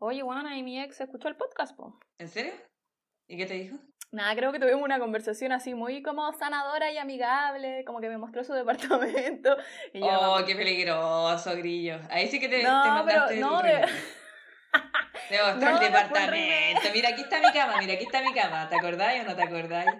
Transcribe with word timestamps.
Oye, 0.00 0.22
Juana, 0.22 0.56
y 0.56 0.62
mi 0.62 0.80
ex 0.80 1.00
escuchó 1.00 1.28
el 1.28 1.36
podcast, 1.36 1.76
po. 1.76 1.98
¿En 2.18 2.28
serio? 2.28 2.52
¿Y 3.26 3.36
qué 3.36 3.46
te 3.46 3.54
dijo? 3.54 3.76
Nada, 4.10 4.34
creo 4.36 4.52
que 4.52 4.58
tuvimos 4.58 4.82
una 4.82 4.98
conversación 4.98 5.52
así 5.52 5.74
muy 5.74 6.02
como 6.02 6.32
sanadora 6.32 6.90
y 6.90 6.98
amigable, 6.98 7.84
como 7.84 8.00
que 8.00 8.08
me 8.08 8.16
mostró 8.16 8.44
su 8.44 8.52
departamento. 8.54 9.56
Y 9.92 10.00
yo, 10.00 10.06
oh, 10.08 10.44
qué 10.46 10.54
peligroso, 10.54 11.54
grillo. 11.56 11.98
Ahí 12.10 12.28
sí 12.28 12.38
que 12.40 12.48
te, 12.48 12.62
No, 12.62 12.82
te 12.82 12.88
mandaste 12.88 13.34
pero 13.34 13.40
no, 13.50 13.60
el 13.60 13.66
de-. 13.66 13.88
Te 15.28 15.42
mostró 15.42 15.70
No, 15.70 15.76
el 15.76 15.80
departamento. 15.80 16.80
Mira, 16.94 17.08
aquí 17.10 17.22
está 17.22 17.40
mi 17.40 17.52
cama, 17.52 17.74
mira, 17.78 17.94
aquí 17.94 18.04
está 18.04 18.22
mi 18.22 18.32
cama. 18.32 18.68
¿Te 18.68 18.76
acordáis 18.76 19.22
o 19.22 19.24
no 19.28 19.36
te 19.36 19.42
acordáis? 19.42 19.90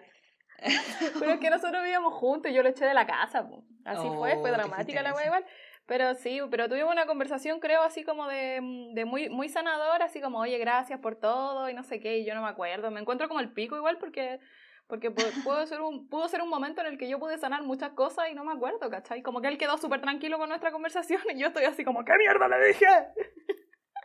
Pero 1.19 1.33
es 1.33 1.39
que 1.41 1.51
nosotros 1.51 1.83
vivíamos 1.83 2.15
juntos 2.15 2.51
y 2.51 2.55
yo 2.55 2.63
lo 2.63 2.69
eché 2.69 2.85
de 2.85 2.95
la 2.95 3.07
casa, 3.07 3.47
po. 3.47 3.65
Así 3.85 4.07
fue, 4.09 4.35
Oh, 4.35 4.41
fue 4.41 4.51
te 4.51 4.57
dramática 4.57 5.03
la 5.03 5.13
wea 5.15 5.27
igual. 5.27 5.45
Pero 5.89 6.15
sí, 6.15 6.39
pero 6.51 6.69
tuvimos 6.69 6.93
una 6.93 7.07
conversación, 7.07 7.61
creo, 7.61 7.81
así 7.83 8.05
como 8.05 8.29
de, 8.29 8.61
de 8.93 9.05
muy, 9.07 9.31
muy 9.31 9.49
sanadora, 9.49 10.05
así 10.05 10.21
como, 10.21 10.39
oye, 10.39 10.59
gracias 10.59 11.01
por 11.01 11.17
todo 11.17 11.71
y 11.71 11.73
no 11.73 11.83
sé 11.83 11.99
qué, 11.99 12.19
y 12.19 12.27
yo 12.27 12.35
no 12.35 12.43
me 12.43 12.49
acuerdo. 12.51 12.91
Me 12.91 13.01
encuentro 13.01 13.27
como 13.27 13.41
el 13.41 13.53
pico 13.55 13.75
igual 13.75 13.97
porque, 13.97 14.39
porque 14.87 15.11
pu- 15.11 15.15
pudo, 15.45 15.67
ser 15.67 15.81
un, 15.81 16.07
pudo 16.11 16.29
ser 16.29 16.43
un 16.43 16.51
momento 16.51 16.83
en 16.83 16.89
el 16.89 16.99
que 16.99 17.09
yo 17.09 17.19
pude 17.19 17.39
sanar 17.39 17.63
muchas 17.63 17.93
cosas 17.93 18.27
y 18.31 18.35
no 18.35 18.45
me 18.45 18.53
acuerdo, 18.53 18.91
¿cachai? 18.91 19.23
Como 19.23 19.41
que 19.41 19.49
él 19.49 19.57
quedó 19.57 19.79
súper 19.79 20.03
tranquilo 20.03 20.37
con 20.37 20.51
nuestra 20.51 20.73
conversación 20.73 21.23
y 21.35 21.41
yo 21.41 21.47
estoy 21.47 21.65
así 21.65 21.85
como, 21.85 22.05
¿qué 22.05 22.13
mierda 22.19 22.49
le 22.49 22.67
dije? 22.69 22.87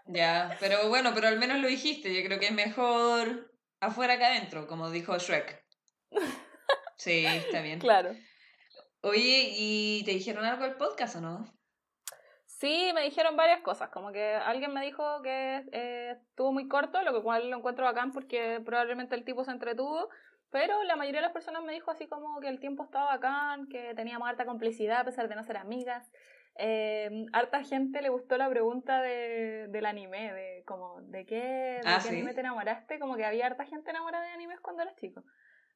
Ya, 0.06 0.56
pero 0.62 0.88
bueno, 0.88 1.12
pero 1.14 1.28
al 1.28 1.38
menos 1.38 1.60
lo 1.60 1.68
dijiste. 1.68 2.14
Yo 2.16 2.26
creo 2.26 2.40
que 2.40 2.48
es 2.48 2.54
mejor 2.54 3.52
afuera 3.82 4.18
que 4.18 4.24
adentro, 4.26 4.68
como 4.68 4.90
dijo 4.90 5.18
Shrek. 5.18 5.64
Sí, 6.96 7.26
está 7.26 7.62
bien. 7.62 7.80
Claro. 7.80 8.16
Oye, 9.02 9.50
¿y 9.58 10.04
te 10.06 10.12
dijeron 10.12 10.46
algo 10.46 10.64
del 10.64 10.76
podcast 10.78 11.18
o 11.18 11.22
no? 11.22 11.54
Sí, 12.64 12.92
me 12.96 13.02
dijeron 13.02 13.36
varias 13.36 13.60
cosas, 13.60 13.90
como 13.90 14.14
que 14.14 14.36
alguien 14.36 14.74
me 14.74 14.82
dijo 14.86 15.22
que 15.22 15.66
eh, 15.74 16.16
estuvo 16.30 16.54
muy 16.54 16.70
corto, 16.70 17.02
lo 17.02 17.22
cual 17.22 17.50
lo 17.50 17.58
encuentro 17.58 17.84
bacán 17.84 18.14
porque 18.14 18.62
probablemente 18.64 19.16
el 19.16 19.26
tipo 19.26 19.44
se 19.44 19.52
entretuvo, 19.52 20.08
pero 20.50 20.82
la 20.84 20.96
mayoría 20.96 21.20
de 21.20 21.26
las 21.26 21.34
personas 21.34 21.62
me 21.62 21.74
dijo 21.74 21.92
así 21.92 22.08
como 22.08 22.40
que 22.40 22.48
el 22.48 22.62
tiempo 22.62 22.86
estaba 22.86 23.08
bacán, 23.08 23.68
que 23.68 23.94
teníamos 23.96 24.30
harta 24.30 24.46
complicidad 24.46 25.02
a 25.02 25.04
pesar 25.04 25.28
de 25.28 25.36
no 25.36 25.44
ser 25.44 25.58
amigas. 25.58 26.10
Eh, 26.56 27.26
harta 27.34 27.66
gente 27.66 28.02
le 28.02 28.08
gustó 28.08 28.38
la 28.38 28.50
pregunta 28.50 29.02
de, 29.02 29.68
del 29.68 29.86
anime, 29.86 30.32
de 30.32 30.64
como, 30.66 31.02
¿de 31.02 31.26
qué, 31.26 31.36
de 31.36 31.82
Ah, 31.84 32.00
qué 32.02 32.08
¿sí? 32.08 32.16
anime 32.16 32.34
te 32.34 32.40
enamoraste? 32.40 32.98
Como 32.98 33.18
que 33.18 33.26
había 33.26 33.46
harta 33.46 33.66
gente 33.66 33.90
enamorada 33.90 34.24
de 34.24 34.32
animes 34.32 34.62
cuando 34.62 34.84
eras 34.84 34.96
chico. 34.96 35.22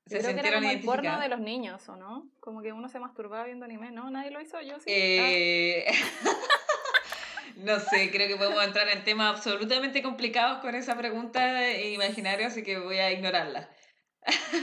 ¿Se 0.05 0.19
creo 0.19 0.33
que 0.35 0.47
era 0.47 0.59
como 0.59 0.69
el 0.71 0.85
porno 0.85 1.19
de 1.19 1.27
los 1.27 1.41
niños, 1.41 1.89
¿o 1.89 1.97
no? 1.97 2.29
Como 2.39 2.61
que 2.61 2.71
uno 2.71 2.87
se 2.87 2.97
masturbaba 2.97 3.43
viendo 3.43 3.65
anime, 3.65 3.91
¿no? 3.91 4.09
Nadie 4.09 4.31
lo 4.31 4.39
hizo, 4.39 4.61
yo 4.61 4.79
sí. 4.79 4.89
Ah. 4.89 5.91
No 7.57 7.79
sé, 7.79 8.11
creo 8.11 8.27
que 8.27 8.35
podemos 8.35 8.63
entrar 8.63 8.87
en 8.89 9.03
temas 9.03 9.35
absolutamente 9.35 10.03
complicados 10.03 10.59
con 10.59 10.75
esa 10.75 10.95
pregunta 10.95 11.71
imaginaria, 11.79 12.47
así 12.47 12.63
que 12.63 12.77
voy 12.79 12.97
a 12.97 13.11
ignorarla. 13.11 13.69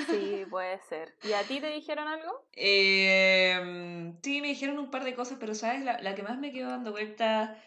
Sí, 0.09 0.45
puede 0.51 0.79
ser. 0.81 1.15
¿Y 1.23 1.33
a 1.33 1.43
ti 1.43 1.61
te 1.61 1.69
dijeron 1.69 2.07
algo? 2.07 2.47
Eh, 2.53 4.13
sí, 4.23 4.41
me 4.41 4.49
dijeron 4.49 4.79
un 4.79 4.91
par 4.91 5.05
de 5.05 5.15
cosas, 5.15 5.39
pero 5.41 5.55
¿sabes? 5.55 5.83
La, 5.83 5.99
la 6.01 6.15
que 6.15 6.23
más 6.23 6.39
me 6.39 6.53
quedó 6.53 6.71
dando 6.71 6.93
vuelta. 6.93 7.61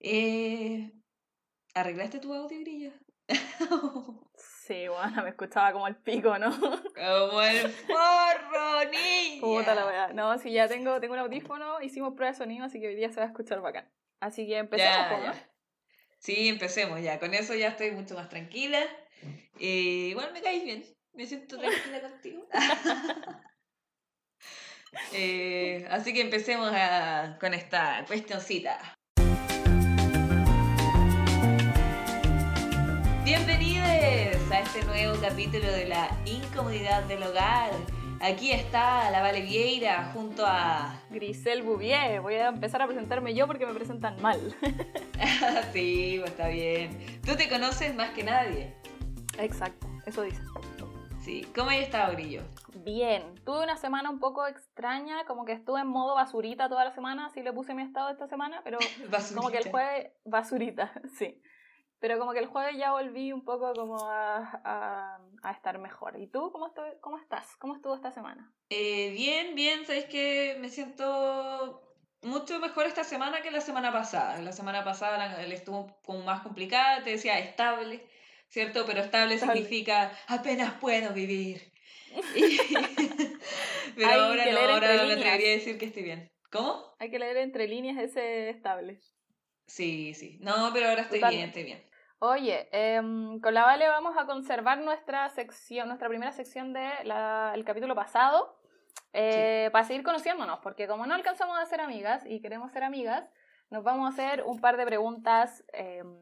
Eh, 0.00 0.90
¿Arreglaste 1.74 2.18
tu 2.18 2.32
audio, 2.34 2.58
Grillo? 2.60 2.92
Sí, 4.36 4.88
bueno, 4.88 5.22
me 5.22 5.28
escuchaba 5.28 5.72
como 5.72 5.86
el 5.86 5.96
pico, 5.96 6.38
¿no? 6.38 6.50
Como 6.50 7.42
el 7.42 7.68
forro, 7.68 8.90
niña. 8.90 9.40
Puta 9.40 9.74
la 9.74 9.86
weá. 9.86 10.12
No, 10.14 10.38
sí, 10.38 10.52
ya 10.52 10.66
tengo, 10.68 11.00
tengo 11.00 11.14
un 11.14 11.20
audífono, 11.20 11.80
hicimos 11.82 12.14
prueba 12.14 12.32
de 12.32 12.38
sonido, 12.38 12.64
así 12.64 12.80
que 12.80 12.88
hoy 12.88 12.94
día 12.96 13.10
se 13.10 13.20
va 13.20 13.26
a 13.26 13.28
escuchar 13.28 13.60
bacán. 13.60 13.90
Así 14.24 14.46
que 14.46 14.56
empecemos, 14.56 15.10
Ya, 15.10 15.34
ya. 15.34 15.48
Sí, 16.18 16.48
empecemos 16.48 16.98
ya. 17.02 17.18
Con 17.20 17.34
eso 17.34 17.54
ya 17.54 17.68
estoy 17.68 17.90
mucho 17.90 18.14
más 18.14 18.30
tranquila. 18.30 18.80
Eh, 19.60 20.08
igual 20.12 20.32
me 20.32 20.40
caes 20.40 20.64
bien. 20.64 20.82
Me 21.12 21.26
siento 21.26 21.58
tranquila 21.58 22.00
contigo. 22.00 22.48
Eh, 25.12 25.88
así 25.90 26.14
que 26.14 26.20
empecemos 26.20 26.70
a- 26.72 27.36
con 27.40 27.52
esta 27.52 28.04
cuestioncita. 28.06 28.94
Bienvenidos 33.24 33.88
a 34.52 34.60
este 34.60 34.84
nuevo 34.84 35.20
capítulo 35.20 35.66
de 35.72 35.86
la 35.86 36.08
incomodidad 36.26 37.02
del 37.04 37.24
hogar. 37.24 37.72
Aquí 38.24 38.52
está 38.52 39.10
la 39.10 39.20
Vale 39.20 39.42
Vieira 39.42 40.10
junto 40.14 40.46
a 40.46 40.98
Grisel 41.10 41.62
Bouvier, 41.62 42.22
voy 42.22 42.36
a 42.36 42.48
empezar 42.48 42.80
a 42.80 42.86
presentarme 42.86 43.34
yo 43.34 43.46
porque 43.46 43.66
me 43.66 43.74
presentan 43.74 44.18
mal. 44.22 44.40
sí, 45.74 46.16
pues 46.20 46.30
está 46.30 46.48
bien. 46.48 47.20
Tú 47.22 47.36
te 47.36 47.50
conoces 47.50 47.94
más 47.94 48.12
que 48.12 48.22
nadie. 48.22 48.74
Exacto, 49.38 49.86
eso 50.06 50.22
dice. 50.22 50.40
Sí. 51.22 51.46
¿Cómo 51.54 51.68
has 51.68 51.76
estado, 51.76 52.12
Grillo? 52.12 52.40
Bien, 52.76 53.22
tuve 53.44 53.62
una 53.62 53.76
semana 53.76 54.08
un 54.08 54.20
poco 54.20 54.46
extraña, 54.46 55.26
como 55.26 55.44
que 55.44 55.52
estuve 55.52 55.82
en 55.82 55.88
modo 55.88 56.14
basurita 56.14 56.70
toda 56.70 56.86
la 56.86 56.92
semana, 56.92 57.26
así 57.26 57.42
le 57.42 57.52
puse 57.52 57.74
mi 57.74 57.82
estado 57.82 58.08
esta 58.08 58.26
semana, 58.26 58.62
pero 58.64 58.78
como 59.34 59.50
que 59.50 59.58
el 59.58 59.70
jueves, 59.70 60.12
basurita, 60.24 60.94
sí. 61.18 61.38
Pero 62.04 62.18
como 62.18 62.34
que 62.34 62.40
el 62.40 62.48
jueves 62.48 62.76
ya 62.76 62.92
volví 62.92 63.32
un 63.32 63.46
poco 63.46 63.72
como 63.72 63.96
a, 64.10 64.60
a, 64.62 65.18
a 65.42 65.50
estar 65.52 65.78
mejor. 65.78 66.20
¿Y 66.20 66.26
tú 66.26 66.52
cómo, 66.52 66.66
estoy, 66.66 66.90
cómo 67.00 67.16
estás? 67.16 67.56
¿Cómo 67.56 67.76
estuvo 67.76 67.94
esta 67.94 68.10
semana? 68.10 68.52
Eh, 68.68 69.08
bien, 69.12 69.54
bien, 69.54 69.86
sabes 69.86 70.04
que 70.04 70.58
me 70.60 70.68
siento 70.68 71.96
mucho 72.20 72.58
mejor 72.60 72.84
esta 72.84 73.04
semana 73.04 73.40
que 73.40 73.50
la 73.50 73.62
semana 73.62 73.90
pasada. 73.90 74.38
La 74.42 74.52
semana 74.52 74.84
pasada 74.84 75.16
la 75.16 75.54
estuvo 75.54 75.96
como 76.04 76.18
más 76.24 76.42
complicada, 76.42 77.02
te 77.02 77.12
decía 77.12 77.38
estable, 77.38 78.06
¿cierto? 78.48 78.84
Pero 78.84 79.00
estable 79.00 79.36
Estable. 79.36 79.62
significa 79.62 80.12
apenas 80.28 80.74
puedo 80.74 81.14
vivir. 81.14 81.72
Y- 82.36 82.58
Pero 83.96 84.08
Hay 84.10 84.20
ahora 84.20 84.44
no, 84.44 84.58
ahora 84.58 84.88
me 85.06 85.12
atrevería 85.14 85.52
a 85.52 85.56
decir 85.56 85.78
que 85.78 85.86
estoy 85.86 86.02
bien. 86.02 86.28
¿Cómo? 86.50 86.84
Hay 86.98 87.10
que 87.10 87.18
leer 87.18 87.38
entre 87.38 87.66
líneas 87.66 87.96
ese 87.96 88.50
estable. 88.50 89.00
Sí, 89.66 90.12
sí. 90.14 90.38
No, 90.42 90.70
pero 90.74 90.88
ahora 90.90 91.02
estoy 91.02 91.20
Totalmente. 91.20 91.62
bien, 91.62 91.78
estoy 91.78 91.84
bien. 91.84 91.93
Oye, 92.20 92.68
em, 92.72 93.40
con 93.40 93.52
la 93.54 93.64
Vale 93.64 93.88
vamos 93.88 94.16
a 94.16 94.26
conservar 94.26 94.78
nuestra 94.78 95.28
sección, 95.30 95.88
nuestra 95.88 96.08
primera 96.08 96.32
sección 96.32 96.72
del 96.72 97.64
capítulo 97.64 97.94
pasado, 97.94 98.56
eh, 99.12 99.68
para 99.72 99.84
seguir 99.84 100.02
conociéndonos, 100.02 100.60
porque 100.60 100.86
como 100.86 101.06
no 101.06 101.14
alcanzamos 101.14 101.58
a 101.58 101.66
ser 101.66 101.80
amigas 101.80 102.24
y 102.26 102.40
queremos 102.40 102.72
ser 102.72 102.84
amigas, 102.84 103.28
nos 103.70 103.84
vamos 103.84 104.06
a 104.06 104.12
hacer 104.12 104.42
un 104.44 104.60
par 104.60 104.76
de 104.76 104.86
preguntas 104.86 105.64
em, 105.72 106.16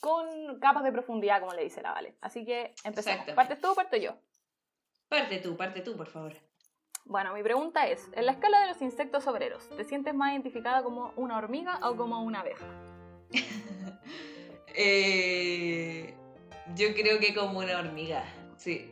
con 0.00 0.58
capas 0.60 0.84
de 0.84 0.92
profundidad, 0.92 1.40
como 1.40 1.52
le 1.52 1.64
dice 1.64 1.82
la 1.82 1.92
Vale. 1.92 2.16
Así 2.20 2.44
que 2.44 2.74
empecemos. 2.84 3.26
¿Partes 3.34 3.60
tú 3.60 3.70
o 3.70 3.74
parto 3.74 3.96
yo? 3.96 4.14
Parte 5.08 5.38
tú, 5.38 5.56
parte 5.56 5.82
tú, 5.82 5.96
por 5.96 6.06
favor. 6.06 6.32
Bueno, 7.04 7.34
mi 7.34 7.42
pregunta 7.42 7.86
es, 7.88 8.08
en 8.14 8.26
la 8.26 8.32
escala 8.32 8.60
de 8.60 8.68
los 8.68 8.80
insectos 8.80 9.26
obreros, 9.26 9.68
¿te 9.76 9.84
sientes 9.84 10.14
más 10.14 10.32
identificada 10.32 10.82
como 10.82 11.12
una 11.16 11.36
hormiga 11.36 11.80
o 11.82 11.96
como 11.96 12.22
una 12.22 12.40
abeja? 12.40 12.64
Eh, 14.74 16.14
yo 16.74 16.94
creo 16.94 17.18
que 17.18 17.34
como 17.34 17.58
una 17.60 17.78
hormiga, 17.78 18.24
sí. 18.56 18.88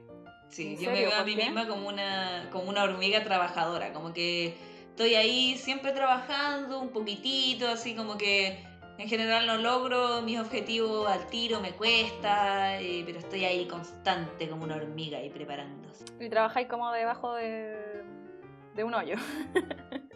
Sí, 0.48 0.74
¿En 0.74 0.74
yo 0.80 0.90
me 0.90 0.96
serio? 0.96 1.08
veo 1.10 1.14
a 1.14 1.16
¿Por 1.18 1.26
mí 1.26 1.36
qué? 1.36 1.44
misma 1.44 1.68
como 1.68 1.88
una, 1.88 2.48
como 2.50 2.68
una 2.70 2.82
hormiga 2.82 3.22
trabajadora, 3.22 3.92
como 3.92 4.12
que 4.12 4.54
estoy 4.88 5.14
ahí 5.14 5.56
siempre 5.56 5.92
trabajando 5.92 6.80
un 6.80 6.88
poquitito, 6.88 7.68
así 7.68 7.94
como 7.94 8.18
que 8.18 8.64
en 8.98 9.08
general 9.08 9.46
no 9.46 9.56
logro 9.58 10.22
mis 10.22 10.40
objetivos 10.40 11.08
al 11.08 11.26
tiro, 11.28 11.60
me 11.60 11.70
cuesta, 11.70 12.80
eh, 12.80 13.02
pero 13.06 13.20
estoy 13.20 13.44
ahí 13.44 13.66
constante 13.66 14.48
como 14.48 14.64
una 14.64 14.74
hormiga 14.76 15.18
ahí 15.18 15.30
preparándose. 15.30 16.04
Y 16.18 16.28
trabajáis 16.28 16.66
como 16.66 16.90
debajo 16.92 17.32
de, 17.34 18.02
de 18.74 18.84
un 18.84 18.94
hoyo. 18.94 19.16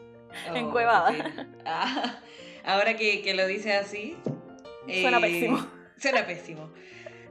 Oh, 0.50 0.56
Encuevada. 0.56 1.10
qué 1.12 1.22
pena. 1.22 1.48
Ah, 1.64 2.18
ahora 2.64 2.96
que, 2.96 3.22
que 3.22 3.34
lo 3.34 3.46
dices 3.46 3.72
así. 3.86 4.16
Suena 4.88 5.18
eh, 5.18 5.20
pésimo. 5.20 5.66
Suena 5.96 6.26
pésimo. 6.26 6.70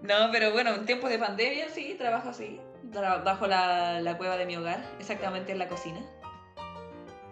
No, 0.01 0.29
pero 0.31 0.51
bueno, 0.51 0.71
en 0.75 0.85
tiempos 0.85 1.09
de 1.09 1.17
pandemia 1.19 1.69
sí, 1.69 1.95
trabajo 1.97 2.29
así. 2.29 2.59
Bajo 2.83 3.47
la, 3.47 4.01
la 4.01 4.17
cueva 4.17 4.37
de 4.37 4.45
mi 4.45 4.55
hogar, 4.57 4.83
exactamente 4.99 5.51
en 5.51 5.59
la 5.59 5.67
cocina. 5.69 5.99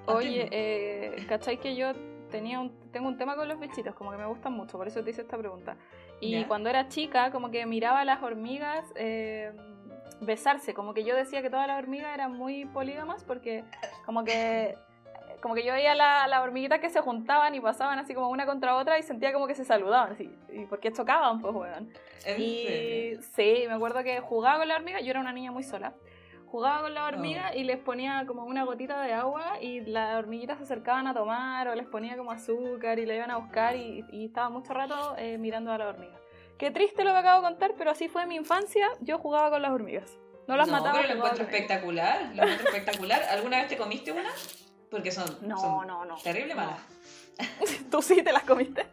Oye, 0.07 0.47
eh, 0.51 1.25
¿cachai 1.27 1.57
que 1.59 1.75
yo 1.75 1.93
tenía 2.31 2.59
un, 2.59 2.71
tengo 2.91 3.07
un 3.07 3.17
tema 3.17 3.35
con 3.35 3.47
los 3.47 3.59
bichitos? 3.59 3.93
Como 3.93 4.11
que 4.11 4.17
me 4.17 4.25
gustan 4.25 4.53
mucho, 4.53 4.77
por 4.77 4.87
eso 4.87 5.03
te 5.03 5.11
hice 5.11 5.21
esta 5.21 5.37
pregunta. 5.37 5.77
Y 6.19 6.31
Ya. 6.31 6.47
cuando 6.47 6.69
era 6.69 6.87
chica, 6.87 7.31
como 7.31 7.51
que 7.51 7.65
miraba 7.65 7.99
a 8.01 8.05
las 8.05 8.23
hormigas 8.23 8.85
eh, 8.95 9.51
besarse, 10.21 10.73
como 10.73 10.93
que 10.93 11.03
yo 11.03 11.15
decía 11.15 11.41
que 11.41 11.49
todas 11.49 11.67
las 11.67 11.77
hormigas 11.77 12.13
eran 12.13 12.31
muy 12.33 12.65
polígamas 12.65 13.23
porque 13.23 13.63
como 14.05 14.23
que... 14.23 14.75
Como 15.41 15.55
que 15.55 15.63
yo 15.63 15.73
veía 15.73 15.95
la- 15.95 16.27
las 16.27 16.41
hormiguitas 16.41 16.79
que 16.79 16.89
se 16.89 17.01
juntaban 17.01 17.55
y 17.55 17.59
pasaban 17.59 17.97
así 17.99 18.13
como 18.13 18.29
una 18.29 18.45
contra 18.45 18.75
otra 18.75 18.99
y 18.99 19.03
sentía 19.03 19.33
como 19.33 19.47
que 19.47 19.55
se 19.55 19.65
saludaban 19.65 20.13
así. 20.13 20.29
Y 20.53 20.65
porque 20.65 20.91
chocaban, 20.91 21.41
pues, 21.41 21.53
weón. 21.53 21.91
¿En 22.25 22.41
Y 22.41 23.15
sí, 23.35 23.63
me 23.67 23.73
acuerdo 23.73 24.03
que 24.03 24.19
jugaba 24.19 24.59
con 24.59 24.67
la 24.67 24.75
hormiga, 24.75 24.99
yo 25.01 25.09
era 25.11 25.19
una 25.19 25.33
niña 25.33 25.51
muy 25.51 25.63
sola. 25.63 25.93
Jugaba 26.45 26.81
con 26.81 26.93
la 26.93 27.05
Oh. 27.05 27.07
hormiga 27.07 27.55
y 27.55 27.63
les 27.63 27.77
ponía 27.79 28.25
como 28.27 28.43
una 28.43 28.65
gotita 28.65 29.01
de 29.01 29.13
agua 29.13 29.59
y 29.61 29.79
las 29.81 30.17
hormiguitas 30.17 30.57
se 30.57 30.65
acercaban 30.65 31.07
a 31.07 31.13
tomar 31.13 31.67
o 31.69 31.75
les 31.75 31.87
ponía 31.87 32.17
como 32.17 32.31
azúcar 32.31 32.99
y 32.99 33.05
le 33.05 33.15
iban 33.15 33.31
a 33.31 33.37
buscar 33.37 33.75
y, 33.77 34.03
y 34.11 34.25
estaba 34.25 34.49
mucho 34.49 34.73
rato 34.73 35.15
eh, 35.17 35.37
mirando 35.37 35.71
a 35.71 35.77
la 35.77 35.87
hormiga. 35.87 36.17
Qué 36.57 36.69
triste 36.69 37.03
lo 37.05 37.11
que 37.13 37.17
acabo 37.19 37.41
de 37.41 37.47
contar, 37.47 37.71
pero 37.77 37.89
así 37.89 38.09
fue 38.09 38.25
mi 38.27 38.35
infancia. 38.35 38.85
Yo 38.99 39.17
jugaba 39.17 39.49
con 39.49 39.61
las 39.61 39.71
hormigas. 39.71 40.19
No 40.47 40.57
las 40.57 40.67
mataba. 40.69 40.93
Pero 40.99 41.07
lo 41.07 41.13
encuentro 41.15 41.43
espectacular. 41.45 42.21
Lo 42.35 42.43
encuentro 42.43 42.67
espectacular. 42.67 43.21
¿Alguna 43.31 43.57
vez 43.59 43.67
te 43.69 43.77
comiste 43.77 44.11
una? 44.11 44.29
Porque 44.91 45.11
son, 45.11 45.25
No, 45.41 45.57
son 45.57 45.87
no, 45.87 46.05
no. 46.05 46.15
terrible 46.17 46.53
malas. 46.53 46.79
Tú 47.89 48.01
sí 48.03 48.21
te 48.21 48.31
las 48.31 48.43
comiste. 48.43 48.85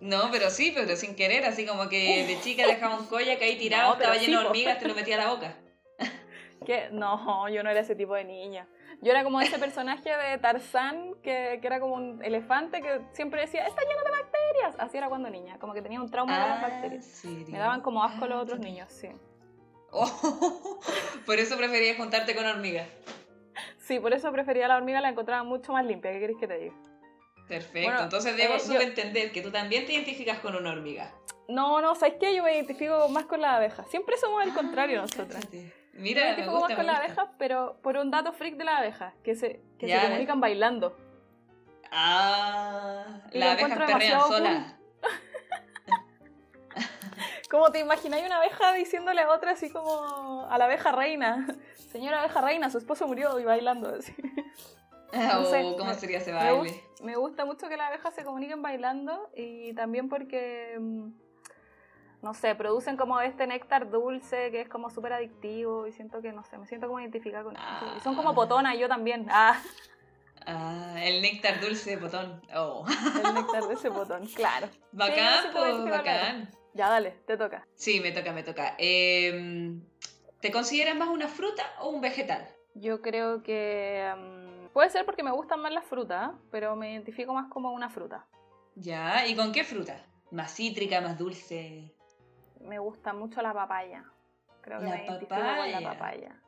No, 0.00 0.30
pero 0.30 0.48
sí, 0.48 0.72
pero 0.74 0.96
sin 0.96 1.14
querer, 1.14 1.44
así 1.44 1.66
como 1.66 1.88
que 1.90 2.24
de 2.26 2.40
chica 2.40 2.66
dejaba 2.66 2.96
un 2.98 3.06
koyak 3.06 3.42
ahí 3.42 3.58
tirado, 3.58 3.92
estaba 3.94 4.14
sí, 4.14 4.26
lleno 4.26 4.38
de 4.38 4.44
po. 4.44 4.50
hormigas, 4.50 4.78
te 4.78 4.88
lo 4.88 4.94
metía 4.94 5.16
a 5.16 5.26
la 5.26 5.30
boca. 5.30 5.54
¿Qué? 6.64 6.88
No, 6.92 7.48
yo 7.50 7.62
no 7.62 7.70
era 7.70 7.80
ese 7.80 7.94
tipo 7.96 8.14
de 8.14 8.24
niña. 8.24 8.66
Yo 9.02 9.10
era 9.12 9.24
como 9.24 9.40
ese 9.40 9.58
personaje 9.58 10.10
de 10.14 10.38
Tarzán 10.38 11.14
que, 11.22 11.58
que 11.60 11.66
era 11.66 11.80
como 11.80 11.94
un 11.94 12.22
elefante 12.24 12.80
que 12.82 13.00
siempre 13.12 13.40
decía, 13.42 13.66
está 13.66 13.82
lleno 13.82 14.02
de 14.04 14.10
bacterias. 14.10 14.74
Así 14.78 14.98
era 14.98 15.08
cuando 15.08 15.30
niña, 15.30 15.58
como 15.58 15.72
que 15.72 15.80
tenía 15.82 16.00
un 16.00 16.10
trauma 16.10 16.38
de 16.38 16.48
las 16.48 16.62
bacterias. 16.62 17.04
serio? 17.06 17.46
Me 17.48 17.58
daban 17.58 17.80
como 17.80 18.04
asco 18.04 18.26
los 18.26 18.38
Ah, 18.38 18.42
otros 18.42 18.58
sí. 18.58 18.64
niños, 18.64 18.92
sí. 18.92 19.08
Oh, 19.90 20.80
por 21.26 21.38
eso 21.38 21.56
preferías 21.56 21.96
juntarte 21.96 22.34
con 22.36 22.44
hormigas. 22.46 22.86
Sí, 23.90 23.98
por 23.98 24.12
eso 24.12 24.30
prefería 24.30 24.68
la 24.68 24.76
hormiga, 24.76 25.00
la 25.00 25.08
encontraba 25.08 25.42
mucho 25.42 25.72
más 25.72 25.84
limpia. 25.84 26.12
¿Qué 26.12 26.20
querés 26.20 26.36
que 26.38 26.46
te 26.46 26.56
diga? 26.60 26.74
Perfecto, 27.48 27.88
Bueno, 27.90 28.02
entonces 28.04 28.36
debo 28.36 28.54
eh, 28.54 28.58
yo- 28.58 28.72
subentender 28.74 29.32
que 29.32 29.42
tú 29.42 29.50
también 29.50 29.84
te 29.84 29.94
identificas 29.94 30.38
con 30.38 30.54
una 30.54 30.70
hormiga. 30.70 31.12
No, 31.48 31.80
no, 31.80 31.96
¿sabes 31.96 32.14
qué? 32.20 32.32
Yo 32.36 32.44
me 32.44 32.54
identifico 32.54 33.08
más 33.08 33.24
con 33.26 33.40
las 33.40 33.54
abejas. 33.54 33.90
Siempre 33.90 34.16
somos 34.16 34.40
al 34.44 34.54
contrario 34.54 35.00
Ah, 35.00 35.02
nosotras. 35.02 35.44
cáchate. 35.44 35.72
Yo 35.92 36.00
Mira, 36.00 36.20
me 36.20 36.26
me 36.28 36.34
identifico 36.34 36.52
gusta, 36.52 36.68
más 36.68 36.76
con 36.76 36.86
gusta. 36.86 37.04
abejas, 37.04 37.28
pero 37.36 37.80
por 37.82 37.96
un 37.96 38.12
dato 38.12 38.32
freak 38.32 38.54
de 38.56 38.64
las 38.64 38.78
abejas, 38.78 39.12
que 39.24 39.34
se, 39.34 39.60
que 39.76 39.88
Ya, 39.88 39.96
a 39.96 39.98
se 39.98 40.02
ver. 40.02 40.10
comunican 40.12 40.40
bailando. 40.40 40.96
Ah, 41.90 43.22
Y 43.32 43.42
abejas 43.42 43.54
encuentro 43.72 43.86
perrean 43.86 43.98
demasiado 43.98 44.28
solas. 44.28 44.74
Como 47.50 47.70
te 47.72 47.80
imagináis 47.80 48.24
una 48.24 48.36
abeja 48.36 48.72
diciéndole 48.72 49.20
a 49.22 49.30
otra 49.30 49.52
así 49.52 49.70
como 49.70 50.46
a 50.48 50.56
la 50.56 50.66
abeja 50.66 50.92
reina, 50.92 51.46
señora 51.90 52.20
abeja 52.20 52.40
reina, 52.40 52.70
su 52.70 52.78
esposo 52.78 53.06
murió 53.08 53.38
y 53.40 53.44
bailando 53.44 53.94
así. 53.98 54.14
Ah, 55.12 55.42
oh, 55.44 55.76
¿Cómo 55.76 55.92
sería 55.94 56.18
ese 56.18 56.30
baile? 56.30 56.84
me 57.02 57.16
gusta 57.16 57.44
mucho 57.44 57.68
que 57.68 57.76
las 57.76 57.88
abejas 57.88 58.14
se 58.14 58.22
comuniquen 58.22 58.62
bailando 58.62 59.28
y 59.34 59.74
también 59.74 60.08
porque, 60.08 60.76
mm, 60.78 61.08
no 62.22 62.32
sé, 62.32 62.54
producen 62.54 62.96
como 62.96 63.20
este 63.20 63.44
néctar 63.48 63.90
dulce 63.90 64.52
que 64.52 64.60
es 64.60 64.68
como 64.68 64.88
súper 64.88 65.14
adictivo 65.14 65.88
y 65.88 65.92
siento 65.92 66.22
que, 66.22 66.30
no 66.30 66.44
sé, 66.44 66.58
me 66.58 66.66
siento 66.68 66.86
como 66.86 67.00
identificada 67.00 67.42
con 67.42 67.56
eso. 67.56 67.64
Y 67.96 68.00
son 68.02 68.14
como 68.14 68.30
Ah. 68.30 68.34
potonas, 68.36 68.78
yo 68.78 68.86
también. 68.86 69.26
Ah, 69.32 69.60
Ah, 70.46 70.94
el 71.02 71.20
néctar 71.22 71.60
dulce 71.60 71.90
de 71.90 71.96
botón. 71.96 72.40
Oh. 72.54 72.84
el 73.26 73.34
néctar 73.34 73.64
de 73.66 73.74
ese 73.74 73.88
botón, 73.88 74.26
claro. 74.28 74.68
Sí, 74.72 74.78
Bacán, 74.92 75.44
pues, 75.52 75.84
bacán. 75.90 76.50
Ya, 76.74 76.88
dale, 76.88 77.12
te 77.26 77.36
toca. 77.36 77.66
Sí, 77.74 78.00
me 78.00 78.12
toca, 78.12 78.32
me 78.32 78.42
toca. 78.42 78.74
Em, 78.78 79.82
¿Te 80.40 80.50
consideras 80.50 80.96
más 80.96 81.08
una 81.08 81.28
fruta 81.28 81.62
o 81.80 81.88
un 81.90 82.00
vegetal? 82.00 82.48
Yo 82.74 83.02
creo 83.02 83.42
que 83.42 84.10
mm, 84.16 84.68
puede 84.72 84.90
ser 84.90 85.04
porque 85.04 85.22
me 85.22 85.32
gustan 85.32 85.60
más 85.60 85.72
las 85.72 85.84
frutas, 85.84 86.30
pero 86.50 86.76
me 86.76 86.92
identifico 86.92 87.34
más 87.34 87.50
como 87.50 87.72
una 87.72 87.90
fruta. 87.90 88.26
Ya, 88.76 89.26
¿y 89.26 89.34
con 89.34 89.52
qué 89.52 89.64
fruta? 89.64 90.06
¿Más 90.30 90.54
cítrica, 90.54 91.00
más 91.00 91.18
dulce? 91.18 91.92
Me 92.60 92.78
gusta 92.78 93.12
mucho 93.12 93.42
la 93.42 93.52
papaya. 93.52 94.04
Creo 94.62 94.78
que 94.78 94.84
La 94.84 94.90
me 94.92 95.04
identifico 95.06 95.34
con 95.34 95.46
papaya. 95.46 95.80
la 95.80 95.92
papaya. 95.92 96.40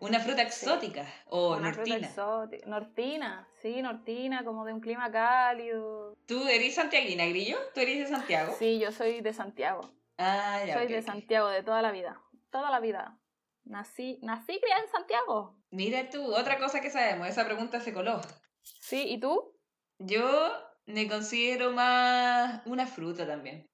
¿Una 0.00 0.20
fruta 0.20 0.42
exótica 0.42 1.04
o 1.26 1.56
Una 1.56 1.72
fruta 1.72 1.88
nortina? 1.90 2.06
exótica. 2.06 2.66
Nortina, 2.68 3.48
sí, 3.60 3.82
nortina, 3.82 4.44
como 4.44 4.64
de 4.64 4.72
un 4.72 4.80
clima 4.80 5.10
cálido. 5.10 6.16
¿Tú 6.26 6.46
eres 6.46 6.74
santiaguina, 6.76 7.26
Grillo? 7.26 7.58
¿Tú 7.74 7.80
eres 7.80 7.98
de 7.98 8.06
Santiago? 8.06 8.54
Sí, 8.58 8.78
yo 8.78 8.92
soy 8.92 9.20
de 9.20 9.32
Santiago. 9.32 9.90
Ah, 10.16 10.62
ya. 10.64 10.74
soy 10.74 10.86
de. 10.86 11.02
Santiago 11.02 11.48
de 11.48 11.62
toda 11.64 11.82
la 11.82 11.90
vida. 11.90 12.20
Toda 12.50 12.70
la 12.70 12.78
vida. 12.80 13.18
Nací, 13.64 14.18
nací 14.22 14.60
criada 14.60 14.82
en 14.82 14.88
Santiago. 14.90 15.56
Mira 15.70 16.08
tú, 16.10 16.32
otra 16.34 16.58
cosa 16.58 16.80
que 16.80 16.90
sabemos, 16.90 17.28
esa 17.28 17.44
pregunta 17.44 17.80
se 17.80 17.92
coló. 17.92 18.20
Sí, 18.62 19.04
¿y 19.08 19.18
tú? 19.20 19.54
Yo 19.98 20.52
me 20.86 21.08
considero 21.08 21.72
más 21.72 22.62
una 22.66 22.86
fruta 22.86 23.26
también. 23.26 23.66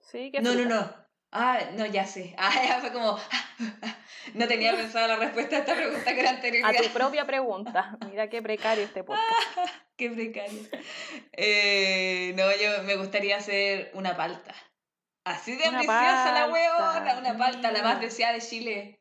Sí, 0.00 0.30
¿qué 0.30 0.40
No, 0.40 0.50
no, 0.54 0.60
fruta? 0.60 0.74
no. 0.74 1.06
Ah, 1.32 1.58
no, 1.74 1.86
ya 1.86 2.06
sé. 2.06 2.34
Ah, 2.38 2.52
ya 2.68 2.80
fue 2.80 2.92
como. 2.92 3.18
No 4.34 4.46
tenía 4.48 4.74
pensada 4.76 5.08
la 5.08 5.16
respuesta 5.16 5.56
a 5.56 5.58
esta 5.60 5.74
pregunta 5.74 6.14
que 6.14 6.20
era 6.20 6.30
anterior. 6.30 6.68
A 6.68 6.72
tu 6.72 6.88
propia 6.90 7.24
pregunta. 7.26 7.96
Mira 8.08 8.28
qué 8.28 8.42
precario 8.42 8.84
este 8.84 9.04
podcast. 9.04 9.26
Qué 9.96 10.10
precario. 10.10 10.62
Eh, 11.32 12.32
no, 12.36 12.44
yo 12.54 12.84
me 12.84 12.94
gustaría 12.94 13.36
hacer 13.36 13.90
una 13.94 14.16
palta. 14.16 14.54
Así 15.24 15.56
de 15.56 15.68
Una 15.68 15.78
ambiciosa 15.80 16.32
la 16.32 16.46
weona, 16.52 17.18
una 17.18 17.36
palta, 17.36 17.72
la 17.72 17.82
más 17.82 17.96
mira. 17.96 18.06
deseada 18.06 18.34
de 18.34 18.40
Chile. 18.40 19.00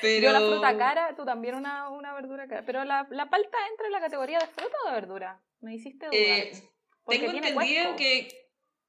Pero 0.00 0.22
Yo 0.22 0.32
la 0.32 0.38
fruta 0.38 0.78
cara, 0.78 1.14
tú 1.16 1.24
también 1.24 1.56
una, 1.56 1.88
una 1.88 2.14
verdura 2.14 2.46
cara. 2.46 2.62
Pero 2.64 2.84
la, 2.84 3.06
la 3.10 3.28
palta 3.28 3.58
entra 3.70 3.86
en 3.86 3.92
la 3.92 4.00
categoría 4.00 4.38
de 4.38 4.46
fruta 4.46 4.76
o 4.84 4.88
de 4.88 4.94
verdura. 4.94 5.42
Me 5.60 5.74
hiciste 5.74 6.06
dudar. 6.06 6.18
eh, 6.18 6.52
tengo 7.06 7.30
entendido 7.32 7.96
que 7.96 8.28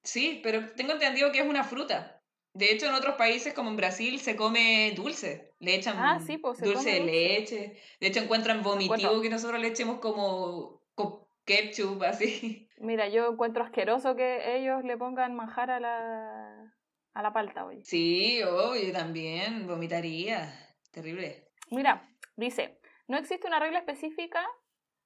sí, 0.03 0.39
pero 0.43 0.67
tengo 0.73 0.93
entendido 0.93 1.31
que 1.31 1.39
es 1.39 1.47
una 1.47 1.63
fruta. 1.63 2.16
De 2.57 2.71
hecho, 2.71 2.87
en 2.87 2.95
otros 2.95 3.15
países 3.17 3.53
como 3.53 3.69
en 3.69 3.75
Brasil 3.77 4.19
se 4.19 4.35
come 4.35 4.91
dulce. 4.95 5.53
Le 5.59 5.75
echan 5.75 5.95
Ah, 5.99 6.19
sí, 6.19 6.39
pues, 6.39 6.59
dulce 6.59 6.89
de 6.89 6.99
dulce. 7.01 7.11
leche. 7.13 7.81
De 7.99 8.07
hecho, 8.07 8.19
encuentran 8.19 8.63
vomitivo 8.63 9.21
que 9.21 9.29
nosotros 9.29 9.61
le 9.61 9.67
echemos 9.67 9.99
como, 9.99 10.81
co- 10.95 11.29
ketchup, 11.45 12.01
así. 12.01 12.67
Mira, 12.79 13.09
yo 13.09 13.31
encuentro 13.31 13.63
asqueroso 13.63 14.15
que 14.15 14.57
ellos 14.57 14.83
le 14.83 14.97
pongan 14.97 15.35
manjar 15.35 15.69
a 15.69 15.79
la, 15.79 16.73
a 17.13 17.21
la 17.21 17.31
palta, 17.31 17.63
oye. 17.65 17.83
Sí, 17.85 18.41
oh, 18.43 18.75
yo 18.75 18.91
también 18.91 19.67
vomitaría. 19.67 20.51
Terrible. 20.91 21.47
Mira, 21.69 22.09
dice, 22.37 22.79
no 23.07 23.17
existe 23.17 23.45
una 23.45 23.59
regla 23.59 23.77
específica 23.79 24.43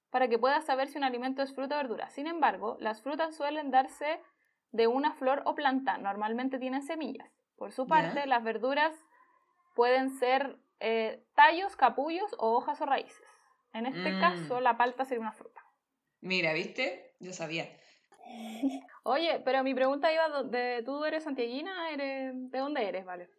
para 0.09 0.29
que 0.29 0.39
puedas 0.39 0.65
saber 0.65 0.87
si 0.87 0.97
un 0.97 1.03
alimento 1.03 1.41
es 1.41 1.53
fruta 1.53 1.75
o 1.75 1.79
verdura. 1.79 2.09
Sin 2.11 2.27
embargo, 2.27 2.77
las 2.79 3.01
frutas 3.01 3.35
suelen 3.35 3.71
darse 3.71 4.21
de 4.71 4.87
una 4.87 5.13
flor 5.13 5.41
o 5.45 5.55
planta. 5.55 5.97
Normalmente 5.97 6.59
tienen 6.59 6.81
semillas. 6.83 7.29
Por 7.57 7.71
su 7.71 7.87
parte, 7.87 8.25
las 8.25 8.43
verduras 8.43 8.95
pueden 9.75 10.09
ser 10.09 10.57
eh, 10.79 11.23
tallos, 11.35 11.75
capullos 11.75 12.33
o 12.39 12.53
hojas 12.57 12.81
o 12.81 12.85
raíces. 12.85 13.27
En 13.73 13.85
este 13.85 14.13
Mm. 14.13 14.19
caso, 14.19 14.59
la 14.61 14.77
palta 14.77 15.05
sería 15.05 15.21
una 15.21 15.31
fruta. 15.31 15.61
Mira, 16.21 16.53
¿viste? 16.53 17.13
Yo 17.19 17.33
sabía. 17.33 17.67
Oye, 19.03 19.41
pero 19.43 19.63
mi 19.63 19.73
pregunta 19.73 20.11
iba 20.11 20.43
de, 20.43 20.81
¿tú 20.83 21.03
eres 21.05 21.23
santiaguina? 21.23 21.91
¿Eres, 21.91 22.33
¿De 22.51 22.59
dónde 22.59 22.87
eres, 22.87 23.05
vale? 23.05 23.29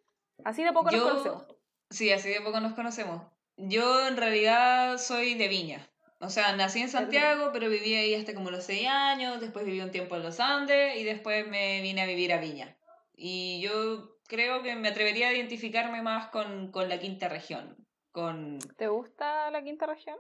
Así 0.44 0.62
de 0.64 0.72
poco 0.72 0.90
nos 0.90 1.02
conocemos. 1.02 1.46
Sí, 1.90 2.10
así 2.12 2.28
de 2.30 2.40
poco 2.40 2.60
nos 2.60 2.74
conocemos. 2.74 3.22
Yo 3.56 4.06
en 4.06 4.16
realidad 4.16 4.98
soy 4.98 5.34
de 5.34 5.48
Viña. 5.48 5.86
O 6.22 6.30
sea, 6.30 6.54
nací 6.54 6.80
en 6.80 6.88
Santiago, 6.88 7.50
pero 7.52 7.68
viví 7.68 7.94
ahí 7.96 8.14
hasta 8.14 8.32
como 8.32 8.52
los 8.52 8.62
seis 8.64 8.86
años, 8.88 9.40
después 9.40 9.64
viví 9.64 9.80
un 9.80 9.90
tiempo 9.90 10.14
en 10.14 10.22
los 10.22 10.38
Andes 10.38 10.96
y 10.96 11.02
después 11.02 11.48
me 11.48 11.80
vine 11.82 12.00
a 12.00 12.06
vivir 12.06 12.32
a 12.32 12.40
Viña. 12.40 12.76
Y 13.12 13.60
yo 13.60 14.18
creo 14.28 14.62
que 14.62 14.76
me 14.76 14.88
atrevería 14.88 15.28
a 15.28 15.32
identificarme 15.32 16.00
más 16.00 16.28
con, 16.28 16.70
con 16.70 16.88
la 16.88 17.00
quinta 17.00 17.28
región. 17.28 17.76
Con... 18.12 18.60
¿Te 18.76 18.86
gusta 18.86 19.50
la 19.50 19.64
quinta 19.64 19.86
región? 19.86 20.16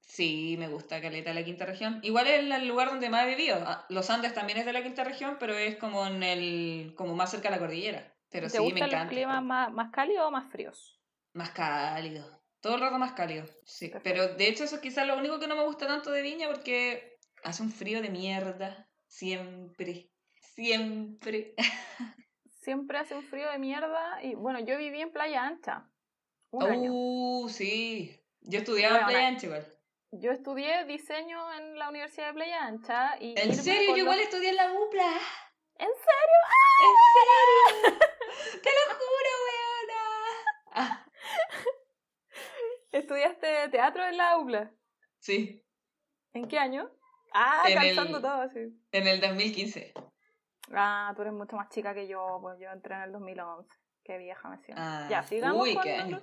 Sí, 0.00 0.56
me 0.58 0.68
gusta 0.68 1.00
Caleta 1.00 1.32
la 1.32 1.44
quinta 1.44 1.66
región. 1.66 2.00
Igual 2.02 2.26
es 2.26 2.40
el 2.40 2.66
lugar 2.66 2.88
donde 2.88 3.08
más 3.08 3.24
he 3.24 3.28
vivido. 3.36 3.58
Ah, 3.64 3.86
Los 3.90 4.10
Andes 4.10 4.34
también 4.34 4.58
es 4.58 4.66
de 4.66 4.72
la 4.72 4.82
quinta 4.82 5.04
región, 5.04 5.36
pero 5.38 5.54
es 5.56 5.76
como 5.76 6.04
en 6.06 6.22
el 6.24 6.94
como 6.96 7.14
más 7.14 7.30
cerca 7.30 7.48
de 7.48 7.56
la 7.56 7.60
cordillera. 7.60 8.12
Pero 8.30 8.50
¿Te 8.50 8.58
sí, 8.58 8.72
me 8.72 8.80
gustan 8.80 8.90
los 8.90 9.00
encanta. 9.00 9.10
climas 9.10 9.42
más, 9.44 9.70
más 9.72 9.90
cálidos 9.92 10.26
o 10.26 10.30
más 10.30 10.50
fríos? 10.50 10.98
Más 11.32 11.50
cálido. 11.50 12.37
Todo 12.60 12.74
el 12.74 12.80
rato 12.80 12.98
más 12.98 13.12
cálido. 13.12 13.46
Sí. 13.64 13.88
Perfecto. 13.88 14.02
Pero 14.02 14.34
de 14.34 14.48
hecho 14.48 14.64
eso 14.64 14.76
es 14.76 14.80
quizás 14.80 15.06
lo 15.06 15.16
único 15.16 15.38
que 15.38 15.46
no 15.46 15.56
me 15.56 15.64
gusta 15.64 15.86
tanto 15.86 16.10
de 16.10 16.22
Viña 16.22 16.48
porque 16.48 17.18
hace 17.44 17.62
un 17.62 17.70
frío 17.70 18.02
de 18.02 18.10
mierda. 18.10 18.88
Siempre. 19.06 20.10
Siempre. 20.54 21.54
Siempre 22.60 22.98
hace 22.98 23.14
un 23.14 23.22
frío 23.22 23.50
de 23.50 23.58
mierda 23.58 24.22
y 24.22 24.34
bueno, 24.34 24.58
yo 24.60 24.76
viví 24.76 25.00
en 25.00 25.12
Playa 25.12 25.44
Ancha 25.44 25.88
un 26.50 26.62
año. 26.64 26.90
Uh, 26.92 27.48
sí. 27.48 28.20
Yo 28.40 28.58
estudiaba 28.58 29.00
en 29.00 29.06
Playa 29.06 29.28
Ancha 29.28 29.46
igual. 29.46 29.66
Yo 30.10 30.32
estudié 30.32 30.84
diseño 30.86 31.52
en 31.54 31.78
la 31.78 31.90
Universidad 31.90 32.28
de 32.28 32.34
Playa 32.34 32.64
Ancha 32.64 33.16
y 33.20 33.38
¿En 33.38 33.54
serio? 33.54 33.90
Yo 33.90 33.96
igual 33.98 34.18
estudié 34.20 34.50
en 34.50 34.56
la 34.56 34.72
UPLA. 34.72 35.12
¿En 35.74 35.88
serio? 35.88 36.40
¿En 36.82 36.94
serio? 37.14 37.98
Te 38.62 38.70
lo 38.70 38.94
juro, 38.94 39.30
weona. 39.46 40.02
Ah, 40.72 41.06
¿Estudiaste 42.92 43.68
teatro 43.70 44.04
en 44.04 44.16
la 44.16 44.38
UBLA? 44.38 44.70
sí, 45.18 45.64
¿En 46.34 46.46
qué 46.46 46.58
año? 46.58 46.90
Ah, 47.32 47.64
En 47.66 47.74
calzando 47.74 48.18
el- 48.18 48.22
todo 48.22 48.42
así. 48.42 48.58
en 48.92 49.06
el 49.08 49.20
2015. 49.20 49.92
Ah, 50.72 51.12
tú 51.16 51.22
eres 51.22 51.34
mucho 51.34 51.56
más 51.56 51.68
chica 51.70 51.94
que 51.94 52.06
yo, 52.06 52.38
pues 52.40 52.58
yo 52.60 52.70
entré 52.70 52.94
en 52.94 53.02
el 53.02 53.12
2011. 53.12 53.68
Qué 54.04 54.18
vieja 54.18 54.48
me 54.48 54.58
siento. 54.58 54.82
Ah, 54.84 55.06
ya, 55.10 55.22
sigamos 55.22 55.62
uy, 55.62 55.74
con 55.74 55.82
qué 55.82 55.94
año. 55.96 56.22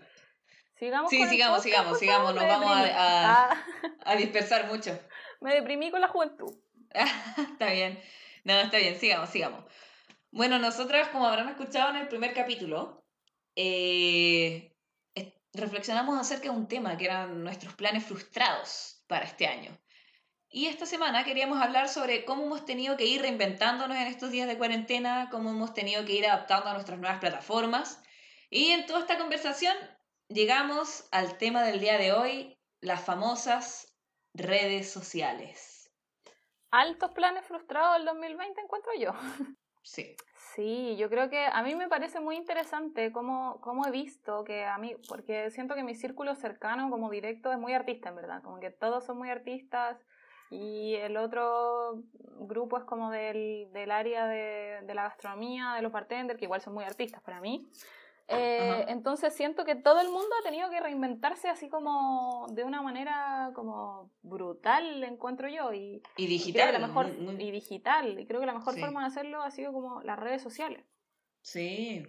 Sigamos 0.75 1.09
Sí, 1.09 1.19
con 1.19 1.29
sigamos, 1.29 1.57
podcast, 1.57 1.69
sigamos, 1.69 1.99
sigamos, 1.99 2.35
nos 2.35 2.43
vamos 2.47 2.69
a- 2.71 2.81
a- 2.83 3.51
Ah, 3.51 3.65
A 4.05 4.15
dispersar 4.15 4.67
mucho. 4.67 4.91
me 5.41 5.53
deprimí 5.53 5.89
con 5.91 6.01
la 6.01 6.07
juventud. 6.07 6.53
Está 7.51 7.71
bien. 7.71 7.99
No, 8.43 8.53
está 8.59 8.77
bien, 8.77 8.95
sigamos, 8.99 9.29
sigamos. 9.29 9.63
Bueno, 10.31 10.59
nosotras, 10.59 11.07
como 11.09 11.25
habrán 11.27 11.49
escuchado 11.49 11.89
en 11.89 11.95
el 11.97 12.07
primer 12.07 12.33
capítulo, 12.33 13.03
eh, 13.55 14.74
reflexionamos 15.55 16.19
acerca 16.19 16.45
de 16.45 16.49
un 16.57 16.67
tema 16.67 16.97
que 16.97 17.05
eran 17.05 17.43
nuestros 17.43 17.73
planes 17.75 18.05
frustrados 18.05 19.03
para 19.07 19.25
este 19.25 19.47
año. 19.47 19.77
Y 20.49 20.67
esta 20.67 20.85
semana 20.85 21.25
queríamos 21.25 21.61
hablar 21.61 21.89
sobre 21.89 22.23
cómo 22.23 22.43
hemos 22.43 22.65
tenido 22.65 22.95
que 22.95 23.05
ir 23.05 23.21
reinventándonos 23.21 23.97
en 23.97 24.07
estos 24.07 24.31
días 24.31 24.47
de 24.47 24.57
cuarentena, 24.57 25.27
cómo 25.29 25.49
hemos 25.49 25.73
tenido 25.73 26.05
que 26.05 26.13
ir 26.13 26.25
adaptando 26.25 26.69
a 26.69 26.73
nuestras 26.73 26.99
nuevas 26.99 27.19
plataformas. 27.19 28.01
Y 28.49 28.71
en 28.71 28.85
toda 28.85 29.01
esta 29.01 29.17
conversación 29.17 29.75
llegamos 30.29 31.07
al 31.11 31.37
tema 31.37 31.63
del 31.63 31.79
día 31.79 31.97
de 31.97 32.13
hoy, 32.13 32.57
las 32.79 33.03
famosas 33.03 33.93
redes 34.33 34.91
sociales. 34.91 35.91
Altos 36.71 37.11
planes 37.11 37.45
frustrados 37.45 37.97
del 37.97 38.05
2020 38.05 38.61
encuentro 38.61 38.91
yo. 38.97 39.11
Sí. 39.85 40.15
Sí, 40.55 40.95
yo 40.97 41.09
creo 41.09 41.29
que 41.29 41.45
a 41.45 41.61
mí 41.63 41.75
me 41.75 41.87
parece 41.87 42.19
muy 42.19 42.37
interesante 42.37 43.11
cómo, 43.11 43.59
cómo 43.61 43.85
he 43.85 43.91
visto 43.91 44.43
que 44.43 44.65
a 44.65 44.77
mí, 44.77 44.95
porque 45.07 45.51
siento 45.51 45.75
que 45.75 45.83
mi 45.83 45.95
círculo 45.95 46.33
cercano 46.33 46.89
como 46.89 47.09
directo 47.09 47.51
es 47.51 47.59
muy 47.59 47.73
artista, 47.73 48.09
en 48.09 48.15
verdad, 48.15 48.41
como 48.41 48.59
que 48.59 48.71
todos 48.71 49.05
son 49.05 49.17
muy 49.17 49.29
artistas 49.29 49.97
y 50.49 50.95
el 50.95 51.17
otro 51.17 52.01
grupo 52.39 52.77
es 52.77 52.83
como 52.85 53.11
del, 53.11 53.69
del 53.73 53.91
área 53.91 54.27
de, 54.27 54.79
de 54.83 54.93
la 54.95 55.03
gastronomía, 55.03 55.73
de 55.75 55.81
los 55.81 55.91
bartenders, 55.91 56.39
que 56.39 56.45
igual 56.45 56.61
son 56.61 56.73
muy 56.73 56.85
artistas 56.85 57.21
para 57.21 57.39
mí. 57.41 57.69
Eh, 58.27 58.85
entonces 58.87 59.35
siento 59.35 59.65
que 59.65 59.75
todo 59.75 60.01
el 60.01 60.09
mundo 60.09 60.29
ha 60.39 60.43
tenido 60.43 60.69
que 60.71 60.79
reinventarse 60.79 61.47
así 61.47 61.69
como 61.69 62.47
de 62.49 62.63
una 62.63 62.81
manera 62.81 63.51
como 63.53 64.11
brutal, 64.23 65.03
encuentro 65.03 65.47
yo. 65.47 65.71
Y, 65.73 66.01
digital. 66.17 66.69
Y, 66.69 66.73
la 66.73 66.87
mejor, 66.87 67.07
y 67.07 67.51
digital. 67.51 68.19
Y 68.19 68.25
creo 68.25 68.39
que 68.39 68.47
la 68.47 68.53
mejor 68.53 68.79
forma 68.79 69.01
de 69.01 69.07
hacerlo 69.07 69.43
ha 69.43 69.51
sido 69.51 69.71
como 69.71 70.01
las 70.01 70.17
redes 70.17 70.41
sociales. 70.41 70.83
Sí. 71.41 72.03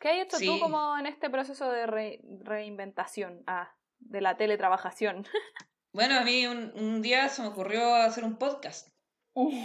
¿Qué 0.00 0.08
has 0.08 0.26
hecho 0.26 0.38
tú 0.38 0.58
como 0.58 0.98
en 0.98 1.06
este 1.06 1.28
proceso 1.28 1.70
de 1.70 2.18
reinventación 2.42 3.42
ah, 3.46 3.74
de 3.98 4.20
la 4.20 4.36
teletrabajación? 4.36 5.26
Bueno, 5.94 6.14
a 6.14 6.22
mí 6.22 6.46
un, 6.46 6.72
un 6.74 7.02
día 7.02 7.28
se 7.28 7.42
me 7.42 7.48
ocurrió 7.48 7.94
hacer 7.94 8.24
un 8.24 8.38
podcast. 8.38 8.88
Una 9.34 9.58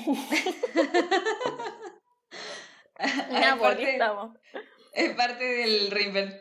es 4.94 5.14
parte 5.16 5.44
del, 5.44 5.90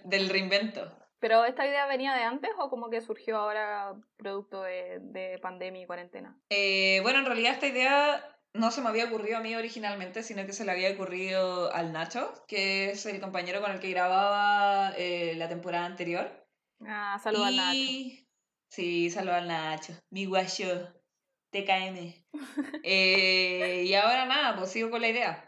del 0.05 0.29
reinvento. 0.29 0.97
¿Pero 1.19 1.45
esta 1.45 1.67
idea 1.67 1.87
venía 1.87 2.15
de 2.15 2.23
antes 2.23 2.51
o 2.59 2.69
como 2.69 2.91
que 2.91 3.01
surgió 3.01 3.39
ahora 3.39 3.95
producto 4.17 4.63
de, 4.63 4.99
de 5.01 5.39
pandemia 5.39 5.83
y 5.83 5.87
cuarentena? 5.87 6.39
Eh, 6.51 7.01
bueno, 7.03 7.21
en 7.21 7.27
realidad 7.27 7.55
esta 7.55 7.67
idea 7.67 8.37
no 8.53 8.71
se 8.71 8.83
me 8.83 8.89
había 8.89 9.07
ocurrido 9.07 9.39
a 9.39 9.41
mí 9.41 9.55
originalmente, 9.55 10.23
sino 10.23 10.45
que 10.47 10.53
se 10.53 10.65
le 10.65 10.73
había 10.73 10.91
ocurrido 10.91 11.73
al 11.73 11.93
Nacho, 11.93 12.33
que 12.47 12.91
es 12.91 13.07
el 13.07 13.21
compañero 13.21 13.61
con 13.61 13.73
el 13.73 13.81
que 13.81 13.91
grababa 13.91 14.93
eh, 14.97 15.35
la 15.37 15.49
temporada 15.49 15.87
anterior. 15.87 16.47
Ah, 16.87 17.19
saludos 17.23 17.47
al 17.47 17.57
Nacho. 17.57 18.27
Sí, 18.69 19.13
al 19.19 19.49
Nacho. 19.49 19.95
Mi 20.11 20.27
guayo. 20.27 20.93
TKM. 21.51 22.15
eh, 22.83 23.85
y 23.87 23.95
ahora 23.95 24.27
nada, 24.27 24.57
pues 24.57 24.71
sigo 24.71 24.91
con 24.91 25.01
la 25.01 25.09
idea. 25.09 25.46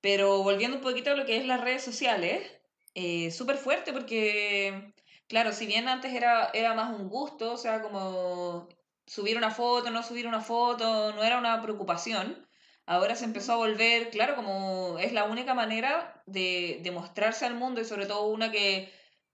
Pero 0.00 0.42
volviendo 0.42 0.76
un 0.78 0.82
poquito 0.82 1.10
a 1.10 1.14
lo 1.14 1.26
que 1.26 1.36
es 1.36 1.46
las 1.46 1.60
redes 1.60 1.82
sociales, 1.84 2.50
eh, 2.94 3.30
súper 3.30 3.56
fuerte 3.56 3.92
porque, 3.92 4.94
claro, 5.28 5.52
si 5.52 5.66
bien 5.66 5.88
antes 5.88 6.12
era, 6.14 6.50
era 6.54 6.74
más 6.74 6.98
un 6.98 7.08
gusto, 7.08 7.52
o 7.52 7.56
sea, 7.56 7.82
como 7.82 8.68
subir 9.06 9.36
una 9.36 9.50
foto, 9.50 9.90
no 9.90 10.02
subir 10.02 10.26
una 10.26 10.40
foto, 10.40 11.12
no 11.12 11.22
era 11.24 11.38
una 11.38 11.60
preocupación, 11.62 12.48
ahora 12.86 13.14
se 13.16 13.24
empezó 13.24 13.54
a 13.54 13.56
volver, 13.56 14.10
claro, 14.10 14.36
como 14.36 14.98
es 14.98 15.12
la 15.12 15.24
única 15.24 15.54
manera 15.54 16.22
de, 16.26 16.80
de 16.82 16.90
mostrarse 16.90 17.44
al 17.46 17.54
mundo 17.54 17.80
y 17.80 17.84
sobre 17.84 18.06
todo 18.06 18.26
una 18.28 18.50
que, 18.50 18.92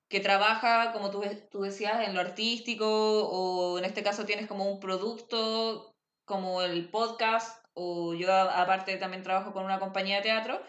que 0.08 0.20
trabaja, 0.20 0.92
como 0.92 1.10
tú, 1.10 1.22
tú 1.50 1.62
decías, 1.62 2.06
en 2.06 2.14
lo 2.14 2.20
artístico 2.20 3.28
o 3.28 3.78
en 3.78 3.84
este 3.84 4.02
caso 4.02 4.24
tienes 4.26 4.46
como 4.46 4.70
un 4.70 4.80
producto 4.80 5.94
como 6.24 6.62
el 6.62 6.90
podcast 6.90 7.65
o 7.76 8.14
yo 8.14 8.32
aparte 8.32 8.96
también 8.96 9.22
trabajo 9.22 9.52
con 9.52 9.64
una 9.64 9.78
compañía 9.78 10.16
de 10.16 10.22
teatro, 10.22 10.60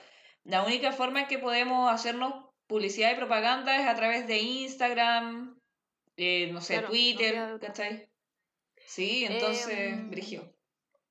la 0.43 0.63
única 0.63 0.91
forma 0.91 1.21
en 1.21 1.27
que 1.27 1.39
podemos 1.39 1.89
hacernos 1.89 2.33
publicidad 2.67 3.13
y 3.13 3.15
propaganda 3.15 3.79
es 3.79 3.87
a 3.87 3.95
través 3.95 4.27
de 4.27 4.39
Instagram, 4.39 5.57
eh, 6.17 6.51
no 6.51 6.59
sé, 6.59 6.81
Twitter, 6.81 7.57
¿cachai? 7.61 8.09
Sí, 8.85 9.25
entonces, 9.25 9.69
eh, 9.69 10.03
Brigio. 10.09 10.53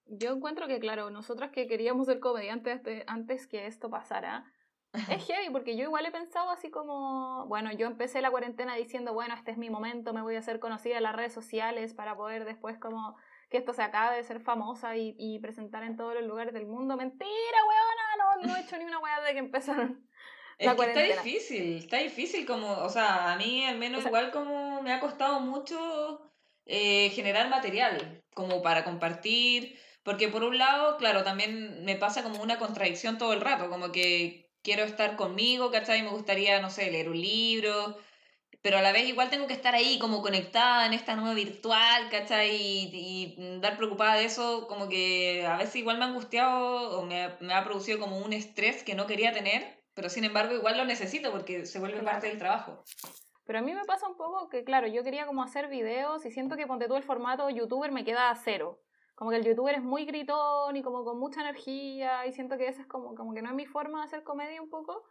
Yo 0.04 0.32
encuentro 0.32 0.68
que, 0.68 0.78
claro, 0.78 1.10
nosotras 1.10 1.50
que 1.50 1.66
queríamos 1.66 2.06
ser 2.06 2.20
comediantes 2.20 2.82
antes 3.06 3.46
que 3.46 3.66
esto 3.66 3.88
pasara, 3.88 4.44
es 4.92 4.92
heavy, 5.26 5.50
porque 5.50 5.76
yo 5.76 5.84
igual 5.84 6.04
he 6.04 6.12
pensado 6.12 6.50
así 6.50 6.70
como, 6.70 7.46
bueno, 7.46 7.72
yo 7.72 7.86
empecé 7.86 8.20
la 8.20 8.30
cuarentena 8.30 8.74
diciendo, 8.74 9.14
bueno, 9.14 9.34
este 9.34 9.50
es 9.50 9.58
mi 9.58 9.70
momento, 9.70 10.12
me 10.12 10.22
voy 10.22 10.36
a 10.36 10.40
hacer 10.40 10.60
conocida 10.60 10.98
en 10.98 11.04
las 11.04 11.16
redes 11.16 11.32
sociales 11.32 11.94
para 11.94 12.16
poder 12.16 12.44
después 12.44 12.78
como 12.78 13.16
que 13.56 13.60
esto 13.60 13.72
se 13.72 13.82
acabe 13.82 14.16
de 14.16 14.22
ser 14.22 14.40
famosa 14.40 14.96
y, 14.96 15.16
y 15.18 15.38
presentar 15.38 15.82
en 15.82 15.96
todos 15.96 16.14
los 16.14 16.24
lugares 16.24 16.52
del 16.52 16.66
mundo. 16.66 16.94
Mentira, 16.96 17.28
weona, 17.66 18.36
no, 18.42 18.46
no 18.46 18.56
he 18.56 18.60
hecho 18.60 18.76
ni 18.76 18.84
una 18.84 18.98
weá 18.98 19.20
desde 19.20 19.32
que 19.32 19.38
empezaron. 19.38 20.06
Es 20.58 20.72
que 20.72 20.84
está 20.86 21.02
difícil, 21.02 21.76
está 21.76 21.98
difícil 21.98 22.46
como, 22.46 22.78
o 22.78 22.88
sea, 22.88 23.30
a 23.30 23.36
mí 23.36 23.66
al 23.66 23.76
menos 23.76 24.06
igual 24.06 24.30
como 24.30 24.80
me 24.80 24.90
ha 24.90 25.00
costado 25.00 25.38
mucho 25.40 26.32
eh, 26.64 27.10
generar 27.10 27.50
material, 27.50 28.24
como 28.32 28.62
para 28.62 28.82
compartir, 28.82 29.78
porque 30.02 30.28
por 30.28 30.44
un 30.44 30.56
lado, 30.56 30.96
claro, 30.96 31.24
también 31.24 31.84
me 31.84 31.96
pasa 31.96 32.22
como 32.22 32.42
una 32.42 32.58
contradicción 32.58 33.18
todo 33.18 33.34
el 33.34 33.42
rato, 33.42 33.68
como 33.68 33.92
que 33.92 34.50
quiero 34.62 34.84
estar 34.84 35.16
conmigo, 35.16 35.70
¿cachai? 35.70 36.02
Me 36.02 36.08
gustaría, 36.08 36.58
no 36.62 36.70
sé, 36.70 36.90
leer 36.90 37.10
un 37.10 37.20
libro, 37.20 37.98
pero 38.66 38.78
a 38.78 38.82
la 38.82 38.90
vez 38.90 39.04
igual 39.04 39.30
tengo 39.30 39.46
que 39.46 39.52
estar 39.52 39.76
ahí 39.76 39.96
como 40.00 40.22
conectada 40.22 40.86
en 40.86 40.92
esta 40.92 41.14
nueva 41.14 41.34
virtual, 41.34 42.10
¿cachai? 42.10 42.50
Y, 42.50 43.36
y 43.38 43.60
dar 43.60 43.76
preocupada 43.76 44.16
de 44.16 44.24
eso, 44.24 44.66
como 44.66 44.88
que 44.88 45.46
a 45.46 45.56
veces 45.56 45.76
igual 45.76 45.98
me 45.98 46.04
ha 46.04 46.08
angustiado 46.08 46.98
o 46.98 47.06
me, 47.06 47.28
me, 47.38 47.54
ha 47.54 47.62
producido 47.62 48.00
como 48.00 48.18
un 48.18 48.32
estrés 48.32 48.82
que 48.82 48.96
no 48.96 49.06
quería 49.06 49.32
tener, 49.32 49.84
pero 49.94 50.08
sin 50.08 50.24
embargo 50.24 50.52
igual 50.52 50.76
lo 50.76 50.84
necesito 50.84 51.30
porque 51.30 51.64
se 51.64 51.78
vuelve 51.78 52.02
parte 52.02 52.26
del 52.26 52.38
trabajo. 52.38 52.82
Pero 53.44 53.60
a 53.60 53.62
mí 53.62 53.72
me 53.72 53.84
pasa 53.84 54.08
un 54.08 54.16
poco 54.16 54.48
que, 54.48 54.64
claro, 54.64 54.88
yo 54.88 55.04
quería 55.04 55.26
como 55.26 55.44
hacer 55.44 55.68
videos 55.68 56.26
y 56.26 56.32
siento 56.32 56.56
que 56.56 56.66
ponte 56.66 56.88
todo 56.88 56.98
el 56.98 57.04
formato 57.04 57.48
youtuber 57.48 57.92
me 57.92 58.04
queda 58.04 58.30
a 58.30 58.34
cero. 58.34 58.80
Como 59.14 59.30
que 59.30 59.36
el 59.36 59.44
youtuber 59.44 59.76
es 59.76 59.82
muy 59.84 60.06
gritón 60.06 60.74
y 60.74 60.82
como 60.82 61.04
con 61.04 61.20
mucha 61.20 61.40
energía 61.40 62.26
y 62.26 62.32
siento 62.32 62.58
que 62.58 62.66
esa 62.66 62.80
es 62.80 62.88
como, 62.88 63.14
como 63.14 63.32
que 63.32 63.42
no 63.42 63.50
es 63.50 63.54
mi 63.54 63.66
forma 63.66 64.00
de 64.00 64.06
hacer 64.06 64.24
comedia 64.24 64.60
un 64.60 64.70
poco. 64.70 65.04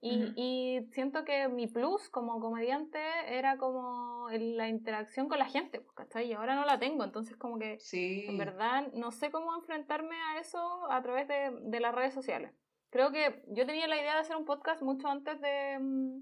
Y, 0.00 0.32
y, 0.36 0.86
siento 0.92 1.24
que 1.24 1.48
mi 1.48 1.66
plus 1.66 2.08
como 2.10 2.38
comediante 2.38 3.00
era 3.28 3.56
como 3.56 4.28
la 4.30 4.68
interacción 4.68 5.28
con 5.28 5.38
la 5.38 5.46
gente, 5.46 5.80
pues, 5.80 5.96
¿cachai? 5.96 6.28
Y 6.28 6.32
ahora 6.34 6.54
no 6.54 6.64
la 6.64 6.78
tengo, 6.78 7.02
entonces 7.02 7.36
como 7.36 7.58
que 7.58 7.78
sí. 7.80 8.26
en 8.28 8.38
verdad 8.38 8.92
no 8.92 9.10
sé 9.10 9.30
cómo 9.30 9.56
enfrentarme 9.56 10.14
a 10.14 10.38
eso 10.38 10.90
a 10.90 11.02
través 11.02 11.26
de, 11.28 11.50
de, 11.62 11.80
las 11.80 11.94
redes 11.94 12.12
sociales. 12.14 12.52
Creo 12.90 13.10
que 13.10 13.42
yo 13.48 13.66
tenía 13.66 13.88
la 13.88 13.96
idea 13.96 14.14
de 14.14 14.20
hacer 14.20 14.36
un 14.36 14.44
podcast 14.44 14.82
mucho 14.82 15.08
antes 15.08 15.40
de, 15.40 15.78
mm, 15.80 16.20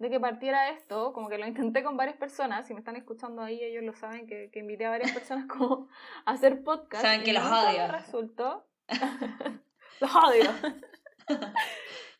de 0.00 0.08
que 0.08 0.18
partiera 0.18 0.70
esto, 0.70 1.12
como 1.12 1.28
que 1.28 1.36
lo 1.36 1.46
intenté 1.46 1.82
con 1.82 1.96
varias 1.96 2.16
personas, 2.16 2.66
si 2.66 2.72
me 2.72 2.80
están 2.80 2.96
escuchando 2.96 3.42
ahí 3.42 3.62
ellos 3.62 3.84
lo 3.84 3.92
saben, 3.92 4.26
que, 4.26 4.50
que 4.50 4.60
invité 4.60 4.86
a 4.86 4.90
varias 4.90 5.12
personas 5.12 5.46
como 5.48 5.88
a 6.24 6.32
hacer 6.32 6.64
podcast. 6.64 7.04
Saben 7.04 7.22
que 7.22 7.32
los 7.34 7.44
odio. 7.44 7.86
resultó. 7.88 8.66
los 10.00 10.14
odio. 10.14 10.50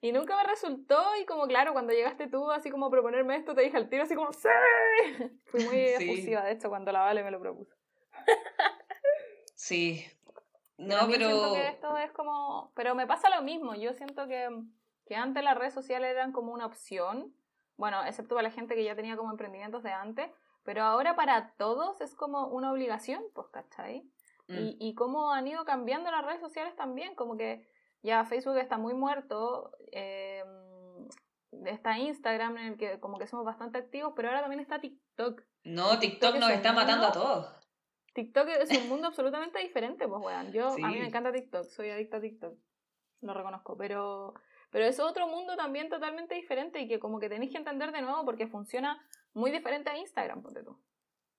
Y 0.02 0.12
nunca 0.12 0.37
me 0.37 0.45
resultó 0.45 0.99
y 1.21 1.26
como 1.26 1.47
claro, 1.47 1.73
cuando 1.73 1.92
llegaste 1.92 2.26
tú 2.26 2.50
así 2.50 2.71
como 2.71 2.87
a 2.87 2.90
proponerme 2.90 3.37
esto, 3.37 3.54
te 3.54 3.61
dije 3.61 3.76
al 3.76 3.90
tiro 3.90 4.04
así 4.04 4.14
como 4.14 4.33
¡Sí! 4.33 4.49
Fui 5.45 5.64
muy 5.64 5.78
efusiva 5.78 6.42
de 6.45 6.52
hecho 6.52 6.71
cuando 6.71 6.90
la 6.90 7.00
Vale 7.00 7.23
me 7.23 7.30
lo 7.30 7.40
propuso. 7.40 7.75
sí. 9.54 10.04
No, 10.78 11.07
pero... 11.11 11.28
Siento 11.28 11.52
que 11.52 11.69
esto 11.69 11.97
es 11.99 12.12
como... 12.12 12.73
Pero 12.75 12.95
me 12.95 13.07
pasa 13.07 13.28
lo 13.28 13.42
mismo, 13.42 13.75
yo 13.75 13.92
siento 13.92 14.26
que, 14.26 14.49
que 15.04 15.16
antes 15.16 15.45
las 15.45 15.59
redes 15.59 15.75
sociales 15.75 16.11
eran 16.11 16.33
como 16.33 16.52
una 16.52 16.64
opción, 16.64 17.35
bueno, 17.76 18.02
excepto 18.07 18.35
para 18.35 18.49
la 18.49 18.54
gente 18.54 18.75
que 18.75 18.85
ya 18.85 18.97
tenía 18.97 19.19
como 19.19 19.30
emprendimientos 19.30 19.83
de 19.83 19.92
antes, 19.92 20.30
pero 20.62 20.83
ahora 20.83 21.14
para 21.14 21.52
todos 21.59 22.00
es 22.00 22.14
como 22.14 22.47
una 22.47 22.73
obligación, 22.73 23.23
pues, 23.35 23.49
¿cachai? 23.49 24.11
Mm. 24.49 24.57
Y, 24.57 24.76
y 24.80 24.95
cómo 24.95 25.30
han 25.33 25.47
ido 25.47 25.66
cambiando 25.66 26.11
las 26.11 26.25
redes 26.25 26.40
sociales 26.40 26.75
también, 26.75 27.14
como 27.14 27.37
que 27.37 27.69
ya 28.02 28.25
Facebook 28.25 28.57
está 28.59 28.78
muy 28.78 28.95
muerto, 28.95 29.71
eh, 29.92 30.45
está 31.66 31.99
Instagram 31.99 32.57
en 32.59 32.66
el 32.73 32.76
que 32.76 33.00
como 33.00 33.19
que 33.19 33.26
somos 33.26 33.45
bastante 33.45 33.78
activos, 33.78 34.12
pero 34.16 34.28
ahora 34.28 34.40
también 34.40 34.61
está 34.61 34.80
TikTok. 34.80 35.42
No, 35.64 35.99
TikTok, 35.99 36.37
nos 36.37 36.50
está 36.50 36.73
matando 36.73 37.07
a 37.07 37.12
todos. 37.12 37.54
TikTok 38.14 38.49
es 38.49 38.76
un 38.76 38.88
mundo 38.88 39.09
absolutamente 39.09 39.61
diferente, 39.61 40.09
pues 40.09 40.23
weón. 40.25 40.52
Yo, 40.52 40.73
a 40.73 40.88
mí 40.88 40.99
me 40.99 41.07
encanta 41.07 41.33
TikTok, 41.33 41.64
soy 41.69 41.90
adicta 41.90 42.16
a 42.16 42.21
TikTok, 42.21 42.54
lo 43.21 43.35
reconozco, 43.35 43.76
pero, 43.76 44.35
pero 44.71 44.85
es 44.85 44.99
otro 44.99 45.28
mundo 45.28 45.57
también 45.57 45.88
totalmente 45.88 46.35
diferente 46.35 46.80
y 46.80 46.88
que 46.88 46.99
como 46.99 47.21
que 47.21 47.28
tenéis 47.28 47.52
que 47.52 47.59
entender 47.59 47.92
de 47.92 48.02
nuevo 48.02 48.25
porque 48.25 48.49
funciona 48.49 49.00
muy 49.33 49.50
diferente 49.50 49.90
a 49.90 49.99
Instagram, 49.99 50.42
ponte 50.42 50.64
tú. 50.64 50.76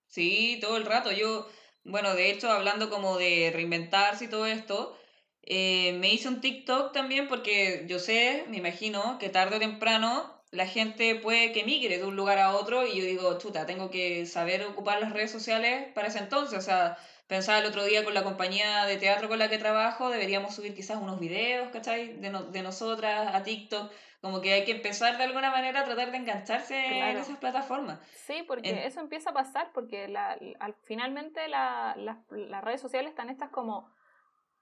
Sí, 0.06 0.58
todo 0.60 0.76
el 0.76 0.86
rato. 0.86 1.10
Yo, 1.12 1.46
bueno, 1.84 2.14
de 2.14 2.30
hecho, 2.30 2.50
hablando 2.50 2.90
como 2.90 3.18
de 3.18 3.50
reinventarse 3.52 4.26
y 4.26 4.30
todo 4.30 4.46
esto, 4.46 4.96
Eh, 5.42 5.94
me 5.94 6.12
hice 6.12 6.28
un 6.28 6.40
TikTok 6.40 6.92
también 6.92 7.28
porque 7.28 7.84
yo 7.88 7.98
sé, 7.98 8.44
me 8.48 8.58
imagino, 8.58 9.18
que 9.18 9.28
tarde 9.28 9.56
o 9.56 9.58
temprano 9.58 10.42
la 10.52 10.66
gente 10.66 11.14
puede 11.16 11.52
que 11.52 11.64
migre 11.64 11.98
de 11.98 12.04
un 12.04 12.14
lugar 12.14 12.38
a 12.38 12.54
otro 12.54 12.86
y 12.86 12.98
yo 12.98 13.04
digo, 13.04 13.38
chuta, 13.38 13.64
tengo 13.64 13.90
que 13.90 14.26
saber 14.26 14.62
ocupar 14.64 15.00
las 15.00 15.12
redes 15.12 15.30
sociales 15.30 15.88
para 15.94 16.08
ese 16.08 16.18
entonces. 16.18 16.58
O 16.58 16.62
sea, 16.62 16.98
pensaba 17.26 17.58
el 17.58 17.66
otro 17.66 17.84
día 17.84 18.04
con 18.04 18.12
la 18.12 18.22
compañía 18.22 18.84
de 18.84 18.98
teatro 18.98 19.28
con 19.28 19.38
la 19.38 19.48
que 19.48 19.56
trabajo, 19.56 20.10
deberíamos 20.10 20.54
subir 20.54 20.74
quizás 20.74 20.98
unos 20.98 21.18
videos, 21.18 21.70
¿cachai? 21.70 22.12
De, 22.18 22.30
de 22.30 22.62
nosotras 22.62 23.34
a 23.34 23.42
TikTok. 23.42 23.90
Como 24.20 24.40
que 24.40 24.52
hay 24.52 24.64
que 24.64 24.72
empezar 24.72 25.16
de 25.16 25.24
alguna 25.24 25.50
manera 25.50 25.80
a 25.80 25.84
tratar 25.84 26.12
de 26.12 26.18
engancharse 26.18 26.76
en 26.76 27.16
esas 27.16 27.38
plataformas. 27.38 27.98
Sí, 28.14 28.44
porque 28.46 28.86
eso 28.86 29.00
empieza 29.00 29.30
a 29.30 29.32
pasar, 29.32 29.72
porque 29.72 30.06
la, 30.06 30.38
al, 30.60 30.76
finalmente 30.84 31.48
la, 31.48 31.96
las 31.96 32.62
redes 32.62 32.80
sociales 32.80 33.10
están 33.10 33.30
estas 33.30 33.48
como, 33.48 33.90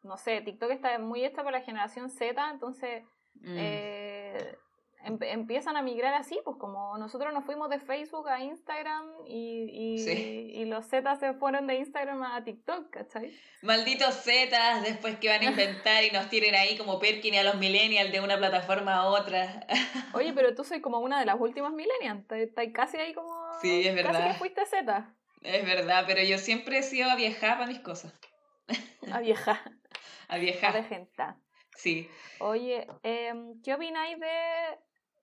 no 0.03 0.17
sé, 0.17 0.41
TikTok 0.41 0.71
está 0.71 0.99
muy 0.99 1.25
hecha 1.25 1.43
para 1.43 1.59
la 1.59 1.65
generación 1.65 2.11
Z, 2.11 2.51
entonces... 2.51 3.05
Mm. 3.35 3.57
Eh, 3.59 4.59
empiezan 5.03 5.77
a 5.77 5.83
migrar 5.83 6.15
así, 6.15 6.39
pues 6.45 6.57
como 6.59 6.97
nosotros 6.99 7.33
nos 7.33 7.45
fuimos 7.45 7.71
de 7.71 7.79
Facebook 7.81 8.29
a 8.29 8.41
Instagram 8.41 9.07
y, 9.27 9.97
y, 10.55 10.65
los 10.67 10.87
Zetas 10.87 11.19
se 11.21 11.33
fueron 11.35 11.67
de 11.67 11.77
Instagram 11.77 12.23
a 12.23 12.45
TikTok, 12.45 12.91
¿cachai? 12.91 13.35
Malditos 13.63 14.23
Zetas, 14.23 14.83
después 14.83 15.17
que 15.17 15.29
van 15.29 15.41
a 15.41 15.45
inventar 15.47 16.05
y 16.05 16.11
nos 16.11 16.29
tiren 16.29 16.55
ahí 16.55 16.77
como 16.77 16.99
Perkin 16.99 17.35
y 17.35 17.39
a 17.39 17.45
los 17.45 17.57
millennials 17.57 18.13
de 18.13 18.21
una 18.21 18.37
plataforma 18.37 18.95
a 18.97 19.07
otra. 19.07 19.67
Oye, 20.15 20.33
pero 20.33 20.55
tú 20.55 20.65
soy 20.65 20.81
como 20.81 20.99
una 21.01 21.19
de 21.19 21.27
las 21.27 21.41
últimas 21.41 21.73
millennials, 21.73 22.25
estás 22.31 22.67
casi 22.73 22.99
ahí 22.99 23.15
como... 23.15 23.33
Sí, 23.61 23.87
es 23.87 23.95
verdad. 23.95 24.13
Casi 24.13 24.29
que 24.29 24.35
fuiste 24.35 24.67
Z. 24.67 25.15
Es 25.43 25.65
verdad, 25.65 26.05
pero 26.07 26.23
yo 26.23 26.39
siempre 26.39 26.79
he 26.79 26.83
sido 26.83 27.11
a 27.11 27.17
viajar 27.17 27.55
para 27.55 27.67
mis 27.67 27.81
cosas. 27.81 28.13
A 29.11 29.21
viajar. 29.21 29.80
A 30.31 30.39
viajar. 30.39 30.77
A 30.77 30.83
gente. 30.85 31.23
Sí. 31.77 32.09
Oye, 32.41 32.87
em, 33.03 33.61
¿qué 33.63 33.75
opináis 33.75 34.19
de 34.19 34.29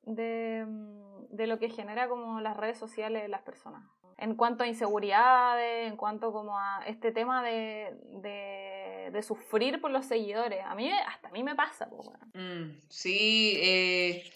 de, 0.07 0.65
mm, 0.65 1.35
de, 1.35 1.47
lo 1.47 1.59
que 1.59 1.69
genera 1.69 2.07
como 2.07 2.39
las 2.39 2.57
redes 2.57 2.77
sociales 2.77 3.21
de 3.21 3.27
las 3.27 3.41
personas. 3.41 3.83
En 4.17 4.35
cuanto 4.35 4.63
a 4.63 4.67
inseguridades, 4.67 5.87
en 5.87 5.97
cuanto 5.97 6.31
como 6.31 6.57
a 6.57 6.81
este 6.87 7.11
tema 7.11 7.43
de, 7.43 7.93
de, 8.21 9.09
de 9.11 9.21
sufrir 9.21 9.79
por 9.79 9.91
los 9.91 10.05
seguidores. 10.05 10.63
A 10.65 10.73
mí, 10.73 10.89
hasta 10.89 11.27
a 11.27 11.31
mí 11.31 11.43
me 11.43 11.55
pasa. 11.55 11.87
Pues, 11.89 12.09
mm, 12.33 12.79
sí, 12.89 13.59
eh, 13.61 14.31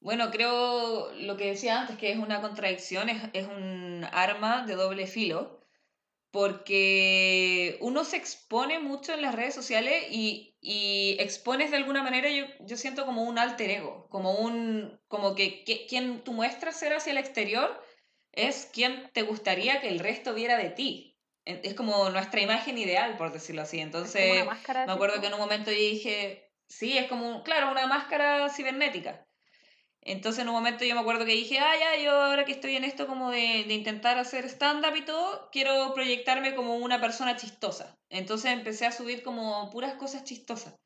bueno, 0.00 0.30
creo 0.30 1.12
lo 1.14 1.36
que 1.36 1.46
decía 1.46 1.80
antes, 1.80 1.96
que 1.96 2.12
es 2.12 2.18
una 2.18 2.40
contradicción, 2.40 3.08
es, 3.08 3.22
es 3.32 3.48
un 3.48 4.06
arma 4.12 4.64
de 4.66 4.76
doble 4.76 5.06
filo 5.06 5.65
porque 6.36 7.78
uno 7.80 8.04
se 8.04 8.18
expone 8.18 8.78
mucho 8.78 9.14
en 9.14 9.22
las 9.22 9.34
redes 9.34 9.54
sociales 9.54 10.04
y, 10.10 10.54
y 10.60 11.16
expones 11.18 11.70
de 11.70 11.78
alguna 11.78 12.02
manera, 12.02 12.28
yo, 12.28 12.44
yo, 12.60 12.76
siento 12.76 13.06
como 13.06 13.22
un 13.22 13.38
alter 13.38 13.70
ego, 13.70 14.06
como 14.10 14.32
un, 14.32 15.00
como 15.08 15.34
que, 15.34 15.64
quien 15.88 16.20
tú 16.24 16.34
muestras 16.34 16.78
ser 16.78 16.92
hacia 16.92 17.12
el 17.12 17.16
exterior 17.16 17.82
es 18.32 18.68
quien 18.70 19.10
te 19.14 19.22
gustaría 19.22 19.80
que 19.80 19.88
el 19.88 19.98
resto 19.98 20.34
viera 20.34 20.58
de 20.58 20.68
ti. 20.68 21.18
Es 21.46 21.72
como 21.72 22.10
nuestra 22.10 22.42
imagen 22.42 22.76
ideal, 22.76 23.16
por 23.16 23.32
decirlo 23.32 23.62
así. 23.62 23.80
Entonces, 23.80 24.44
me 24.44 24.92
acuerdo 24.92 25.22
que 25.22 25.28
en 25.28 25.32
un 25.32 25.40
momento 25.40 25.70
yo 25.70 25.78
dije, 25.78 26.52
sí, 26.68 26.98
es 26.98 27.08
como, 27.08 27.44
claro, 27.44 27.70
una 27.70 27.86
máscara 27.86 28.50
cibernética. 28.50 29.25
Entonces 30.06 30.42
en 30.42 30.48
un 30.48 30.54
momento 30.54 30.84
yo 30.84 30.94
me 30.94 31.00
acuerdo 31.00 31.24
que 31.24 31.32
dije, 31.32 31.58
ah, 31.58 31.74
ya, 31.76 32.00
yo 32.00 32.12
ahora 32.12 32.44
que 32.44 32.52
estoy 32.52 32.76
en 32.76 32.84
esto 32.84 33.08
como 33.08 33.32
de, 33.32 33.64
de 33.66 33.74
intentar 33.74 34.18
hacer 34.18 34.44
stand-up 34.44 34.94
y 34.94 35.02
todo, 35.04 35.48
quiero 35.50 35.92
proyectarme 35.94 36.54
como 36.54 36.76
una 36.76 37.00
persona 37.00 37.36
chistosa. 37.36 37.98
Entonces 38.08 38.52
empecé 38.52 38.86
a 38.86 38.92
subir 38.92 39.24
como 39.24 39.68
puras 39.70 39.94
cosas 39.94 40.22
chistosas. 40.22 40.76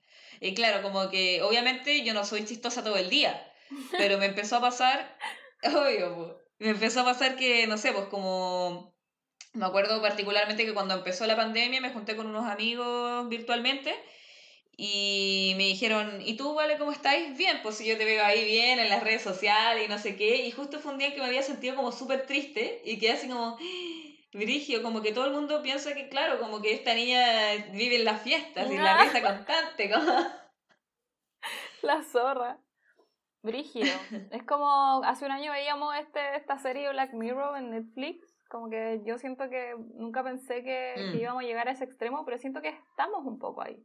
Y 0.41 0.55
claro, 0.55 0.83
como 0.83 1.11
que 1.11 1.43
obviamente 1.43 2.03
yo 2.03 2.15
no 2.15 2.25
soy 2.25 2.47
chistosa 2.47 2.83
todo 2.83 2.97
el 2.97 3.11
día, 3.11 3.47
pero 3.99 4.17
me 4.17 4.25
empezó 4.25 4.57
a 4.57 4.63
pasar, 4.63 5.19
obvio, 5.65 6.41
me 6.59 6.71
empezó 6.71 7.01
a 7.01 7.05
pasar 7.05 7.37
que, 7.37 7.67
no 7.67 7.77
sé, 7.77 7.93
pues 7.93 8.07
como, 8.07 8.95
me 9.53 9.67
acuerdo 9.67 10.01
particularmente 10.01 10.65
que 10.65 10.73
cuando 10.73 10.95
empezó 10.95 11.27
la 11.27 11.37
pandemia 11.37 11.83
me 11.83 11.91
junté 11.91 12.17
con 12.17 12.27
unos 12.27 12.47
amigos 12.47 13.29
virtualmente 13.29 13.95
y 14.77 15.55
me 15.57 15.65
dijeron, 15.65 16.23
¿y 16.23 16.37
tú, 16.37 16.55
Vale, 16.55 16.79
cómo 16.79 16.93
estáis? 16.93 17.37
Bien, 17.37 17.61
pues 17.63 17.77
si 17.77 17.87
yo 17.87 17.99
te 17.99 18.05
veo 18.05 18.25
ahí 18.25 18.45
bien 18.45 18.79
en 18.79 18.89
las 18.89 19.03
redes 19.03 19.23
sociales 19.23 19.85
y 19.85 19.89
no 19.89 19.99
sé 19.99 20.17
qué. 20.17 20.47
Y 20.47 20.51
justo 20.53 20.79
fue 20.79 20.93
un 20.93 20.99
día 20.99 21.09
en 21.09 21.15
que 21.15 21.21
me 21.21 21.27
había 21.27 21.43
sentido 21.43 21.77
como 21.77 21.93
súper 21.93 22.27
triste 22.27 22.81
y 22.85 22.99
quedé 22.99 23.13
así 23.13 23.29
como, 23.29 23.59
Virigio, 24.33 24.83
como 24.83 25.03
que 25.03 25.13
todo 25.13 25.27
el 25.27 25.33
mundo 25.33 25.61
piensa 25.63 25.95
que, 25.95 26.09
claro, 26.09 26.39
como 26.39 26.63
que 26.63 26.73
esta 26.73 26.95
niña 26.95 27.27
vive 27.73 27.97
en 27.97 28.05
las 28.05 28.23
fiestas 28.23 28.71
y 28.71 28.77
la 28.79 29.03
risa 29.03 29.23
constante, 29.23 29.91
como... 29.91 30.13
La 31.83 32.03
zorra. 32.03 32.59
Brigio. 33.43 33.85
es 34.31 34.43
como 34.45 35.03
hace 35.05 35.25
un 35.25 35.33
año 35.33 35.53
veíamos 35.53 35.95
este, 35.97 36.37
esta 36.37 36.59
serie 36.59 36.91
Black 36.91 37.13
Mirror 37.13 37.57
en 37.57 37.71
Netflix. 37.71 38.35
Como 38.49 38.69
que 38.69 39.01
yo 39.05 39.19
siento 39.19 39.49
que 39.49 39.75
nunca 39.95 40.23
pensé 40.23 40.63
que, 40.63 40.93
que 40.97 41.17
mm. 41.17 41.21
íbamos 41.21 41.43
a 41.43 41.47
llegar 41.47 41.69
a 41.69 41.73
ese 41.73 41.85
extremo, 41.85 42.25
pero 42.25 42.39
siento 42.39 42.61
que 42.61 42.69
estamos 42.69 43.25
un 43.25 43.39
poco 43.39 43.63
ahí. 43.63 43.83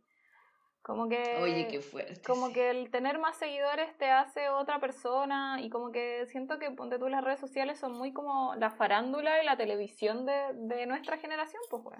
Como 0.85 1.09
que, 1.09 1.37
Oye, 1.41 1.67
qué 1.67 1.81
fuerte. 1.81 2.21
Como 2.21 2.53
que 2.53 2.69
el 2.69 2.91
tener 2.91 3.17
más 3.17 3.37
seguidores 3.37 3.97
te 3.97 4.11
hace 4.11 4.49
otra 4.49 4.79
persona 4.79 5.57
y 5.59 5.71
como 5.71 5.91
que 5.91 6.27
siento 6.27 6.59
que 6.59 6.69
ponte 6.69 6.99
tú 6.99 7.09
las 7.09 7.23
redes 7.23 7.39
sociales 7.39 7.79
son 7.79 7.93
muy 7.93 8.13
como 8.13 8.53
la 8.53 8.69
farándula 8.69 9.41
y 9.41 9.45
la 9.47 9.57
televisión 9.57 10.27
de, 10.27 10.53
de 10.53 10.85
nuestra 10.85 11.17
generación, 11.17 11.59
pues, 11.71 11.81
pues. 11.83 11.99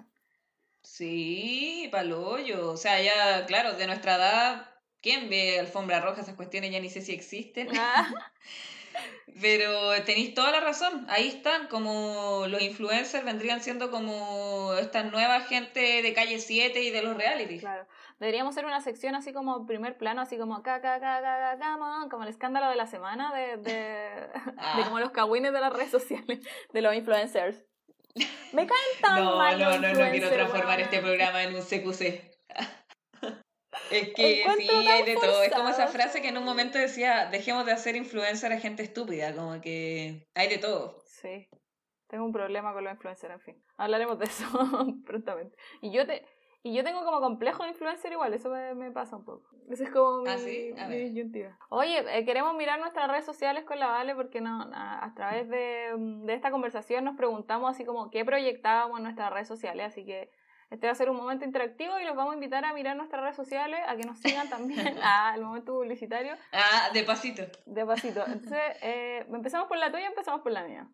Sí, 0.82 1.88
palollo. 1.90 2.70
O 2.70 2.76
sea, 2.76 3.02
ya, 3.02 3.44
claro, 3.46 3.72
de 3.72 3.88
nuestra 3.88 4.14
edad, 4.14 4.70
¿quién 5.02 5.28
ve 5.28 5.58
alfombra 5.58 6.00
roja? 6.00 6.20
Esas 6.20 6.36
cuestiones 6.36 6.70
ya 6.70 6.78
ni 6.78 6.88
sé 6.88 7.00
si 7.00 7.12
existen. 7.12 7.76
Ah. 7.76 8.08
Pero 9.40 10.00
tenéis 10.04 10.32
toda 10.32 10.52
la 10.52 10.60
razón, 10.60 11.06
ahí 11.10 11.26
están, 11.28 11.66
como 11.66 12.46
los 12.46 12.62
influencers 12.62 13.24
vendrían 13.24 13.60
siendo 13.60 13.90
como 13.90 14.74
esta 14.74 15.02
nueva 15.02 15.40
gente 15.40 16.02
de 16.02 16.14
calle 16.14 16.38
7 16.38 16.80
y 16.82 16.90
de 16.90 17.02
los 17.02 17.16
realities. 17.16 17.60
Claro, 17.60 17.86
deberíamos 18.18 18.54
hacer 18.54 18.64
una 18.64 18.80
sección 18.80 19.14
así 19.14 19.32
como 19.32 19.66
primer 19.66 19.96
plano, 19.96 20.22
así 20.22 20.38
como 20.38 20.62
ca, 20.62 20.80
ca, 20.80 21.00
ca, 21.00 21.20
ca, 21.20 21.58
ca 21.58 22.08
como 22.10 22.22
el 22.22 22.28
escándalo 22.28 22.68
de 22.68 22.76
la 22.76 22.86
semana 22.86 23.34
de, 23.34 23.56
de, 23.58 24.28
de 24.76 24.84
como 24.84 25.00
los 25.00 25.10
cagüines 25.10 25.52
de 25.52 25.60
las 25.60 25.72
redes 25.72 25.90
sociales, 25.90 26.40
de 26.72 26.82
los 26.82 26.94
influencers. 26.94 27.64
Me 28.52 28.66
caen 28.66 29.00
tan 29.00 29.24
no, 29.24 29.36
mal 29.36 29.58
No, 29.58 29.78
no, 29.78 29.92
no 29.92 30.10
quiero 30.10 30.30
transformar 30.30 30.80
este 30.80 31.00
programa 31.00 31.42
en 31.42 31.54
un 31.54 31.62
CQC. 31.62 32.36
Es 33.90 34.14
que 34.14 34.44
sí, 34.56 34.68
hay 34.70 35.04
de 35.04 35.14
todo. 35.14 35.42
Es 35.42 35.52
como 35.52 35.68
esa 35.68 35.86
frase 35.86 36.22
que 36.22 36.28
en 36.28 36.38
un 36.38 36.44
momento 36.44 36.78
decía, 36.78 37.26
dejemos 37.26 37.66
de 37.66 37.72
hacer 37.72 37.94
influencer 37.94 38.50
a 38.52 38.58
gente 38.58 38.82
estúpida, 38.82 39.34
como 39.34 39.60
que 39.60 40.26
hay 40.34 40.48
de 40.48 40.58
todo. 40.58 41.02
Sí, 41.04 41.46
tengo 42.08 42.24
un 42.24 42.32
problema 42.32 42.72
con 42.72 42.84
los 42.84 42.92
influencers, 42.94 43.34
en 43.34 43.40
fin. 43.40 43.64
Hablaremos 43.76 44.18
de 44.18 44.24
eso 44.24 44.46
prontamente. 45.06 45.56
Y 45.82 45.92
yo 45.92 46.06
te... 46.06 46.24
Y 46.66 46.74
yo 46.74 46.82
tengo 46.82 47.04
como 47.04 47.20
complejo 47.20 47.62
de 47.62 47.68
influencer 47.68 48.10
igual, 48.10 48.34
eso 48.34 48.50
me, 48.50 48.90
pasa 48.90 49.14
un 49.14 49.24
poco. 49.24 49.48
Eso 49.70 49.84
es 49.84 49.90
como 49.90 50.22
mi, 50.22 50.30
¿Ah, 50.76 50.88
disyuntiva. 50.88 51.56
Oye, 51.68 52.04
eh, 52.18 52.24
queremos 52.24 52.56
mirar 52.56 52.80
nuestras 52.80 53.08
redes 53.08 53.24
sociales 53.24 53.62
con 53.62 53.78
la 53.78 53.86
Vale 53.86 54.16
porque 54.16 54.40
no, 54.40 54.68
a, 54.74 55.12
través 55.14 55.48
de, 55.48 55.94
de, 55.96 56.34
esta 56.34 56.50
conversación 56.50 57.04
nos 57.04 57.16
preguntamos 57.16 57.70
así 57.70 57.84
como 57.84 58.10
qué 58.10 58.24
proyectábamos 58.24 58.98
en 58.98 59.04
nuestras 59.04 59.32
redes 59.32 59.46
sociales, 59.46 59.86
así 59.86 60.04
que 60.04 60.28
este 60.68 60.88
va 60.88 60.92
a 60.92 60.96
ser 60.96 61.08
un 61.08 61.18
momento 61.18 61.44
interactivo 61.44 62.00
y 62.00 62.04
los 62.04 62.16
vamos 62.16 62.32
a 62.32 62.34
invitar 62.34 62.64
a 62.64 62.72
mirar 62.72 62.96
nuestras 62.96 63.22
redes 63.22 63.36
sociales, 63.36 63.78
a 63.86 63.94
que 63.94 64.02
nos 64.02 64.18
sigan 64.18 64.50
también 64.50 64.98
al 65.04 65.42
momento 65.42 65.72
publicitario. 65.72 66.34
Ah, 66.52 66.90
de 66.92 67.04
pasito. 67.04 67.42
De 67.66 67.86
pasito. 67.86 68.26
Entonces, 68.26 68.60
eh, 68.82 69.24
empezamos 69.32 69.68
por 69.68 69.78
la 69.78 69.92
tuya, 69.92 70.06
empezamos 70.06 70.40
por 70.40 70.50
la 70.50 70.64
mía. 70.64 70.88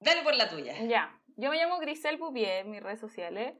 Dale 0.00 0.24
por 0.24 0.34
la 0.34 0.48
tuya. 0.48 0.74
Ya. 0.86 1.16
Yo 1.36 1.50
me 1.50 1.56
llamo 1.56 1.78
Grisel 1.78 2.18
Pupier 2.18 2.66
en 2.66 2.72
mis 2.72 2.82
redes 2.82 2.98
sociales. 2.98 3.54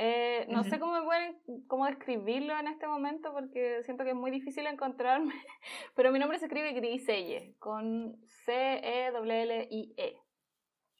Eh, 0.00 0.46
no 0.48 0.62
sé 0.62 0.78
cómo 0.78 0.92
me 0.92 1.02
pueden, 1.02 1.40
cómo 1.66 1.84
describirlo 1.86 2.56
en 2.56 2.68
este 2.68 2.86
momento 2.86 3.32
porque 3.32 3.82
siento 3.82 4.04
que 4.04 4.10
es 4.10 4.16
muy 4.16 4.30
difícil 4.30 4.64
encontrarme, 4.68 5.34
pero 5.96 6.12
mi 6.12 6.20
nombre 6.20 6.38
se 6.38 6.44
escribe 6.44 6.72
Griselle 6.72 7.56
con 7.58 8.16
C-E-L-L-I-E. 8.44 9.96
-E. 9.96 10.22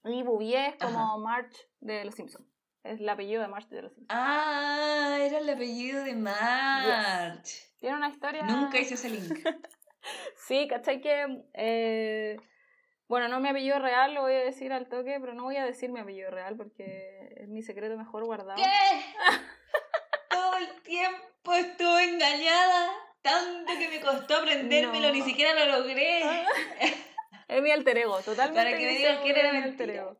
Y 0.05 0.23
Bouvier 0.25 0.71
es 0.71 0.77
como 0.85 1.17
March 1.19 1.55
de 1.79 2.05
Los 2.05 2.17
Simpsons. 2.17 2.45
Es 2.83 2.99
el 2.99 3.09
apellido 3.09 3.41
de 3.41 3.47
March 3.47 3.69
de 3.69 3.83
los 3.83 3.93
Simpsons. 3.93 4.19
Ah, 4.21 5.19
era 5.21 5.39
el 5.39 5.49
apellido 5.49 6.03
de 6.03 6.17
March. 6.17 7.47
Tiene 7.79 7.97
una 7.97 8.09
historia. 8.09 8.43
Nunca 8.43 8.81
hice 8.81 8.95
ese 8.95 9.11
link. 9.11 9.39
sí, 10.37 10.67
¿cachai? 10.67 11.01
Que. 11.01 11.45
Eh, 11.55 12.37
bueno, 13.09 13.29
no 13.29 13.40
mi 13.40 13.49
apellido 13.49 13.79
real, 13.79 14.14
lo 14.14 14.23
voy 14.23 14.35
a 14.35 14.44
decir 14.44 14.73
al 14.73 14.87
toque, 14.87 15.18
pero 15.18 15.33
no 15.33 15.44
voy 15.44 15.57
a 15.57 15.64
decir 15.64 15.90
mi 15.90 15.99
apellido 15.99 16.31
real 16.31 16.57
porque 16.57 17.35
es 17.37 17.49
mi 17.49 17.62
secreto 17.62 17.97
mejor 17.97 18.25
guardado. 18.25 18.57
¿Qué? 18.57 18.62
Todo 20.31 20.57
el 20.59 20.83
tiempo 20.83 21.55
estuve 21.55 22.05
engañada. 22.05 22.90
Tanto 23.23 23.73
que 23.79 23.88
me 23.88 24.01
costó 24.01 24.37
aprendérmelo, 24.37 25.11
ni 25.11 25.23
siquiera 25.23 25.64
lo 25.64 25.79
logré. 25.79 26.23
es 27.49 27.62
mi 27.62 27.71
alter 27.71 27.99
ego, 27.99 28.18
totalmente. 28.21 28.62
Para 28.62 28.77
que 28.77 28.85
me 28.85 28.99
digas 28.99 29.18
que 29.21 29.31
era 29.31 29.53
mi 29.53 29.59
alter 29.59 29.90
ego. 29.90 30.16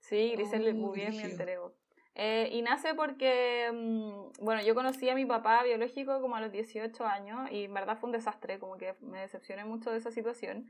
Sí, 0.00 0.32
Grisel 0.32 0.74
muy 0.74 0.98
bien 0.98 1.16
mi 1.16 1.22
alter 1.22 1.48
ego. 1.48 1.74
Eh, 2.16 2.48
y 2.52 2.62
nace 2.62 2.94
porque, 2.94 3.70
mm, 3.72 4.44
bueno, 4.44 4.62
yo 4.62 4.74
conocí 4.74 5.08
a 5.08 5.14
mi 5.14 5.24
papá 5.24 5.62
biológico 5.62 6.20
como 6.20 6.36
a 6.36 6.40
los 6.40 6.50
18 6.50 7.06
años 7.06 7.50
y 7.52 7.64
en 7.64 7.74
verdad 7.74 7.96
fue 7.96 8.08
un 8.08 8.12
desastre, 8.12 8.58
como 8.58 8.76
que 8.76 8.94
me 9.00 9.20
decepcioné 9.20 9.64
mucho 9.64 9.92
de 9.92 9.98
esa 9.98 10.10
situación. 10.10 10.66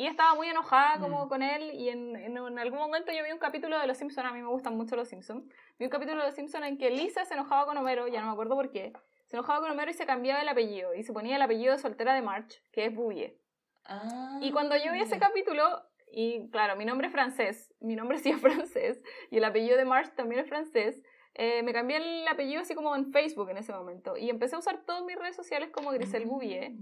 Y 0.00 0.06
estaba 0.06 0.34
muy 0.34 0.48
enojada 0.48 0.98
como 0.98 1.26
Mm. 1.26 1.28
con 1.28 1.42
él 1.42 1.74
y 1.74 1.90
en, 1.90 2.16
en, 2.16 2.34
en 2.38 2.58
algún 2.58 2.78
momento 2.78 3.12
yo 3.12 3.22
vi 3.22 3.32
un 3.32 3.38
capítulo 3.38 3.78
de 3.78 3.86
Los 3.86 3.98
Simpsons, 3.98 4.26
a 4.26 4.32
mí 4.32 4.40
me 4.40 4.48
gustan 4.48 4.74
mucho 4.74 4.96
Los 4.96 5.08
Simpsons, 5.08 5.44
vi 5.78 5.84
un 5.84 5.90
capítulo 5.90 6.20
de 6.22 6.26
Los 6.28 6.34
Simpsons 6.34 6.64
en 6.66 6.78
que 6.78 6.88
Lisa 6.90 7.26
se 7.26 7.34
enojaba 7.34 7.66
con 7.66 7.76
Homero, 7.76 8.08
ya 8.08 8.20
no 8.22 8.28
me 8.28 8.32
acuerdo 8.32 8.54
por 8.54 8.70
qué, 8.70 8.94
se 9.26 9.36
enojaba 9.36 9.60
con 9.60 9.70
Homero 9.70 9.90
y 9.90 9.94
se 9.94 10.06
cambiaba 10.06 10.40
el 10.40 10.48
apellido 10.48 10.94
y 10.94 11.02
se 11.02 11.12
ponía 11.12 11.36
el 11.36 11.42
apellido 11.42 11.72
de 11.72 11.78
soltera 11.78 12.14
de 12.14 12.22
March, 12.22 12.62
que 12.72 12.86
es 12.86 12.94
Bouvier. 12.94 13.36
Y 14.40 14.52
cuando 14.52 14.74
yo 14.76 14.90
vi 14.92 15.00
ese 15.00 15.16
Ah. 15.16 15.20
capítulo, 15.20 15.82
y 16.10 16.48
claro, 16.48 16.76
mi 16.76 16.86
nombre 16.86 17.08
es 17.08 17.12
francés, 17.12 17.70
mi 17.80 17.94
nombre 17.94 18.16
sí 18.20 18.30
es 18.30 18.40
francés, 18.70 19.02
y 19.30 19.36
el 19.36 19.44
apellido 19.44 19.76
de 19.76 19.84
March 19.84 20.14
también 20.14 20.40
es 20.40 20.48
francés, 20.48 21.02
eh, 21.34 21.62
me 21.62 21.74
cambié 21.74 21.98
el 21.98 22.26
apellido 22.26 22.62
así 22.62 22.74
como 22.74 22.96
en 22.96 23.12
Facebook 23.12 23.50
en 23.50 23.58
ese 23.58 23.72
momento, 23.74 24.16
y 24.16 24.30
empecé 24.30 24.56
a 24.56 24.60
usar 24.60 24.82
todas 24.86 25.04
mis 25.04 25.16
redes 25.16 25.36
sociales 25.36 25.68
como 25.70 25.90
Grisel 25.90 26.24
Bouvier, 26.24 26.72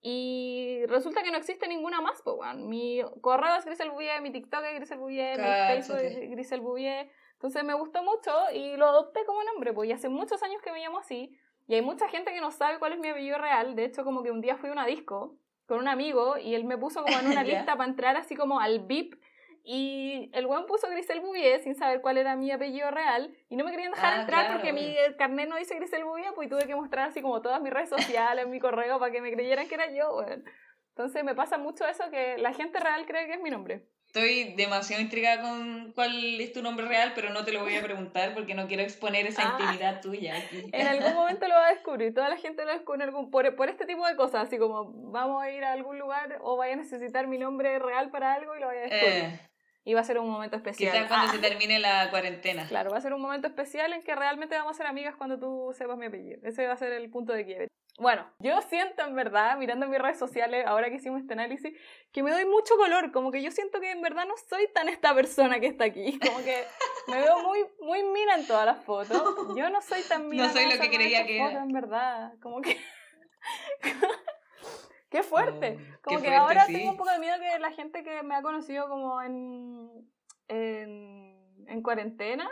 y 0.00 0.84
resulta 0.86 1.22
que 1.22 1.30
no 1.30 1.38
existe 1.38 1.66
ninguna 1.66 2.00
más, 2.00 2.22
pues, 2.22 2.36
weón. 2.38 2.68
Mi 2.68 3.02
correo 3.20 3.56
es 3.56 3.64
Grisel 3.64 3.90
Bouvier, 3.90 4.22
mi 4.22 4.30
TikTok 4.30 4.62
es 4.64 4.74
Grisel 4.76 4.98
Bouvier, 4.98 5.38
mi 5.38 5.44
Facebook 5.44 5.98
es 5.98 6.30
Grisel 6.30 6.60
Bouvier. 6.60 7.10
Entonces 7.32 7.64
me 7.64 7.74
gustó 7.74 8.02
mucho 8.02 8.32
y 8.52 8.76
lo 8.76 8.86
adopté 8.86 9.24
como 9.24 9.42
nombre, 9.44 9.72
pues, 9.72 9.88
y 9.88 9.92
hace 9.92 10.08
muchos 10.08 10.42
años 10.42 10.62
que 10.62 10.72
me 10.72 10.80
llamo 10.80 10.98
así. 10.98 11.36
Y 11.66 11.74
hay 11.74 11.82
mucha 11.82 12.08
gente 12.08 12.32
que 12.32 12.40
no 12.40 12.50
sabe 12.50 12.78
cuál 12.78 12.94
es 12.94 12.98
mi 12.98 13.08
apellido 13.08 13.38
real. 13.38 13.74
De 13.74 13.84
hecho, 13.84 14.04
como 14.04 14.22
que 14.22 14.30
un 14.30 14.40
día 14.40 14.56
fui 14.56 14.70
a 14.70 14.72
una 14.72 14.86
disco 14.86 15.36
con 15.66 15.80
un 15.80 15.88
amigo 15.88 16.38
y 16.38 16.54
él 16.54 16.64
me 16.64 16.78
puso 16.78 17.02
como 17.02 17.18
en 17.18 17.26
una 17.32 17.42
lista 17.44 17.76
para 17.76 17.88
entrar 17.88 18.16
así 18.16 18.34
como 18.36 18.60
al 18.60 18.80
VIP. 18.80 19.14
Y 19.70 20.30
el 20.32 20.46
weón 20.46 20.64
puso 20.64 20.88
Grisel 20.88 21.20
Bouvier 21.20 21.60
sin 21.62 21.74
saber 21.74 22.00
cuál 22.00 22.16
era 22.16 22.36
mi 22.36 22.50
apellido 22.50 22.90
real. 22.90 23.36
Y 23.50 23.56
no 23.56 23.64
me 23.66 23.70
querían 23.70 23.92
dejar 23.92 24.14
Ah, 24.14 24.20
entrar 24.22 24.44
claro, 24.46 24.54
porque 24.54 24.72
mi 24.72 24.80
obvio. 24.96 25.16
carnet 25.18 25.46
no 25.46 25.56
dice 25.56 25.74
Grisel 25.74 26.04
Bouvier, 26.04 26.32
pues 26.34 26.46
y 26.46 26.50
tuve 26.50 26.66
que 26.66 26.74
mostrar 26.74 27.10
así 27.10 27.20
como 27.20 27.42
todas 27.42 27.60
mis 27.60 27.70
redes 27.70 27.90
sociales, 27.90 28.48
mi 28.48 28.60
correo, 28.60 28.98
para 28.98 29.12
que 29.12 29.20
me 29.20 29.30
creyeran 29.30 29.68
que 29.68 29.74
era 29.74 29.92
yo, 29.92 30.16
weón. 30.16 30.42
Entonces 30.96 31.22
me 31.22 31.34
pasa 31.34 31.58
mucho 31.58 31.86
eso 31.86 32.08
que 32.10 32.38
la 32.38 32.54
gente 32.54 32.80
real 32.80 33.04
cree 33.04 33.26
que 33.26 33.34
es 33.34 33.42
mi 33.42 33.50
nombre. 33.50 33.82
Estoy 34.06 34.54
demasiado 34.54 35.02
intrigada 35.02 35.42
con 35.42 35.92
cuál 35.94 36.40
es 36.40 36.54
tu 36.54 36.62
nombre 36.62 36.86
real, 36.88 37.12
pero 37.14 37.28
no 37.28 37.44
te 37.44 37.52
lo 37.52 37.60
voy 37.60 37.76
a 37.76 37.82
preguntar 37.82 38.32
porque 38.32 38.54
no 38.54 38.66
quiero 38.68 38.82
exponer 38.82 39.26
esa 39.26 39.42
Ah. 39.42 39.58
intimidad 39.60 40.00
tuya 40.00 40.38
aquí. 40.38 40.62
En 40.72 40.86
algún 40.86 41.12
momento 41.12 41.46
lo 41.46 41.52
va 41.54 41.66
a 41.66 41.74
descubrir, 41.74 42.14
toda 42.14 42.30
la 42.30 42.38
gente 42.38 42.64
lo 42.64 42.72
descubre 42.72 43.04
algún, 43.04 43.30
por, 43.30 43.54
por 43.54 43.68
este 43.68 43.84
tipo 43.84 44.06
de 44.08 44.16
cosas, 44.16 44.46
así 44.46 44.56
como 44.56 44.90
vamos 45.12 45.42
a 45.42 45.50
ir 45.50 45.62
a 45.62 45.72
algún 45.72 45.98
lugar 45.98 46.38
o 46.40 46.56
vaya 46.56 46.72
a 46.72 46.76
necesitar 46.76 47.26
mi 47.26 47.36
nombre 47.36 47.78
real 47.78 48.10
para 48.10 48.32
algo 48.32 48.56
y 48.56 48.60
lo 48.60 48.66
vaya 48.68 48.80
a 48.80 48.84
descubrir. 48.84 49.24
Eh, 49.24 49.40
Y 49.88 49.94
va 49.94 50.00
a 50.02 50.04
ser 50.04 50.18
un 50.18 50.28
momento 50.28 50.54
especial. 50.54 50.92
quizás 50.92 51.08
cuando 51.08 51.28
Ah, 51.28 51.32
se 51.32 51.38
termine 51.38 51.78
la 51.78 52.10
cuarentena. 52.10 52.66
Claro, 52.68 52.90
va 52.90 52.98
a 52.98 53.00
ser 53.00 53.14
un 53.14 53.22
momento 53.22 53.46
especial 53.46 53.90
en 53.94 54.02
que 54.02 54.14
realmente 54.14 54.54
vamos 54.54 54.72
a 54.72 54.76
ser 54.76 54.86
amigas 54.86 55.16
cuando 55.16 55.38
tú 55.38 55.72
sepas 55.72 55.96
mi 55.96 56.04
apellido. 56.04 56.40
Ese 56.42 56.66
va 56.66 56.74
a 56.74 56.76
ser 56.76 56.92
el 56.92 57.08
punto 57.08 57.32
de 57.32 57.46
quiebre. 57.46 57.68
Bueno, 57.98 58.30
yo 58.38 58.60
siento 58.68 59.02
en 59.02 59.14
verdad, 59.16 59.56
mirando 59.56 59.88
mis 59.88 59.98
redes 59.98 60.18
sociales, 60.18 60.66
ahora 60.66 60.90
que 60.90 60.96
hicimos 60.96 61.22
este 61.22 61.32
análisis, 61.32 61.72
que 62.12 62.22
me 62.22 62.30
doy 62.32 62.44
mucho 62.44 62.76
color, 62.76 63.10
como 63.12 63.30
que 63.32 63.42
yo 63.42 63.50
siento 63.50 63.80
que 63.80 63.90
en 63.90 64.02
verdad 64.02 64.26
no 64.26 64.34
soy 64.50 64.68
tan 64.74 64.90
esta 64.90 65.14
persona 65.14 65.58
que 65.58 65.66
está 65.68 65.84
aquí, 65.84 66.18
como 66.18 66.38
que 66.44 66.64
me 67.08 67.22
veo 67.22 67.38
muy, 67.42 67.64
muy 67.80 68.02
mina 68.02 68.34
en 68.34 68.46
todas 68.46 68.66
las 68.66 68.84
fotos. 68.84 69.56
Yo 69.56 69.70
no 69.70 69.80
soy 69.80 70.02
tan 70.02 70.28
mina. 70.28 70.46
No 70.48 70.52
soy 70.52 70.66
lo 70.66 70.78
que 70.78 70.90
creía 70.90 71.26
que 71.26 71.38
fotos, 71.38 71.52
era. 71.54 71.62
en 71.62 71.72
verdad, 71.72 72.32
como 72.42 72.60
que... 72.60 72.76
Qué 75.10 75.22
fuerte. 75.22 75.78
Oh, 75.78 76.00
Como 76.02 76.18
qué 76.18 76.22
que 76.24 76.28
fuerte, 76.28 76.36
ahora 76.38 76.66
sí. 76.66 76.72
tengo 76.74 76.90
un 76.90 76.96
poco 76.96 77.10
de 77.10 77.18
miedo 77.18 77.36
que 77.40 77.58
la 77.58 77.70
gente 77.72 78.02
que 78.04 78.22
me 78.22 78.34
ha 78.34 78.42
conocido 78.42 78.88
como 78.88 79.20
en, 79.22 80.08
en, 80.48 81.64
en 81.66 81.82
cuarentena 81.82 82.48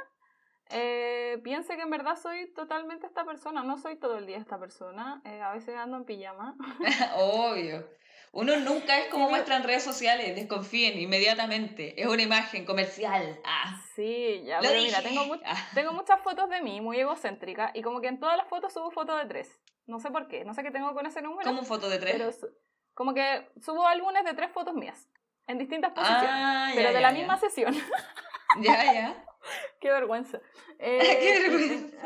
eh, 0.70 1.38
piense 1.44 1.76
que 1.76 1.82
en 1.82 1.90
verdad 1.90 2.16
soy 2.16 2.52
totalmente 2.54 3.06
esta 3.06 3.24
persona. 3.24 3.62
No 3.62 3.76
soy 3.78 3.96
todo 3.96 4.18
el 4.18 4.26
día 4.26 4.38
esta 4.38 4.58
persona. 4.58 5.20
eh, 5.24 5.40
a 5.42 5.52
veces 5.52 5.76
ando 5.76 5.96
en 5.98 6.04
pijama. 6.04 6.56
Obvio. 7.16 7.88
Uno 8.32 8.56
nunca 8.58 8.98
es 8.98 9.06
como 9.08 9.26
Sí, 9.26 9.30
muestra 9.30 9.56
en 9.56 9.62
redes 9.62 9.82
sociales, 9.84 10.34
desconfíen 10.34 10.98
inmediatamente. 10.98 11.98
Es 12.00 12.06
una 12.06 12.22
imagen 12.22 12.64
comercial. 12.66 13.38
Ah, 13.44 13.80
Sí, 13.94 14.42
ya, 14.44 14.56
lo 14.60 14.68
pero 14.68 14.74
dije. 14.80 14.86
mira, 14.88 15.02
tengo, 15.02 15.24
mu- 15.24 15.40
Ah, 15.44 15.56
tengo 15.74 15.92
muchas 15.92 16.20
fotos 16.20 16.50
de 16.50 16.60
mí, 16.60 16.82
muy 16.82 16.98
egocéntrica, 16.98 17.70
y 17.72 17.80
como 17.80 18.02
que 18.02 18.08
en 18.08 18.20
todas 18.20 18.36
las 18.36 18.46
fotos 18.48 18.74
subo 18.74 18.90
fotos 18.90 19.18
de 19.22 19.26
tres. 19.26 19.58
No 19.86 20.00
sé 20.00 20.10
por 20.10 20.28
qué, 20.28 20.44
no 20.44 20.52
sé 20.54 20.62
qué 20.62 20.70
tengo 20.70 20.92
con 20.94 21.06
ese 21.06 21.22
número, 21.22 21.48
¿Cómo 21.48 21.62
foto 21.62 21.88
de 21.88 21.98
tres? 21.98 22.12
pero 22.16 22.32
su- 22.32 22.50
como 22.94 23.14
que 23.14 23.48
subo 23.60 23.86
álbumes 23.86 24.24
de 24.24 24.34
tres 24.34 24.50
fotos 24.52 24.74
mías, 24.74 25.08
en 25.46 25.58
distintas 25.58 25.92
posiciones, 25.92 26.30
ah, 26.32 26.72
pero 26.74 26.88
ya, 26.88 26.94
de 26.94 26.94
ya, 26.94 27.00
la 27.00 27.12
ya. 27.12 27.18
misma 27.18 27.36
sesión. 27.38 27.74
Ya, 28.60 28.84
ya. 28.92 29.24
Qué 29.80 29.90
vergüenza. 29.90 30.40
Qué 30.78 30.98
Eh, 31.38 31.40
vergüenza. 31.42 31.96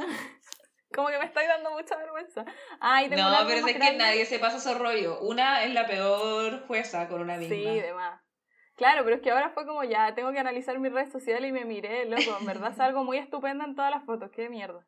Como 0.93 1.09
que 1.09 1.19
me 1.19 1.25
estoy 1.27 1.47
dando 1.47 1.71
mucha 1.71 1.97
vergüenza. 1.97 2.45
Ay, 2.81 3.09
tengo 3.09 3.23
No, 3.23 3.47
pero 3.47 3.65
es 3.65 3.73
que 3.77 3.97
nadie 3.97 4.27
se 4.27 4.41
pasa 4.41 4.57
esos 4.57 4.77
rollos. 4.77 5.19
Una 5.21 5.63
es 5.63 5.73
la 5.73 5.87
peor 5.87 6.67
jueza 6.67 7.09
con 7.09 7.21
una 7.21 7.37
misma. 7.37 7.55
Sí, 7.55 7.63
de 7.81 7.95
más. 7.95 8.21
Claro, 8.75 9.05
pero 9.05 9.17
es 9.17 9.23
que 9.23 9.31
ahora 9.31 9.51
fue 9.51 9.65
como 9.67 9.85
ya, 9.85 10.15
tengo 10.17 10.33
que 10.33 10.41
analizar 10.41 10.77
mis 10.81 10.93
redes 10.93 11.13
sociales 11.13 11.49
y 11.49 11.53
me 11.53 11.65
miré, 11.65 12.07
loco. 12.07 12.37
En 12.41 12.47
verdad 12.47 12.73
es 12.73 12.81
algo 12.81 13.05
muy 13.05 13.19
estupendo 13.19 13.63
en 13.65 13.77
todas 13.77 13.91
las 13.93 14.05
fotos. 14.05 14.31
Qué 14.33 14.49
mierda. 14.49 14.85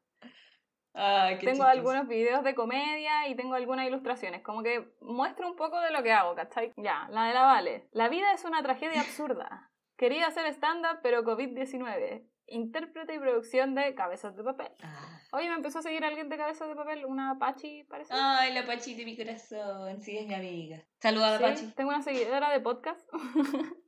Ay, 0.95 1.37
qué 1.39 1.47
tengo 1.47 1.65
chistoso. 1.65 1.71
algunos 1.71 2.09
videos 2.09 2.45
de 2.45 2.55
comedia 2.55 3.29
y 3.29 3.35
tengo 3.35 3.55
algunas 3.55 3.87
ilustraciones. 3.87 4.43
Como 4.43 4.63
que 4.63 4.95
muestro 5.01 5.49
un 5.49 5.57
poco 5.57 5.81
de 5.81 5.91
lo 5.91 6.03
que 6.03 6.13
hago, 6.13 6.35
¿cachai? 6.35 6.73
Ya, 6.77 7.09
la 7.11 7.27
de 7.27 7.35
la 7.35 7.43
Vale. 7.43 7.89
La 7.93 8.09
vida 8.09 8.33
es 8.33 8.45
una 8.45 8.63
tragedia 8.63 9.01
absurda. 9.01 9.71
Quería 9.97 10.27
hacer 10.27 10.47
stand-up, 10.47 11.01
pero 11.03 11.25
COVID-19. 11.25 12.27
Intérprete 12.49 13.15
y 13.15 13.19
producción 13.19 13.75
de 13.75 13.95
Cabezas 13.95 14.37
de 14.37 14.43
Papel. 14.43 14.73
Ah. 14.83 15.21
Oye, 15.33 15.49
me 15.49 15.55
empezó 15.55 15.79
a 15.79 15.83
seguir 15.83 16.05
alguien 16.05 16.29
de 16.29 16.37
Cabezas 16.37 16.69
de 16.69 16.75
Papel, 16.75 17.07
una 17.07 17.39
Pachi, 17.39 17.85
parece. 17.85 18.13
Ay, 18.13 18.53
la 18.53 18.67
Pachi 18.67 18.95
de 18.95 19.05
mi 19.05 19.17
corazón. 19.17 20.01
Sí, 20.01 20.19
es 20.19 20.27
mi 20.27 20.35
amiga. 20.35 20.85
Saluda 21.01 21.29
a 21.29 21.31
la 21.31 21.39
Pachi. 21.39 21.73
Tengo 21.73 21.91
una 21.91 22.03
seguidora 22.03 22.51
de 22.51 22.61
podcast. 22.61 23.09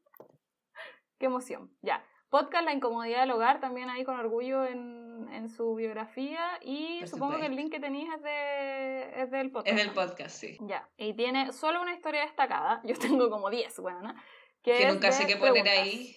Qué 1.18 1.26
emoción. 1.26 1.70
Ya. 1.82 2.02
Podcast 2.30 2.64
La 2.64 2.72
incomodidad 2.72 3.20
del 3.20 3.30
hogar, 3.32 3.60
también 3.60 3.90
ahí 3.90 4.04
con 4.04 4.18
orgullo 4.18 4.64
en, 4.64 5.03
en 5.36 5.48
su 5.48 5.74
biografía. 5.74 6.58
Y 6.62 7.00
Por 7.00 7.08
supongo 7.08 7.32
que 7.38 7.46
el 7.46 7.52
supuesto. 7.52 7.62
link 7.62 7.72
que 7.72 7.80
tenéis 7.80 8.08
es, 8.14 8.22
de, 8.22 9.22
es 9.22 9.30
del 9.30 9.50
podcast. 9.50 9.68
Es 9.68 9.76
del 9.76 9.88
¿no? 9.88 9.94
podcast, 9.94 10.36
sí. 10.36 10.58
Ya. 10.62 10.88
Y 10.96 11.14
tiene 11.14 11.52
solo 11.52 11.80
una 11.82 11.94
historia 11.94 12.22
destacada. 12.22 12.80
Yo 12.84 12.94
tengo 12.98 13.30
como 13.30 13.50
10, 13.50 13.78
bueno, 13.80 14.14
que, 14.62 14.72
Que 14.72 14.82
es 14.86 14.92
nunca 14.94 15.12
sé 15.12 15.26
qué 15.26 15.36
poner 15.36 15.68
ahí. 15.68 16.16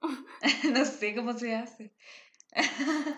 no 0.72 0.84
sé 0.84 1.14
cómo 1.14 1.32
se 1.32 1.54
hace. 1.54 1.92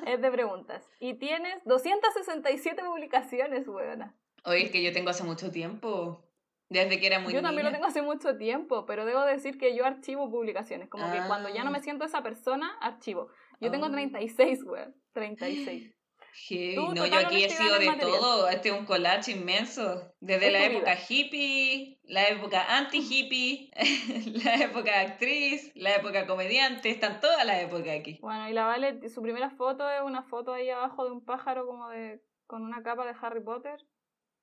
Es 0.07 0.21
de 0.21 0.31
preguntas. 0.31 0.87
Y 0.99 1.15
tienes 1.15 1.63
267 1.65 2.83
publicaciones, 2.85 3.67
buena. 3.67 4.15
Oye, 4.45 4.65
es 4.65 4.71
que 4.71 4.83
yo 4.83 4.93
tengo 4.93 5.11
hace 5.11 5.23
mucho 5.25 5.51
tiempo. 5.51 6.27
Desde 6.69 7.01
que 7.01 7.07
era 7.09 7.19
muy 7.19 7.33
Yo 7.33 7.43
también 7.43 7.65
lo 7.65 7.71
niña. 7.71 7.79
tengo 7.79 7.89
hace 7.89 8.01
mucho 8.03 8.37
tiempo, 8.37 8.87
pero 8.87 9.05
debo 9.05 9.23
decir 9.25 9.59
que 9.59 9.75
yo 9.75 9.85
archivo 9.85 10.31
publicaciones. 10.31 10.89
Como 10.89 11.11
que 11.13 11.19
cuando 11.27 11.49
ya 11.49 11.65
no 11.65 11.71
Ah. 11.71 11.73
me 11.73 11.81
siento 11.81 12.05
esa 12.05 12.23
persona, 12.23 12.77
archivo. 12.81 13.29
Yo 13.61 13.71
tengo 13.71 13.87
Oh. 13.87 13.91
36, 13.91 14.61
weón. 14.65 14.95
36. 15.13 15.95
Heavy. 16.33 16.75
Tú 16.77 16.95
No, 16.95 17.07
yo 17.07 17.17
aquí 17.19 17.43
he 17.45 17.51
sido 17.51 17.79
de 17.79 17.87
material. 17.87 18.19
todo. 18.21 18.49
Este 18.49 18.69
es 18.69 18.75
un 18.79 18.87
collage 18.87 19.33
inmenso. 19.33 20.15
Desde 20.21 20.47
Es 20.47 20.53
la 20.53 20.65
época 20.65 20.95
vida. 20.95 21.05
hippie, 21.09 21.99
la 22.05 22.29
época 22.29 22.77
anti-hippie, 22.79 23.71
la 24.45 24.55
época 24.65 25.01
actriz, 25.01 25.73
la 25.75 25.97
época 25.97 26.27
comediante. 26.29 26.89
Están 26.91 27.21
todas 27.21 27.45
las 27.45 27.63
épocas 27.65 27.99
aquí. 27.99 28.19
Bueno, 28.23 28.49
y 28.49 28.53
la 28.53 28.65
Vale, 28.65 29.09
su 29.09 29.21
primera 29.23 29.51
foto 29.51 29.91
es 29.91 30.03
una 30.03 30.23
foto 30.23 30.53
ahí 30.53 30.71
abajo 30.71 31.05
de 31.05 31.11
un 31.11 31.25
pájaro 31.25 31.67
como 31.67 31.89
de 31.89 32.23
con 32.47 32.63
una 32.63 32.83
capa 32.83 33.05
de 33.07 33.15
Harry 33.21 33.43
Potter. 33.43 33.77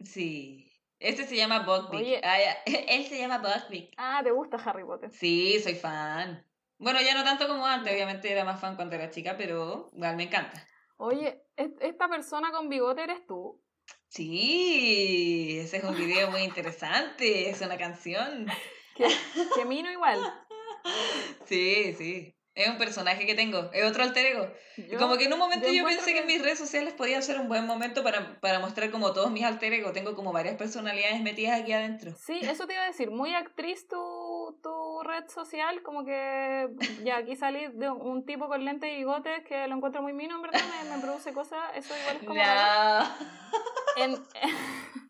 Sí. 0.03 0.71
Este 0.99 1.23
se 1.25 1.35
llama 1.35 1.59
Buckbeak. 1.59 2.21
Ah. 2.23 2.37
Él 2.65 3.05
se 3.05 3.17
llama 3.19 3.37
Buckbeak. 3.37 3.91
Ah, 3.97 4.21
¿te 4.23 4.31
gusta 4.31 4.57
Harry 4.57 4.83
Potter? 4.83 5.11
Sí, 5.11 5.59
soy 5.59 5.75
fan. 5.75 6.45
Bueno, 6.79 6.99
ya 7.01 7.15
no 7.15 7.23
tanto 7.23 7.47
como 7.47 7.65
antes, 7.65 7.91
obviamente 7.91 8.31
era 8.31 8.43
más 8.45 8.59
fan 8.61 8.75
cuando 8.75 8.95
era 8.95 9.09
chica, 9.09 9.35
pero 9.37 9.89
igual 9.93 10.15
me 10.15 10.23
encanta. 10.23 10.65
Oye, 10.97 11.43
¿est- 11.55 11.81
¿esta 11.81 12.07
persona 12.07 12.51
con 12.51 12.69
bigote 12.69 13.03
eres 13.03 13.25
tú? 13.25 13.63
Sí, 14.07 15.57
ese 15.59 15.77
es 15.77 15.83
un 15.83 15.97
video 15.97 16.29
muy 16.31 16.41
interesante, 16.41 17.49
es 17.49 17.61
una 17.61 17.77
canción. 17.77 18.47
Que, 18.95 19.07
que 19.53 19.65
Mino 19.65 19.91
igual. 19.91 20.19
Sí, 21.45 21.93
sí. 21.93 22.36
Es 22.57 22.67
un 22.67 22.79
personaje 22.79 23.27
que 23.27 23.35
tengo, 23.35 23.69
es 23.71 23.87
otro 23.87 24.01
alter 24.01 24.25
ego. 24.25 24.51
Yo- 24.77 24.97
como 24.97 25.15
que 25.15 25.25
en 25.25 25.33
un 25.33 25.37
momento 25.37 25.69
yo 25.69 25.85
pensé 25.85 26.13
que... 26.13 26.21
en 26.21 26.25
mis 26.25 26.41
redes 26.41 26.57
sociales 26.57 26.91
podía 26.95 27.21
ser 27.21 27.39
un 27.39 27.47
buen 27.47 27.67
momento 27.67 28.01
para, 28.01 28.39
para 28.41 28.57
mostrar 28.59 28.89
como 28.89 29.13
todos 29.13 29.29
mis 29.29 29.43
alter 29.43 29.73
ego. 29.73 29.91
Tengo 29.91 30.15
como 30.15 30.33
varias 30.33 30.55
personalidades 30.55 31.21
metidas 31.21 31.61
aquí 31.61 31.73
adentro. 31.73 32.15
Sí, 32.17 32.39
eso 32.41 32.65
te 32.65 32.73
iba 32.73 32.81
a 32.81 32.87
decir, 32.87 33.11
muy 33.11 33.35
actriz 33.35 33.87
tu, 33.87 34.59
tu 34.63 35.03
red 35.03 35.27
social, 35.27 35.83
como 35.83 36.03
que 36.03 36.67
ya 37.03 37.17
aquí 37.17 37.35
salí 37.35 37.67
de 37.73 37.91
un, 37.91 38.25
tipo 38.25 38.47
con 38.47 38.65
lentes 38.65 38.91
y 38.91 38.95
bigotes 38.95 39.45
que 39.45 39.67
lo 39.67 39.75
encuentro 39.75 40.01
muy 40.01 40.13
mino, 40.13 40.37
en 40.37 40.41
verdad, 40.41 40.59
me, 40.83 40.95
me 40.95 41.01
produce 41.01 41.33
cosas, 41.33 41.59
eso 41.75 41.93
igual 41.95 42.17
es 42.17 42.23
como... 42.27 42.41
No. 43.97 44.03
En, 44.03 44.15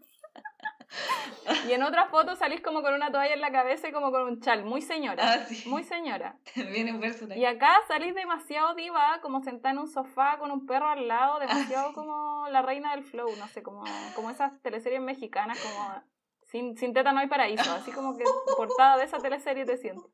Y 1.67 1.73
en 1.73 1.83
otra 1.83 2.07
foto 2.07 2.35
salís 2.35 2.61
como 2.61 2.81
con 2.81 2.93
una 2.93 3.11
toalla 3.11 3.33
en 3.33 3.41
la 3.41 3.51
cabeza 3.51 3.89
y 3.89 3.91
como 3.91 4.11
con 4.11 4.23
un 4.23 4.41
chal, 4.41 4.63
muy 4.65 4.81
señora. 4.81 5.33
Ah, 5.33 5.45
sí. 5.45 5.67
Muy 5.67 5.83
señora. 5.83 6.37
Viene 6.55 6.93
un 6.93 6.99
personaje. 6.99 7.39
Y 7.39 7.45
acá 7.45 7.77
salís 7.87 8.15
demasiado 8.15 8.73
diva, 8.75 9.19
como 9.21 9.41
sentada 9.41 9.73
en 9.73 9.79
un 9.79 9.87
sofá 9.87 10.37
con 10.37 10.51
un 10.51 10.65
perro 10.65 10.87
al 10.87 11.07
lado, 11.07 11.39
demasiado 11.39 11.93
como 11.93 12.47
la 12.49 12.61
reina 12.61 12.95
del 12.95 13.03
flow, 13.03 13.29
no 13.37 13.47
sé, 13.47 13.63
como, 13.63 13.83
como 14.15 14.29
esas 14.29 14.61
teleseries 14.61 15.01
mexicanas, 15.01 15.59
como 15.59 16.03
sin, 16.45 16.77
sin 16.77 16.93
teta 16.93 17.11
no 17.11 17.19
hay 17.19 17.27
paraíso, 17.27 17.71
así 17.73 17.91
como 17.91 18.17
que 18.17 18.23
portada 18.55 18.97
de 18.97 19.03
esa 19.03 19.19
teleserie 19.19 19.65
te 19.65 19.77
siento. 19.77 20.09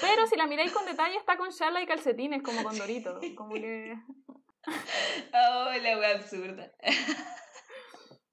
Pero 0.00 0.26
si 0.26 0.36
la 0.36 0.46
miráis 0.46 0.72
con 0.72 0.86
detalle, 0.86 1.16
está 1.16 1.36
con 1.36 1.50
charla 1.50 1.82
y 1.82 1.86
calcetines, 1.86 2.42
como 2.42 2.62
con 2.62 2.76
Dorito. 2.78 3.18
Como 3.36 3.54
que. 3.54 3.96
Oh, 5.32 5.70
la 5.82 5.98
wea 5.98 6.16
absurda. 6.16 6.70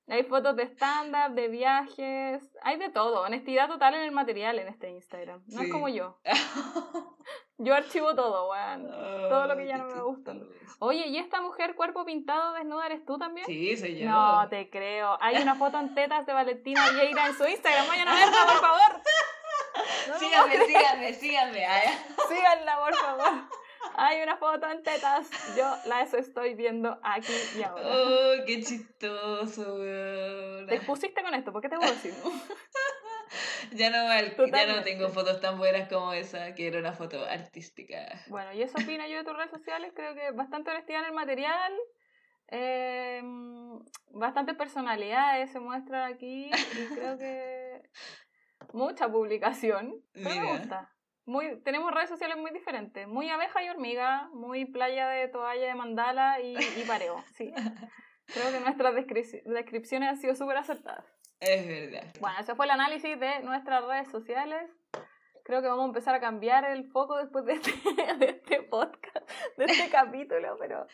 Hay 0.07 0.23
fotos 0.23 0.55
de 0.55 0.63
stand-up, 0.63 1.33
de 1.33 1.47
viajes, 1.47 2.43
hay 2.61 2.77
de 2.77 2.89
todo. 2.89 3.21
Honestidad 3.21 3.67
total 3.67 3.95
en 3.95 4.01
el 4.01 4.11
material 4.11 4.59
en 4.59 4.67
este 4.67 4.89
Instagram. 4.91 5.41
No 5.47 5.61
es 5.63 5.71
como 5.71 5.89
yo. 5.89 6.19
Yo 7.57 7.73
archivo 7.73 8.13
todo, 8.15 8.49
weón. 8.51 8.85
Todo 9.29 9.47
lo 9.47 9.55
que 9.55 9.65
ya 9.65 9.77
no 9.77 9.85
me 9.85 10.01
gusta. 10.01 10.33
Oye, 10.79 11.07
¿y 11.07 11.17
esta 11.17 11.39
mujer 11.39 11.75
cuerpo 11.75 12.03
pintado 12.03 12.53
desnuda 12.53 12.85
eres 12.85 13.05
tú 13.05 13.17
también? 13.17 13.45
Sí, 13.47 13.77
soy 13.77 13.97
yo. 13.97 14.09
No 14.09 14.47
te 14.49 14.69
creo. 14.69 15.17
Hay 15.21 15.41
una 15.41 15.55
foto 15.55 15.79
en 15.79 15.95
tetas 15.95 16.25
de 16.25 16.33
Valentina 16.33 16.81
Vieira 16.91 17.27
en 17.27 17.37
su 17.37 17.47
Instagram. 17.47 17.87
Vayan 17.87 18.07
a 18.09 18.13
verla, 18.15 18.45
por 18.45 18.59
favor. 18.59 19.01
No 20.09 20.19
síganme, 20.19 20.65
síganme, 20.65 21.13
síganme. 21.13 21.65
Ay, 21.65 21.87
Síganla, 22.27 22.77
por 22.77 22.95
favor. 22.95 23.33
Hay 23.95 24.21
una 24.21 24.37
foto 24.37 24.69
en 24.69 24.83
tetas. 24.83 25.29
Yo 25.57 25.75
las 25.85 26.13
estoy 26.13 26.55
viendo 26.55 26.99
aquí 27.03 27.33
y 27.57 27.63
ahora. 27.63 27.83
Oh, 27.85 28.33
qué 28.45 28.61
chistoso, 28.61 29.75
weón. 29.75 30.67
Te 30.67 30.75
expusiste 30.75 31.21
con 31.21 31.33
esto, 31.33 31.51
¿por 31.51 31.61
qué 31.61 31.69
te 31.69 31.77
puedo 31.77 31.91
decir? 31.91 32.13
Ya 33.71 33.89
no, 33.89 34.07
ya 34.47 34.67
no 34.67 34.83
tengo 34.83 35.09
fotos 35.09 35.41
tan 35.41 35.57
buenas 35.57 35.89
como 35.89 36.13
esa, 36.13 36.53
que 36.53 36.67
era 36.67 36.79
una 36.79 36.93
foto 36.93 37.25
artística. 37.25 37.97
Bueno, 38.27 38.53
y 38.53 38.61
eso 38.61 38.77
opino 38.81 39.05
yo 39.07 39.17
de 39.17 39.23
tus 39.23 39.35
redes 39.35 39.51
sociales. 39.51 39.91
Creo 39.95 40.13
que 40.13 40.31
bastante 40.31 40.69
honestidad 40.71 41.01
en 41.01 41.07
el 41.07 41.13
material. 41.13 41.73
eh, 42.47 43.21
bastante 44.11 44.53
personalidades 44.53 45.51
se 45.51 45.59
muestran 45.59 46.13
aquí. 46.13 46.51
Y 46.51 46.95
creo 46.95 47.17
que 47.17 47.81
mucha 48.73 49.09
publicación. 49.09 49.95
Pero 50.13 50.29
me 50.29 50.57
gusta. 50.57 50.89
Muy, 51.25 51.59
tenemos 51.63 51.91
redes 51.93 52.09
sociales 52.09 52.37
muy 52.37 52.51
diferentes. 52.51 53.07
Muy 53.07 53.29
abeja 53.29 53.63
y 53.63 53.69
hormiga. 53.69 54.29
Muy 54.33 54.65
playa 54.65 55.07
de 55.09 55.27
toalla 55.27 55.67
de 55.67 55.75
mandala 55.75 56.39
y, 56.39 56.55
y 56.55 56.83
pareo. 56.87 57.23
Sí. 57.35 57.51
Creo 58.27 58.51
que 58.51 58.59
nuestras 58.59 58.93
descrip- 58.95 59.43
descripciones 59.43 60.09
han 60.09 60.17
sido 60.17 60.35
súper 60.35 60.57
acertadas. 60.57 61.05
Es 61.39 61.67
verdad. 61.67 62.13
Bueno, 62.19 62.37
ese 62.39 62.55
fue 62.55 62.65
el 62.65 62.71
análisis 62.71 63.19
de 63.19 63.39
nuestras 63.41 63.83
redes 63.85 64.07
sociales. 64.09 64.69
Creo 65.43 65.61
que 65.61 65.67
vamos 65.67 65.83
a 65.83 65.87
empezar 65.87 66.15
a 66.15 66.19
cambiar 66.19 66.65
el 66.65 66.85
foco 66.89 67.17
después 67.17 67.45
de 67.45 67.53
este, 67.53 67.71
de 68.17 68.25
este 68.29 68.63
podcast, 68.63 69.29
de 69.57 69.65
este 69.65 69.89
capítulo, 69.91 70.57
pero 70.59 70.87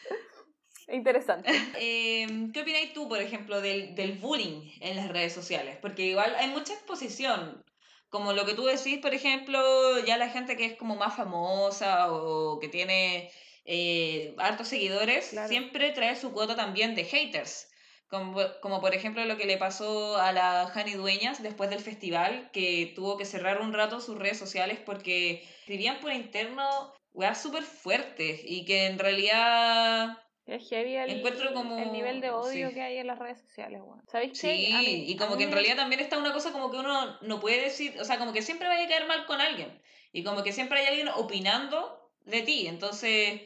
interesante. 0.89 1.51
Eh, 1.79 2.27
¿Qué 2.53 2.61
opináis 2.61 2.91
tú, 2.93 3.07
por 3.07 3.19
ejemplo, 3.21 3.61
del, 3.61 3.95
del 3.95 4.17
bullying 4.17 4.69
en 4.81 4.97
las 4.97 5.07
redes 5.09 5.31
sociales? 5.33 5.77
Porque 5.81 6.03
igual 6.03 6.35
hay 6.35 6.49
mucha 6.49 6.73
exposición. 6.73 7.63
Como 8.11 8.33
lo 8.33 8.45
que 8.45 8.53
tú 8.53 8.65
decís, 8.65 8.99
por 8.99 9.13
ejemplo, 9.13 9.97
ya 10.05 10.17
la 10.17 10.29
gente 10.29 10.57
que 10.57 10.65
es 10.65 10.75
como 10.77 10.95
más 10.97 11.15
famosa 11.15 12.11
o 12.11 12.59
que 12.59 12.67
tiene 12.67 13.31
eh, 13.65 14.35
hartos 14.37 14.67
seguidores, 14.67 15.29
Claro. 15.29 15.47
siempre 15.47 15.91
trae 15.91 16.15
su 16.17 16.33
cuota 16.33 16.55
también 16.55 16.93
de 16.93 17.05
haters. 17.05 17.69
Como, 18.09 18.37
como 18.61 18.81
por 18.81 18.93
ejemplo 18.93 19.23
lo 19.23 19.37
que 19.37 19.45
le 19.45 19.55
pasó 19.57 20.17
a 20.17 20.33
la 20.33 20.69
Jani 20.73 20.95
Dueñas 20.95 21.41
después 21.41 21.69
del 21.69 21.79
festival, 21.79 22.49
que 22.51 22.91
tuvo 22.93 23.17
que 23.17 23.23
cerrar 23.23 23.61
un 23.61 23.71
rato 23.71 24.01
sus 24.01 24.19
redes 24.19 24.37
sociales 24.37 24.79
porque 24.85 25.47
escribían 25.61 26.01
por 26.01 26.11
interno 26.11 26.93
weas 27.13 27.41
súper 27.41 27.63
fuertes 27.63 28.41
y 28.43 28.65
que 28.65 28.87
en 28.87 28.99
realidad 28.99 30.17
Es 30.55 30.67
heavy 30.69 30.97
el, 30.97 31.09
Encuentro 31.09 31.53
como- 31.53 31.77
el 31.77 31.91
nivel 31.93 32.19
de 32.19 32.29
odio 32.31 32.67
sí. 32.69 32.73
que 32.73 32.81
hay 32.81 32.97
en 32.97 33.07
las 33.07 33.17
redes 33.19 33.39
sociales. 33.39 33.81
Bueno. 33.81 34.03
¿Sabéis 34.07 34.33
qué? 34.39 34.55
Sí, 34.57 34.73
mí- 34.73 35.09
y 35.11 35.15
como 35.15 35.37
que 35.37 35.43
en 35.45 35.51
realidad 35.51 35.77
también 35.77 36.01
está 36.01 36.17
una 36.17 36.33
cosa 36.33 36.51
como 36.51 36.69
que 36.69 36.77
uno 36.77 37.17
no 37.21 37.39
puede 37.39 37.61
decir, 37.61 37.97
o 37.99 38.03
sea, 38.03 38.17
como 38.17 38.33
que 38.33 38.41
siempre 38.41 38.67
vaya 38.67 38.83
a 38.83 38.87
caer 38.89 39.07
mal 39.07 39.25
con 39.25 39.39
alguien. 39.39 39.81
Y 40.11 40.23
como 40.25 40.43
que 40.43 40.51
siempre 40.51 40.79
hay 40.81 40.87
alguien 40.87 41.07
opinando 41.07 42.11
de 42.25 42.41
ti. 42.41 42.67
Entonces, 42.67 43.41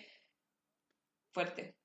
fuerte. 1.31 1.75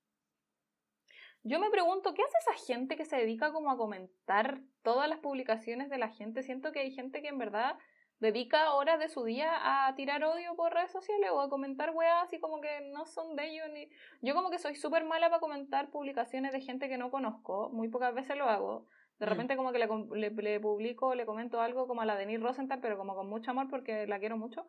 Yo 1.43 1.59
me 1.59 1.71
pregunto, 1.71 2.15
¿qué 2.15 2.23
hace 2.23 2.37
esa 2.51 2.67
gente 2.67 2.97
que 2.97 3.05
se 3.05 3.17
dedica 3.17 3.53
como 3.53 3.71
a 3.71 3.77
comentar 3.77 4.61
todas 4.83 5.09
las 5.09 5.19
publicaciones 5.21 5.89
de 5.91 5.99
la 5.99 6.09
gente? 6.09 6.43
Siento 6.43 6.73
que 6.73 6.81
hay 6.81 6.93
gente 6.95 7.23
que 7.23 7.29
en 7.29 7.39
verdad 7.39 7.77
dedica 8.21 8.75
horas 8.75 8.99
de 8.99 9.09
su 9.09 9.25
día 9.25 9.87
a 9.89 9.95
tirar 9.97 10.23
odio 10.25 10.55
por 10.55 10.73
redes 10.73 10.93
sociales 10.93 11.31
o 11.33 11.41
a 11.41 11.49
comentar 11.51 11.91
weas 11.91 12.25
así 12.25 12.39
como 12.39 12.61
que 12.61 12.91
no 12.93 13.07
son 13.07 13.35
de 13.35 13.47
ellos 13.47 13.67
ni... 13.73 13.89
Yo 14.21 14.35
como 14.35 14.51
que 14.51 14.59
soy 14.59 14.77
súper 14.77 15.05
mala 15.05 15.29
para 15.31 15.41
comentar 15.41 15.91
publicaciones 15.91 16.53
de 16.53 16.61
gente 16.61 16.89
que 16.89 16.99
no 16.99 17.11
conozco, 17.11 17.71
muy 17.71 17.89
pocas 17.89 18.15
veces 18.15 18.37
lo 18.37 18.45
hago. 18.45 18.87
De 19.19 19.27
Mm. 19.27 19.29
repente 19.29 19.57
como 19.57 19.73
que 19.73 19.79
le, 19.79 19.89
le, 20.15 20.31
le 20.31 20.61
publico, 20.61 21.15
le 21.15 21.27
comento 21.27 21.61
algo 21.61 21.87
como 21.87 22.03
a 22.03 22.05
la 22.07 22.17
Denise 22.17 22.43
Rosenthal, 22.43 22.81
pero 22.81 22.97
como 22.97 23.15
con 23.15 23.29
mucho 23.29 23.51
amor 23.51 23.69
porque 23.69 24.07
la 24.07 24.19
quiero 24.19 24.37
mucho. 24.37 24.67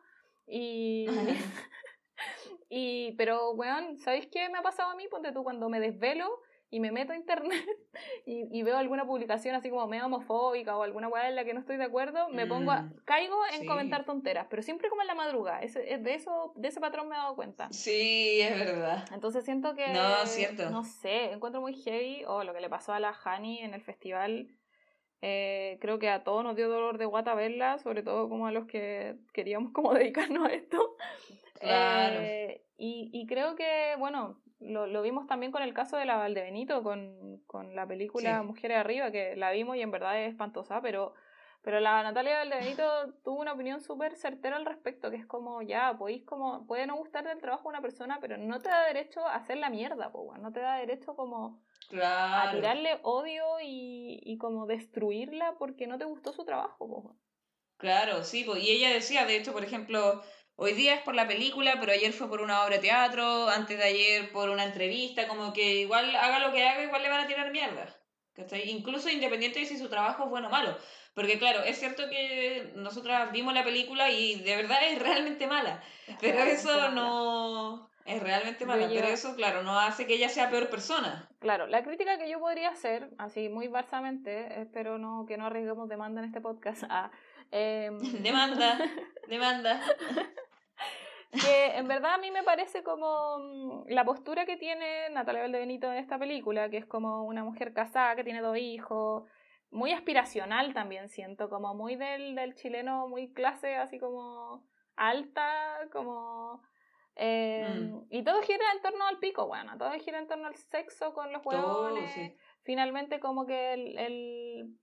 Y... 0.47 1.07
y 2.69 3.13
pero, 3.17 3.51
weón, 3.51 3.97
¿sabéis 3.99 4.27
qué 4.27 4.49
me 4.49 4.57
ha 4.59 4.61
pasado 4.61 4.91
a 4.91 4.95
mí? 4.95 5.07
Ponte 5.09 5.31
tú, 5.31 5.43
cuando 5.43 5.69
me 5.69 5.79
desvelo 5.79 6.29
y 6.73 6.79
me 6.79 6.91
meto 6.91 7.11
a 7.13 7.15
internet 7.17 7.63
y, 8.25 8.47
y 8.57 8.63
veo 8.63 8.77
alguna 8.77 9.05
publicación 9.05 9.53
así 9.55 9.69
como 9.69 9.85
medio 9.87 10.05
homofóbica 10.07 10.75
o 10.77 10.83
alguna 10.83 11.09
weá 11.09 11.27
en 11.29 11.35
la 11.35 11.43
que 11.45 11.53
no 11.53 11.59
estoy 11.59 11.77
de 11.77 11.83
acuerdo, 11.83 12.29
me 12.29 12.47
pongo 12.47 12.71
a, 12.71 12.81
Mm, 12.83 12.95
caigo 13.05 13.37
en 13.53 13.59
sí. 13.61 13.65
comentar 13.67 14.05
tonteras, 14.05 14.47
pero 14.49 14.61
siempre 14.63 14.89
como 14.89 15.01
en 15.01 15.07
la 15.07 15.15
madrugada. 15.15 15.59
Ese, 15.61 15.93
es 15.93 16.01
de 16.03 16.13
eso, 16.15 16.53
de 16.55 16.69
ese 16.69 16.79
patrón 16.79 17.09
me 17.09 17.15
he 17.15 17.19
dado 17.19 17.35
cuenta. 17.35 17.67
Sí, 17.71 18.39
es 18.41 18.57
verdad. 18.57 19.05
Entonces 19.13 19.43
siento 19.45 19.75
que. 19.75 19.87
No, 19.89 20.25
cierto. 20.25 20.69
No 20.69 20.83
sé, 20.83 21.31
encuentro 21.33 21.61
muy 21.61 21.73
heavy. 21.75 22.23
O 22.25 22.43
lo 22.43 22.53
que 22.53 22.61
le 22.61 22.69
pasó 22.69 22.93
a 22.93 22.99
la 22.99 23.13
Hani 23.23 23.59
en 23.59 23.73
el 23.73 23.81
festival. 23.81 24.47
eh, 25.21 25.77
creo 25.81 25.99
que 25.99 26.09
a 26.09 26.23
todos 26.23 26.43
nos 26.43 26.55
dio 26.55 26.67
dolor 26.69 26.97
de 26.97 27.05
guata 27.05 27.35
verla, 27.35 27.77
sobre 27.79 28.01
todo 28.01 28.27
como 28.29 28.47
a 28.47 28.51
los 28.51 28.65
que 28.65 29.17
queríamos 29.33 29.71
como 29.73 29.93
dedicarnos 29.93 30.47
a 30.49 30.53
esto. 30.53 30.95
Claro. 31.59 32.21
Eh, 32.21 32.63
y, 32.77 33.09
y 33.13 33.27
creo 33.27 33.55
que, 33.55 33.95
bueno, 33.99 34.41
lo, 34.61 34.87
lo 34.87 35.01
vimos 35.01 35.27
también 35.27 35.51
con 35.51 35.63
el 35.63 35.73
caso 35.73 35.97
de 35.97 36.05
la 36.05 36.17
Valdebenito, 36.17 36.83
con, 36.83 37.41
con 37.47 37.75
la 37.75 37.87
película 37.87 38.39
Sí. 38.39 38.45
Mujeres 38.45 38.77
Arriba, 38.77 39.11
que 39.11 39.35
la 39.35 39.51
vimos 39.51 39.75
y 39.75 39.81
en 39.81 39.91
verdad 39.91 40.21
es 40.21 40.29
espantosa, 40.31 40.81
pero, 40.81 41.13
pero 41.61 41.79
la 41.79 42.03
Natalia 42.03 42.39
Valdebenito 42.39 42.83
tuvo 43.23 43.39
una 43.39 43.53
opinión 43.53 43.81
súper 43.81 44.15
certera 44.15 44.57
al 44.57 44.65
respecto, 44.65 45.09
que 45.09 45.17
es 45.17 45.25
como, 45.25 45.61
ya, 45.61 45.97
podéis 45.97 46.23
como, 46.23 46.65
puede 46.67 46.87
no 46.87 46.95
gustar 46.95 47.27
del 47.27 47.39
trabajo 47.39 47.63
de 47.63 47.69
una 47.69 47.81
persona, 47.81 48.19
pero 48.21 48.37
no 48.37 48.59
te 48.59 48.69
da 48.69 48.85
derecho 48.85 49.25
a 49.25 49.35
hacer 49.35 49.57
la 49.57 49.69
mierda, 49.69 50.11
po, 50.11 50.35
no 50.37 50.51
te 50.51 50.59
da 50.61 50.77
derecho 50.77 51.15
como 51.15 51.61
a 51.93 52.51
tirarle 52.51 52.99
odio 53.03 53.59
y, 53.61 54.19
y 54.23 54.37
como 54.37 54.65
destruirla 54.65 55.55
porque 55.57 55.87
no 55.87 55.97
te 55.97 56.05
gustó 56.05 56.33
su 56.33 56.45
trabajo, 56.45 56.87
po. 56.87 57.15
Claro, 57.77 58.23
sí, 58.23 58.43
pues, 58.43 58.63
y 58.63 58.69
ella 58.69 58.91
decía, 58.91 59.25
de 59.25 59.35
hecho, 59.35 59.53
por 59.53 59.63
ejemplo, 59.63 60.21
hoy 60.55 60.73
día 60.73 60.95
es 60.95 61.01
por 61.01 61.15
la 61.15 61.27
película, 61.27 61.77
pero 61.79 61.91
ayer 61.91 62.13
fue 62.13 62.29
por 62.29 62.41
una 62.41 62.63
obra 62.63 62.75
de 62.75 62.81
teatro, 62.81 63.49
antes 63.49 63.77
de 63.77 63.83
ayer 63.83 64.31
por 64.31 64.49
una 64.49 64.65
entrevista, 64.65 65.27
como 65.27 65.53
que 65.53 65.81
igual 65.81 66.15
haga 66.15 66.39
lo 66.39 66.51
que 66.51 66.67
haga, 66.67 66.83
igual 66.83 67.01
le 67.01 67.09
van 67.09 67.21
a 67.21 67.27
tirar 67.27 67.51
mierda. 67.51 67.87
¿cachai? 68.33 68.69
Incluso 68.69 69.09
independiente 69.09 69.59
de 69.59 69.65
si 69.65 69.77
su 69.77 69.89
trabajo 69.89 70.23
es 70.23 70.29
bueno 70.29 70.47
o 70.47 70.51
malo. 70.51 70.75
Porque 71.13 71.37
claro, 71.37 71.63
es 71.63 71.77
cierto 71.77 72.09
que 72.09 72.71
nosotras 72.75 73.31
vimos 73.31 73.53
la 73.53 73.63
película 73.63 74.09
y 74.09 74.41
de 74.41 74.55
verdad 74.55 74.79
es 74.83 74.99
realmente 74.99 75.47
mala. 75.47 75.81
Pero 76.19 76.33
Realmente 76.33 76.61
eso 76.61 76.69
mala. 76.69 76.89
no... 76.91 77.91
Es 78.03 78.21
realmente 78.21 78.61
Yo 78.61 78.65
mala, 78.65 78.89
pero 78.89 79.07
eso, 79.07 79.35
claro, 79.35 79.61
no 79.61 79.79
hace 79.79 80.07
que 80.07 80.15
ella 80.15 80.27
sea 80.27 80.49
peor 80.49 80.69
persona. 80.69 81.29
Claro, 81.39 81.67
la 81.67 81.83
crítica 81.83 82.17
que 82.17 82.27
yo 82.29 82.39
podría 82.39 82.69
hacer, 82.69 83.11
así 83.19 83.47
muy 83.47 83.67
barsamente, 83.67 84.59
espero 84.59 84.97
no, 84.97 85.25
que 85.27 85.37
no 85.37 85.45
arriesguemos 85.45 85.87
demanda 85.87 86.19
en 86.21 86.25
este 86.25 86.41
podcast, 86.41 86.83
ah, 86.89 87.11
em, 87.51 87.97
Demanda, 88.23 88.77
demanda. 89.27 89.81
que 91.31 91.77
en 91.77 91.87
verdad 91.87 92.15
a 92.15 92.17
mí 92.17 92.29
me 92.31 92.43
parece 92.43 92.83
como 92.83 93.37
mm, 93.39 93.83
la 93.89 94.03
postura 94.03 94.45
que 94.45 94.57
tiene 94.57 95.09
Natalia 95.11 95.41
Valdebenito 95.43 95.91
en 95.91 95.97
esta 95.97 96.19
película, 96.19 96.69
que 96.69 96.77
es 96.77 96.85
como 96.85 97.23
una 97.23 97.43
mujer 97.43 97.73
casada 97.73 98.15
que 98.15 98.23
tiene 98.23 98.41
dos 98.41 98.57
hijos, 98.57 99.23
muy 99.69 99.93
aspiracional 99.93 100.73
también 100.73 101.07
siento, 101.09 101.49
como 101.49 101.73
muy 101.73 101.95
del, 101.95 102.35
del 102.35 102.55
chileno, 102.55 103.07
muy 103.07 103.31
clase 103.31 103.75
así 103.75 103.97
como 103.99 104.65
alta, 104.97 105.87
como... 105.91 106.61
eh, 107.15 107.67
Mm. 107.89 108.05
Y 108.09 108.23
todo 108.23 108.41
gira 108.41 108.65
en 108.75 108.81
torno 108.81 109.05
al 109.07 109.19
pico, 109.19 109.47
bueno, 109.47 109.77
todo 109.77 109.91
gira 109.93 110.19
en 110.19 110.27
torno 110.27 110.47
al 110.47 110.55
sexo 110.55 111.13
con 111.13 111.31
los 111.31 111.41
Todo, 111.43 111.83
huevones. 111.85 112.11
sí. 112.13 112.35
Finalmente 112.63 113.19
como 113.21 113.45
que 113.45 113.73
el, 113.73 113.97
el- 113.97 114.77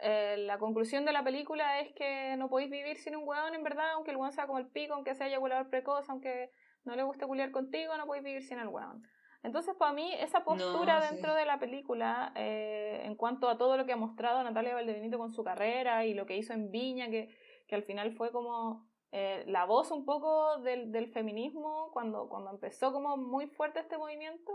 eh, 0.00 0.36
la 0.38 0.58
conclusión 0.58 1.04
de 1.04 1.12
la 1.12 1.24
película 1.24 1.80
es 1.80 1.92
que 1.94 2.36
no 2.36 2.48
podéis 2.48 2.70
vivir 2.70 2.96
sin 2.98 3.16
un 3.16 3.26
hueón 3.26 3.54
en 3.54 3.62
verdad, 3.62 3.92
aunque 3.92 4.10
el 4.10 4.16
hueón 4.16 4.32
sea 4.32 4.46
como 4.46 4.58
el 4.58 4.68
pico, 4.68 4.94
aunque 4.94 5.14
sea 5.14 5.26
eyaculador 5.26 5.68
precoz, 5.70 6.08
aunque 6.08 6.50
no 6.84 6.96
le 6.96 7.02
guste 7.02 7.26
culiar 7.26 7.50
contigo, 7.50 7.96
no 7.96 8.06
podéis 8.06 8.24
vivir 8.24 8.42
sin 8.42 8.58
el 8.58 8.68
hueón. 8.68 9.02
Entonces, 9.42 9.74
para 9.76 9.92
mí, 9.92 10.12
esa 10.14 10.44
postura 10.44 11.00
dentro 11.10 11.34
de 11.34 11.44
la 11.44 11.58
película, 11.58 12.32
eh, 12.34 13.02
en 13.04 13.14
cuanto 13.14 13.48
a 13.48 13.56
todo 13.56 13.76
lo 13.76 13.86
que 13.86 13.92
ha 13.92 13.96
mostrado 13.96 14.42
Natalia 14.42 14.74
Valdebenito 14.74 15.16
con 15.16 15.30
su 15.30 15.44
carrera 15.44 16.04
y 16.04 16.14
lo 16.14 16.26
que 16.26 16.36
hizo 16.36 16.52
en 16.52 16.70
Viña, 16.70 17.08
que, 17.08 17.28
que 17.68 17.76
al 17.76 17.84
final 17.84 18.12
fue 18.16 18.32
como 18.32 18.88
eh, 19.12 19.44
la 19.46 19.64
voz 19.64 19.90
un 19.90 20.04
poco 20.04 20.58
del, 20.58 20.90
del, 20.90 21.12
feminismo, 21.12 21.90
cuando, 21.92 22.28
cuando 22.28 22.50
empezó 22.50 22.92
como 22.92 23.16
muy 23.16 23.46
fuerte 23.46 23.80
este 23.80 23.96
movimiento, 23.96 24.52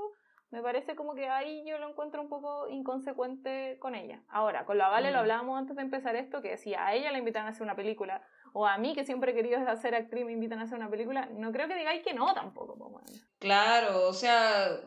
me 0.54 0.62
parece 0.62 0.96
como 0.96 1.16
que 1.16 1.28
ahí 1.28 1.64
yo 1.66 1.80
lo 1.80 1.90
encuentro 1.90 2.22
un 2.22 2.30
poco 2.30 2.70
inconsecuente 2.70 3.78
con 3.80 3.96
ella. 3.96 4.22
Ahora, 4.30 4.66
con 4.66 4.78
la 4.78 4.88
Vale 4.88 5.10
lo 5.10 5.18
mm. 5.18 5.20
hablábamos 5.22 5.58
antes 5.58 5.76
de 5.76 5.82
empezar 5.82 6.16
esto, 6.16 6.44
que 6.44 6.58
si 6.58 6.76
a 6.76 6.94
ella 6.94 7.12
la 7.12 7.18
invitan 7.18 7.48
a 7.48 7.50
hacer 7.50 7.64
una 7.64 7.76
película, 7.76 8.22
o 8.54 8.68
a 8.68 8.78
mí 8.78 8.94
que 8.94 9.04
siempre 9.04 9.32
he 9.32 9.34
querido 9.34 9.58
hacer 9.68 9.96
actriz 9.96 10.24
me 10.24 10.32
invitan 10.32 10.60
a 10.60 10.64
hacer 10.66 10.78
una 10.78 10.92
película, 10.92 11.28
no 11.32 11.52
creo 11.52 11.68
que 11.68 11.76
digáis 11.76 12.04
que 12.04 12.14
no 12.14 12.36
tampoco. 12.36 12.78
Pues, 12.78 13.26
claro, 13.40 14.08
o 14.08 14.14
sea, 14.14 14.80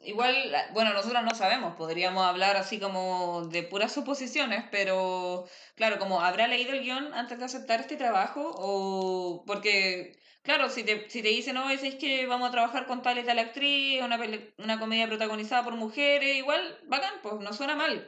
igual, 0.00 0.34
bueno, 0.74 0.92
nosotros 0.92 1.22
no 1.24 1.34
sabemos, 1.34 1.74
podríamos 1.74 2.22
hablar 2.26 2.58
así 2.58 2.78
como 2.78 3.46
de 3.46 3.62
puras 3.62 3.92
suposiciones, 3.92 4.66
pero 4.70 5.46
claro, 5.74 5.98
como 5.98 6.20
habrá 6.20 6.48
leído 6.48 6.74
el 6.74 6.82
guion 6.82 7.14
antes 7.14 7.38
de 7.38 7.46
aceptar 7.46 7.80
este 7.80 7.96
trabajo, 7.96 8.50
o 8.56 9.42
porque 9.46 10.18
Claro, 10.44 10.68
si 10.68 10.84
te, 10.84 11.08
si 11.08 11.22
te 11.22 11.28
dicen, 11.28 11.54
no, 11.54 11.70
es 11.70 11.94
que 11.96 12.26
vamos 12.26 12.48
a 12.48 12.52
trabajar 12.52 12.86
con 12.86 13.00
tal 13.02 13.18
y 13.18 13.24
tal 13.24 13.38
actriz, 13.38 14.02
una, 14.02 14.20
una 14.58 14.78
comedia 14.78 15.06
protagonizada 15.06 15.64
por 15.64 15.74
mujeres, 15.74 16.36
igual, 16.36 16.78
bacán, 16.86 17.14
pues 17.22 17.36
no 17.40 17.52
suena 17.54 17.74
mal. 17.74 18.06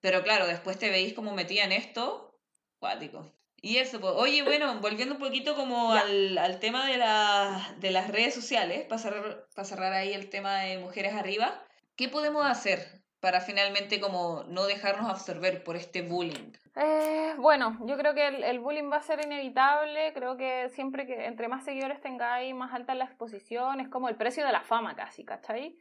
Pero 0.00 0.24
claro, 0.24 0.46
después 0.48 0.76
te 0.78 0.90
veis 0.90 1.14
como 1.14 1.34
metida 1.34 1.64
en 1.64 1.72
esto, 1.72 2.40
cuático. 2.80 3.32
Y 3.62 3.76
eso, 3.78 4.00
pues, 4.00 4.12
oye, 4.16 4.42
bueno, 4.42 4.80
volviendo 4.80 5.14
un 5.14 5.20
poquito 5.20 5.54
como 5.54 5.92
al, 5.92 6.36
al, 6.38 6.58
tema 6.58 6.86
de, 6.88 6.96
la, 6.96 7.76
de 7.78 7.92
las 7.92 8.08
redes 8.08 8.34
sociales, 8.34 8.84
para 8.88 9.00
cerrar, 9.00 9.46
para 9.54 9.68
cerrar 9.68 9.92
ahí 9.92 10.12
el 10.12 10.30
tema 10.30 10.60
de 10.62 10.78
mujeres 10.78 11.14
arriba, 11.14 11.64
¿qué 11.96 12.08
podemos 12.08 12.44
hacer 12.44 13.04
para 13.20 13.40
finalmente 13.40 14.00
como 14.00 14.44
no 14.48 14.66
dejarnos 14.66 15.10
absorber 15.10 15.64
por 15.64 15.76
este 15.76 16.02
bullying? 16.02 16.52
Eh, 16.76 17.34
bueno, 17.38 17.76
yo 17.84 17.96
creo 17.96 18.14
que 18.14 18.28
el, 18.28 18.60
bullying 18.60 18.90
va 18.90 18.98
a 18.98 19.02
ser 19.02 19.24
inevitable, 19.24 20.12
creo 20.12 20.36
que 20.36 20.68
siempre 20.70 21.06
que 21.06 21.26
entre 21.26 21.48
más 21.48 21.64
seguidores 21.64 22.00
tengáis, 22.00 22.54
más 22.54 22.72
alta 22.72 22.94
la 22.94 23.04
exposición, 23.04 23.80
es 23.80 23.88
como 23.88 24.08
el 24.08 24.16
precio 24.16 24.46
de 24.46 24.52
la 24.52 24.62
fama 24.62 24.94
casi, 24.94 25.24
¿cachai? 25.24 25.76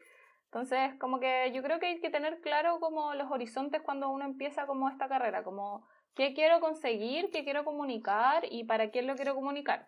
Entonces, 0.46 0.96
como 1.00 1.20
que 1.20 1.52
yo 1.54 1.62
creo 1.62 1.80
que 1.80 1.88
hay 1.88 2.00
que 2.00 2.10
tener 2.10 2.42
claro 2.42 2.80
como 2.80 3.14
los 3.14 3.30
horizontes 3.30 3.82
cuando 3.82 4.10
uno 4.10 4.26
empieza 4.26 4.66
como 4.66 4.90
esta 4.90 5.08
carrera, 5.08 5.44
como 5.44 5.86
qué 6.16 6.34
quiero 6.34 6.60
conseguir, 6.60 7.30
qué 7.32 7.44
quiero 7.44 7.64
comunicar 7.64 8.46
y 8.50 8.64
para 8.64 8.90
quién 8.90 9.06
lo 9.06 9.16
quiero 9.16 9.36
comunicar. 9.36 9.86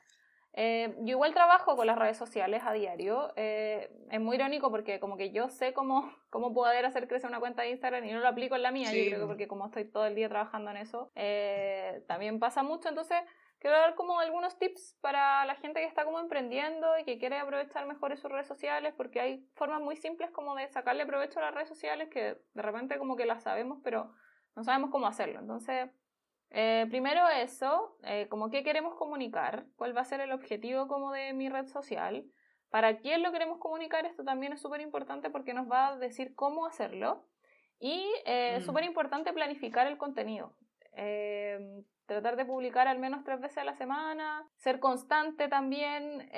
Eh, 0.54 0.96
yo 1.00 1.12
igual 1.12 1.34
trabajo 1.34 1.76
con 1.76 1.88
las 1.88 1.98
redes 1.98 2.18
sociales 2.18 2.64
a 2.66 2.74
diario. 2.74 3.32
Eh, 3.36 3.90
es 4.10 4.20
muy 4.20 4.36
irónico 4.36 4.72
porque 4.72 5.00
como 5.00 5.18
que 5.18 5.32
yo 5.32 5.50
sé 5.50 5.74
cómo, 5.74 6.12
cómo 6.30 6.54
poder 6.54 6.86
hacer 6.86 7.08
crecer 7.08 7.30
una 7.30 7.40
cuenta 7.40 7.62
de 7.62 7.72
Instagram 7.72 8.06
y 8.06 8.12
no 8.12 8.20
lo 8.20 8.28
aplico 8.28 8.56
en 8.56 8.64
la 8.64 8.72
mía. 8.72 8.92
Yo 8.92 9.06
creo 9.06 9.20
que 9.20 9.28
porque 9.28 9.48
como 9.48 9.66
estoy 9.66 9.86
todo 9.86 10.06
el 10.06 10.16
día 10.16 10.30
trabajando 10.30 10.72
en 10.72 10.78
eso, 10.78 11.12
eh, 11.16 12.04
también 12.08 12.40
pasa 12.40 12.64
mucho. 12.64 12.90
Entonces, 12.90 13.18
quiero 13.60 13.78
dar 13.78 13.96
como 13.96 14.20
algunos 14.20 14.58
tips 14.58 14.98
para 15.02 15.46
la 15.46 15.56
gente 15.56 15.82
que 15.82 15.86
está 15.86 16.06
como 16.06 16.20
emprendiendo 16.20 16.98
y 16.98 17.04
que 17.04 17.20
quiere 17.20 17.38
aprovechar 17.38 17.86
mejor 17.86 18.18
sus 18.18 18.32
redes 18.32 18.48
sociales 18.48 18.94
porque 18.96 19.20
hay 19.20 19.48
formas 19.56 19.82
muy 19.82 19.96
simples 19.96 20.32
como 20.32 20.56
de 20.56 20.68
sacarle 20.70 21.06
provecho 21.06 21.40
a 21.40 21.44
las 21.44 21.54
redes 21.54 21.70
sociales 21.70 22.10
que 22.10 22.38
de 22.54 22.62
repente 22.62 22.98
como 22.98 23.16
que 23.16 23.26
las 23.26 23.44
sabemos 23.44 23.80
pero 23.84 24.14
no 24.56 24.64
sabemos 24.64 24.90
cómo 24.90 25.08
hacerlo. 25.08 25.40
Entonces, 25.40 25.90
eh, 26.52 26.88
primero 26.90 27.28
eso, 27.30 27.96
eh, 28.04 28.28
como 28.30 28.50
qué 28.50 28.64
queremos 28.64 28.96
comunicar, 28.96 29.66
cuál 29.76 29.96
va 29.96 30.02
a 30.02 30.06
ser 30.06 30.20
el 30.22 30.32
objetivo 30.32 30.88
como 30.88 31.12
de 31.12 31.34
mi 31.34 31.48
red 31.50 31.68
social, 31.68 32.26
para 32.70 32.98
quién 32.98 33.24
lo 33.24 33.32
queremos 33.32 33.60
comunicar, 33.60 34.06
esto 34.06 34.24
también 34.24 34.54
es 34.54 34.62
súper 34.62 34.82
importante 34.82 35.30
porque 35.30 35.54
nos 35.54 35.70
va 35.70 35.90
a 35.90 35.98
decir 35.98 36.34
cómo 36.36 36.66
hacerlo 36.66 37.26
y 37.80 38.06
eh, 38.26 38.58
mm. 38.60 38.62
súper 38.62 38.84
importante 38.84 39.34
planificar 39.34 39.88
el 39.88 39.98
contenido. 39.98 40.56
tratar 42.06 42.36
de 42.36 42.46
publicar 42.46 42.88
al 42.88 42.98
menos 42.98 43.24
tres 43.24 43.40
veces 43.40 43.60
a 43.60 43.64
la 43.64 43.76
semana, 43.76 44.44
ser 44.56 44.80
constante 44.80 45.48
también. 45.48 46.30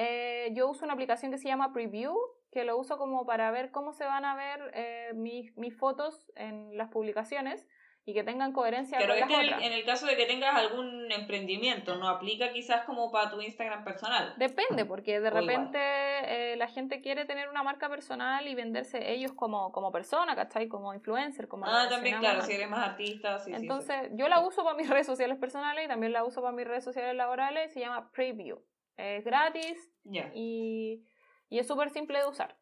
yo 0.54 0.70
uso 0.70 0.84
una 0.84 0.94
aplicación 0.94 1.32
que 1.32 1.38
se 1.38 1.48
llama 1.48 1.72
Preview, 1.72 2.14
que 2.52 2.66
lo 2.66 2.78
uso 2.78 2.98
como 2.98 3.26
para 3.26 3.50
ver 3.52 3.72
cómo 3.72 3.94
se 3.94 4.04
van 4.04 4.26
a 4.26 4.36
ver 4.36 5.16
mis, 5.16 5.56
mis 5.58 5.76
fotos 5.78 6.30
en 6.36 6.78
las 6.78 6.90
publicaciones 6.90 7.66
y 8.04 8.14
que 8.14 8.24
tengan 8.24 8.52
coherencia 8.52 8.98
con 8.98 9.08
las 9.08 9.24
otras. 9.24 9.62
En 9.62 9.74
el 9.74 9.86
caso 9.86 10.08
de 10.08 10.16
que 10.16 10.26
tengas 10.26 10.56
algún 10.56 11.12
emprendimiento, 11.12 11.96
no 11.96 12.08
aplica 12.08 12.52
quizás 12.52 12.84
como 12.86 13.12
para 13.12 13.30
tu 13.30 13.42
Instagram 13.42 13.84
personal. 13.84 14.34
Depende, 14.38 14.86
porque 14.86 15.20
de 15.20 15.30
repente 15.30 15.78
eh, 15.80 16.56
la 16.58 16.68
gente 16.68 17.02
quiere 17.02 17.26
tener 17.26 17.50
una 17.50 17.62
marca 17.62 17.90
personal 17.90 18.48
y 18.48 18.56
venderse 18.56 19.12
ellos 19.12 19.34
como, 19.34 19.72
como 19.72 19.92
persona, 19.92 20.36
¿cachai? 20.36 20.68
Como 20.68 20.94
influencer, 20.94 21.48
como... 21.48 21.66
Ah, 21.68 21.88
también, 21.90 22.20
claro, 22.20 22.42
si 22.42 22.54
eres 22.54 22.70
más 22.70 22.90
artista, 22.90 23.38
sí, 23.38 23.52
Entonces, 23.54 24.10
yo 24.14 24.28
la 24.28 24.40
uso 24.40 24.64
para 24.64 24.76
mis 24.76 24.90
redes 24.90 25.06
sociales 25.06 25.38
personales 25.38 25.86
y 25.86 25.88
también 25.88 26.14
la 26.14 26.24
uso 26.24 26.42
para 26.42 26.56
mis 26.56 26.68
redes 26.68 26.84
sociales 26.84 27.16
laborales, 27.16 27.72
se 27.72 27.80
llama 27.80 28.12
Preview. 28.12 28.64
Es 28.98 29.24
gratis 29.24 29.92
y, 30.34 31.04
y 31.50 31.60
es 31.60 31.68
súper 31.68 31.90
simple 31.90 32.20
de 32.20 32.28
usar. 32.28 32.61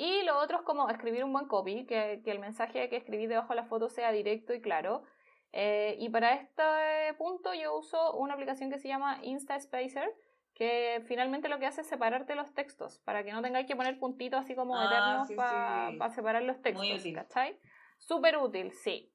Y 0.00 0.22
lo 0.22 0.38
otro 0.38 0.56
es 0.56 0.62
como 0.62 0.88
escribir 0.88 1.24
un 1.24 1.32
buen 1.34 1.46
copy, 1.46 1.84
que, 1.84 2.22
que 2.24 2.30
el 2.30 2.38
mensaje 2.38 2.88
que 2.88 2.96
escribí 2.96 3.26
debajo 3.26 3.50
de 3.50 3.56
la 3.56 3.66
foto 3.66 3.90
sea 3.90 4.10
directo 4.12 4.54
y 4.54 4.62
claro. 4.62 5.02
Eh, 5.52 5.96
y 5.98 6.08
para 6.08 6.32
este 6.36 6.62
punto 7.18 7.52
yo 7.52 7.76
uso 7.76 8.14
una 8.16 8.32
aplicación 8.32 8.70
que 8.70 8.78
se 8.78 8.88
llama 8.88 9.18
InstaSpacer, 9.22 10.10
que 10.54 11.02
finalmente 11.06 11.50
lo 11.50 11.58
que 11.58 11.66
hace 11.66 11.82
es 11.82 11.86
separarte 11.86 12.34
los 12.34 12.54
textos, 12.54 12.98
para 13.00 13.22
que 13.24 13.32
no 13.32 13.42
tengáis 13.42 13.66
que 13.66 13.76
poner 13.76 13.98
puntitos 13.98 14.40
así 14.40 14.54
como 14.54 14.74
ah, 14.74 14.86
eternos 14.86 15.32
para 15.36 16.10
separar 16.14 16.44
los 16.44 16.62
textos. 16.62 17.02
¿Cachai? 17.14 17.60
Súper 17.98 18.38
útil, 18.38 18.72
sí. 18.72 19.12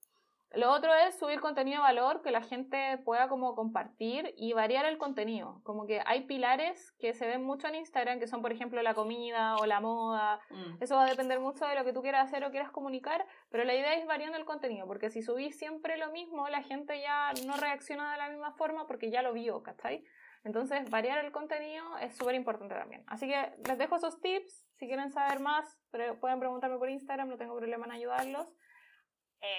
Lo 0.56 0.72
otro 0.72 0.94
es 0.94 1.18
subir 1.20 1.40
contenido 1.42 1.78
de 1.78 1.84
valor 1.84 2.22
que 2.22 2.32
la 2.32 2.42
gente 2.42 2.98
pueda 3.04 3.28
como 3.28 3.56
compartir 3.56 4.34
y 4.38 4.54
variar 4.54 4.86
el 4.86 4.98
contenido. 4.98 5.60
Como 5.64 5.86
que 5.86 6.02
hay 6.06 6.22
pilares 6.22 6.94
que 7.00 7.14
se 7.14 7.28
ven 7.28 7.44
mucho 7.44 7.68
en 7.68 7.76
Instagram, 7.76 8.20
que 8.20 8.28
son 8.28 8.42
por 8.42 8.52
ejemplo 8.52 8.82
la 8.82 8.94
comida 8.94 9.58
o 9.58 9.66
la 9.66 9.82
moda. 9.82 10.40
Mm. 10.50 10.82
Eso 10.82 10.96
va 10.96 11.04
a 11.04 11.10
depender 11.10 11.40
mucho 11.40 11.66
de 11.66 11.76
lo 11.76 11.84
que 11.84 11.94
tú 11.94 12.02
quieras 12.02 12.28
hacer 12.28 12.44
o 12.46 12.52
quieras 12.52 12.72
comunicar, 12.72 13.26
pero 13.50 13.64
la 13.66 13.76
idea 13.76 13.94
es 13.96 14.06
variando 14.06 14.38
el 14.38 14.46
contenido, 14.46 14.88
porque 14.88 15.10
si 15.10 15.22
subís 15.22 15.58
siempre 15.58 15.98
lo 15.98 16.12
mismo, 16.12 16.48
la 16.48 16.64
gente 16.64 17.02
ya 17.02 17.34
no 17.46 17.58
reacciona 17.58 18.12
de 18.14 18.18
la 18.18 18.30
misma 18.30 18.54
forma 18.54 18.88
porque 18.88 19.12
ya 19.12 19.22
lo 19.22 19.34
vio, 19.34 19.62
¿cachai? 19.62 20.06
Entonces, 20.46 20.88
variar 20.92 21.26
el 21.26 21.32
contenido 21.32 21.98
es 21.98 22.16
súper 22.16 22.36
importante 22.36 22.76
también. 22.76 23.04
Así 23.08 23.28
que 23.28 23.56
les 23.68 23.80
dejo 23.80 23.96
esos 23.96 24.22
tips. 24.22 24.68
Si 24.76 24.86
quieren 24.86 25.10
saber 25.10 25.40
más, 25.40 25.80
pueden 26.22 26.40
preguntarme 26.40 26.78
por 26.78 26.90
Instagram, 26.90 27.30
no 27.30 27.38
tengo 27.38 27.58
problema 27.58 27.88
en 27.88 27.94
ayudarlos. 27.94 28.54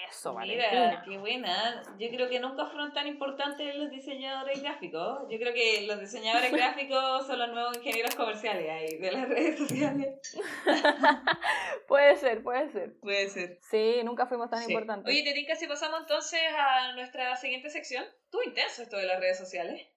Eso, 0.09 0.33
Mira, 0.39 1.03
qué 1.05 1.17
buena. 1.17 1.81
Yo 1.99 2.09
creo 2.09 2.29
que 2.29 2.39
nunca 2.39 2.65
fueron 2.65 2.93
tan 2.93 3.07
importantes 3.07 3.75
los 3.75 3.89
diseñadores 3.89 4.61
gráficos. 4.61 5.27
Yo 5.29 5.37
creo 5.37 5.53
que 5.53 5.85
los 5.87 5.99
diseñadores 5.99 6.51
gráficos 6.53 7.27
son 7.27 7.39
los 7.39 7.49
nuevos 7.49 7.77
ingenieros 7.77 8.15
comerciales 8.15 8.69
ahí, 8.69 8.97
de 8.97 9.11
las 9.11 9.29
redes 9.29 9.57
sociales. 9.57 10.19
puede 11.87 12.15
ser, 12.15 12.43
puede 12.43 12.69
ser. 12.69 12.99
Puede 12.99 13.29
ser. 13.29 13.59
Sí, 13.61 14.01
nunca 14.03 14.25
fuimos 14.25 14.49
tan 14.49 14.63
importantes. 14.63 15.13
Oye, 15.13 15.23
te 15.23 15.33
tinca 15.33 15.55
si 15.55 15.67
pasamos 15.67 16.01
entonces 16.01 16.41
a 16.57 16.93
nuestra 16.93 17.35
siguiente 17.35 17.69
sección. 17.69 18.05
Tú 18.29 18.39
intenso 18.41 18.81
esto 18.81 18.97
de 18.97 19.05
las 19.05 19.19
redes 19.19 19.37
sociales. 19.37 19.87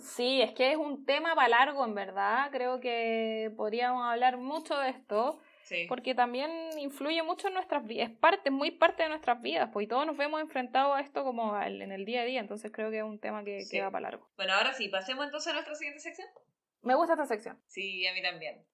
Sí, 0.00 0.42
es 0.42 0.52
que 0.52 0.72
es 0.72 0.76
un 0.76 1.06
tema 1.06 1.34
para 1.34 1.48
largo, 1.48 1.84
en 1.84 1.94
verdad. 1.94 2.50
Creo 2.50 2.80
que 2.80 3.52
podríamos 3.56 4.04
hablar 4.04 4.36
mucho 4.36 4.76
de 4.78 4.90
esto. 4.90 5.40
Porque 5.88 6.14
también 6.14 6.50
influye 6.78 7.22
mucho 7.22 7.48
en 7.48 7.54
nuestras 7.54 7.84
vidas, 7.86 8.10
es 8.10 8.16
parte, 8.16 8.50
muy 8.50 8.70
parte 8.70 9.02
de 9.02 9.08
nuestras 9.08 9.40
vidas, 9.42 9.70
pues 9.72 9.84
y 9.84 9.88
todos 9.88 10.06
nos 10.06 10.16
vemos 10.16 10.40
enfrentados 10.40 10.96
a 10.96 11.00
esto 11.00 11.24
como 11.24 11.60
en 11.60 11.92
el 11.92 12.04
día 12.04 12.22
a 12.22 12.24
día, 12.24 12.40
entonces 12.40 12.70
creo 12.72 12.90
que 12.90 12.98
es 12.98 13.04
un 13.04 13.18
tema 13.18 13.44
que, 13.44 13.64
que 13.70 13.80
va 13.82 13.90
para 13.90 14.10
largo. 14.10 14.30
Bueno, 14.36 14.54
ahora 14.54 14.72
sí, 14.72 14.88
pasemos 14.88 15.24
entonces 15.24 15.50
a 15.50 15.54
nuestra 15.54 15.74
siguiente 15.74 16.00
sección. 16.00 16.28
Me 16.82 16.94
gusta 16.94 17.14
esta 17.14 17.26
sección. 17.26 17.60
Sí, 17.66 18.06
a 18.06 18.14
mí 18.14 18.22
también. 18.22 18.64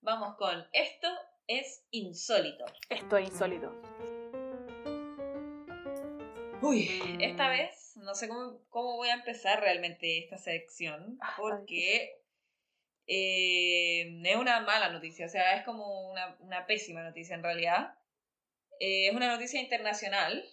Vamos 0.00 0.36
con 0.36 0.66
esto 0.72 1.08
es 1.46 1.86
insólito. 1.90 2.64
Esto 2.88 3.16
es 3.16 3.28
insólito. 3.28 3.72
Uy, 6.60 7.18
esta 7.20 7.48
vez 7.48 7.96
no 7.96 8.14
sé 8.14 8.28
cómo, 8.28 8.60
cómo 8.68 8.96
voy 8.96 9.08
a 9.08 9.14
empezar 9.14 9.60
realmente 9.60 10.18
esta 10.18 10.38
sección, 10.38 11.18
ah, 11.20 11.34
porque 11.36 12.21
eh, 13.06 14.20
es 14.24 14.36
una 14.36 14.60
mala 14.60 14.90
noticia, 14.90 15.26
o 15.26 15.28
sea, 15.28 15.56
es 15.56 15.64
como 15.64 16.10
una, 16.10 16.36
una 16.40 16.66
pésima 16.66 17.02
noticia 17.02 17.34
en 17.34 17.42
realidad. 17.42 17.98
Eh, 18.80 19.08
es 19.08 19.14
una 19.14 19.28
noticia 19.28 19.60
internacional, 19.60 20.44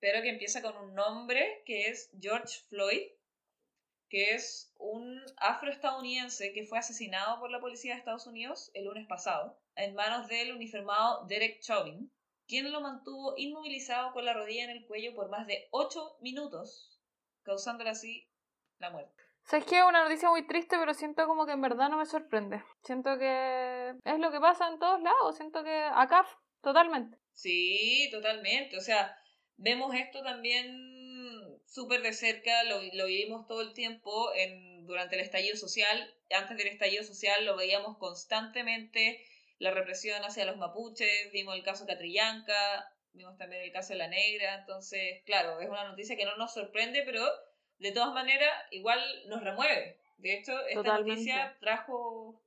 pero 0.00 0.22
que 0.22 0.30
empieza 0.30 0.62
con 0.62 0.76
un 0.76 0.94
nombre 0.94 1.62
que 1.66 1.88
es 1.88 2.10
George 2.20 2.60
Floyd, 2.68 3.02
que 4.08 4.34
es 4.34 4.72
un 4.78 5.20
afroestadounidense 5.38 6.52
que 6.52 6.64
fue 6.64 6.78
asesinado 6.78 7.40
por 7.40 7.50
la 7.50 7.60
policía 7.60 7.94
de 7.94 7.98
Estados 7.98 8.26
Unidos 8.26 8.70
el 8.74 8.84
lunes 8.84 9.06
pasado 9.08 9.58
en 9.76 9.94
manos 9.94 10.28
del 10.28 10.52
uniformado 10.52 11.26
Derek 11.26 11.60
Chauvin, 11.60 12.12
quien 12.46 12.70
lo 12.70 12.80
mantuvo 12.80 13.34
inmovilizado 13.36 14.12
con 14.12 14.24
la 14.24 14.34
rodilla 14.34 14.64
en 14.64 14.70
el 14.70 14.86
cuello 14.86 15.14
por 15.14 15.30
más 15.30 15.46
de 15.46 15.66
8 15.70 16.18
minutos, 16.20 17.00
causándole 17.42 17.90
así 17.90 18.28
la 18.78 18.90
muerte. 18.90 19.23
O 19.44 19.46
sea, 19.46 19.58
es 19.58 19.66
que 19.66 19.76
es 19.76 19.84
una 19.84 20.04
noticia 20.04 20.30
muy 20.30 20.46
triste, 20.46 20.76
pero 20.78 20.94
siento 20.94 21.26
como 21.26 21.44
que 21.44 21.52
en 21.52 21.60
verdad 21.60 21.90
no 21.90 21.98
me 21.98 22.06
sorprende. 22.06 22.62
Siento 22.82 23.18
que 23.18 23.94
es 24.04 24.18
lo 24.18 24.30
que 24.30 24.40
pasa 24.40 24.68
en 24.68 24.78
todos 24.78 25.02
lados. 25.02 25.36
Siento 25.36 25.62
que 25.62 25.84
acá, 25.92 26.26
totalmente. 26.62 27.18
Sí, 27.32 28.08
totalmente. 28.10 28.78
O 28.78 28.80
sea, 28.80 29.14
vemos 29.56 29.94
esto 29.94 30.22
también 30.22 31.60
súper 31.66 32.00
de 32.02 32.12
cerca, 32.12 32.64
lo, 32.64 32.80
lo, 32.94 33.06
vivimos 33.06 33.46
todo 33.46 33.60
el 33.60 33.74
tiempo 33.74 34.32
en, 34.34 34.86
durante 34.86 35.16
el 35.16 35.20
estallido 35.20 35.56
social. 35.56 36.14
Antes 36.30 36.56
del 36.56 36.68
estallido 36.68 37.04
social 37.04 37.44
lo 37.44 37.56
veíamos 37.56 37.98
constantemente, 37.98 39.24
la 39.58 39.72
represión 39.72 40.22
hacia 40.24 40.46
los 40.46 40.56
mapuches, 40.56 41.32
vimos 41.32 41.54
el 41.54 41.62
caso 41.62 41.86
Catrillanca, 41.86 42.90
vimos 43.12 43.36
también 43.36 43.62
el 43.62 43.72
caso 43.72 43.92
de 43.92 43.98
la 43.98 44.08
negra. 44.08 44.54
Entonces, 44.60 45.22
claro, 45.26 45.60
es 45.60 45.68
una 45.68 45.88
noticia 45.88 46.16
que 46.16 46.24
no 46.24 46.36
nos 46.36 46.54
sorprende, 46.54 47.02
pero 47.02 47.24
de 47.78 47.92
todas 47.92 48.12
maneras 48.14 48.52
igual 48.70 49.00
nos 49.28 49.42
remueve. 49.42 49.98
De 50.18 50.38
hecho, 50.38 50.58
esta 50.66 50.98
noticia 50.98 51.56
trajo, 51.60 52.40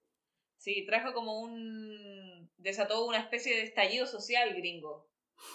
sí, 0.57 0.85
trajo 0.85 1.13
como 1.13 1.39
un, 1.41 2.49
desató 2.57 3.05
una 3.05 3.19
especie 3.19 3.55
de 3.55 3.63
estallido 3.63 4.05
social 4.05 4.53
gringo. 4.55 5.07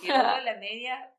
Y 0.03 0.09
luego 0.09 0.23
la 0.45 0.55
media 0.55 1.13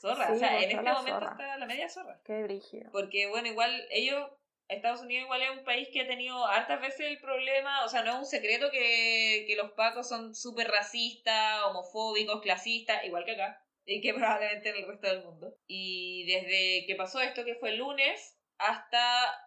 zorra. 0.00 0.32
o 0.32 0.38
sea, 0.38 0.60
en 0.60 0.70
este 0.70 0.90
momento 0.90 1.30
está 1.30 1.56
la 1.56 1.66
media 1.66 1.88
zorra. 1.88 2.20
Qué 2.24 2.42
brígido. 2.42 2.90
Porque, 2.90 3.28
bueno, 3.28 3.48
igual 3.48 3.86
ellos, 3.90 4.28
Estados 4.68 5.02
Unidos 5.02 5.24
igual 5.24 5.42
es 5.42 5.50
un 5.50 5.64
país 5.64 5.88
que 5.92 6.00
ha 6.00 6.06
tenido 6.06 6.44
hartas 6.46 6.80
veces 6.80 7.06
el 7.06 7.18
problema, 7.18 7.84
o 7.84 7.88
sea, 7.88 8.02
no 8.02 8.12
es 8.12 8.18
un 8.18 8.26
secreto 8.26 8.70
que, 8.70 9.44
que 9.46 9.56
los 9.56 9.72
pacos 9.72 10.08
son 10.08 10.34
súper 10.34 10.68
racistas, 10.68 11.62
homofóbicos, 11.64 12.40
clasistas, 12.40 13.04
igual 13.04 13.24
que 13.24 13.32
acá, 13.32 13.62
y 13.90 14.00
que 14.00 14.14
probablemente 14.14 14.70
en 14.70 14.76
el 14.76 14.86
resto 14.86 15.08
del 15.08 15.24
mundo. 15.24 15.54
Y 15.66 16.24
desde 16.26 16.86
que 16.86 16.94
pasó 16.96 17.20
esto, 17.20 17.44
que 17.44 17.56
fue 17.56 17.70
el 17.70 17.78
lunes, 17.78 18.38
hasta 18.58 19.02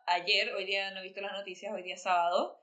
ayer, 0.07 0.53
hoy 0.53 0.65
día 0.65 0.91
no 0.91 0.99
he 0.99 1.03
visto 1.03 1.21
las 1.21 1.33
noticias, 1.33 1.73
hoy 1.73 1.83
día 1.83 1.95
es 1.95 2.03
sábado, 2.03 2.59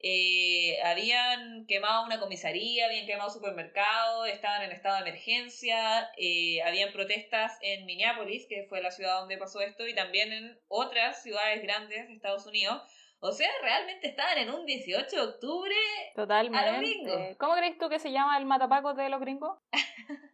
eh, 0.00 0.80
habían 0.84 1.66
quemado 1.66 2.04
una 2.04 2.20
comisaría, 2.20 2.86
habían 2.86 3.06
quemado 3.06 3.30
supermercados, 3.30 4.28
estaban 4.28 4.62
en 4.62 4.70
estado 4.70 4.96
de 4.96 5.10
emergencia, 5.10 6.08
eh, 6.16 6.62
habían 6.62 6.92
protestas 6.92 7.58
en 7.62 7.84
Minneapolis, 7.84 8.46
que 8.48 8.66
fue 8.68 8.80
la 8.80 8.92
ciudad 8.92 9.18
donde 9.18 9.38
pasó 9.38 9.60
esto, 9.60 9.88
y 9.88 9.94
también 9.94 10.32
en 10.32 10.60
otras 10.68 11.22
ciudades 11.22 11.62
grandes 11.62 12.06
de 12.06 12.14
Estados 12.14 12.46
Unidos. 12.46 12.80
O 13.20 13.32
sea, 13.32 13.48
realmente 13.62 14.06
estaban 14.06 14.38
en 14.38 14.50
un 14.50 14.64
18 14.64 15.16
de 15.16 15.22
octubre 15.22 15.74
Totalmente. 16.14 17.36
¿Cómo 17.36 17.54
crees 17.54 17.76
tú 17.76 17.88
que 17.88 17.98
se 17.98 18.12
llama 18.12 18.38
el 18.38 18.44
matapaco 18.44 18.94
de 18.94 19.08
los 19.08 19.20
gringos? 19.20 19.58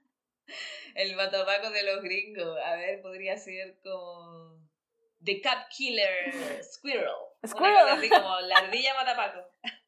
el 0.95 1.17
matapaco 1.17 1.71
de 1.71 1.83
los 1.83 2.03
gringos. 2.03 2.59
A 2.65 2.77
ver, 2.77 3.01
podría 3.03 3.37
ser 3.37 3.79
como... 3.83 4.63
The 5.25 5.41
Cap 5.41 5.69
Killer 5.71 6.63
Squirrel. 6.63 7.09
Squirrel. 7.47 7.89
así 7.89 8.09
como 8.11 8.41
la 8.41 8.59
ardilla 8.59 8.95
matapaco. 8.95 9.51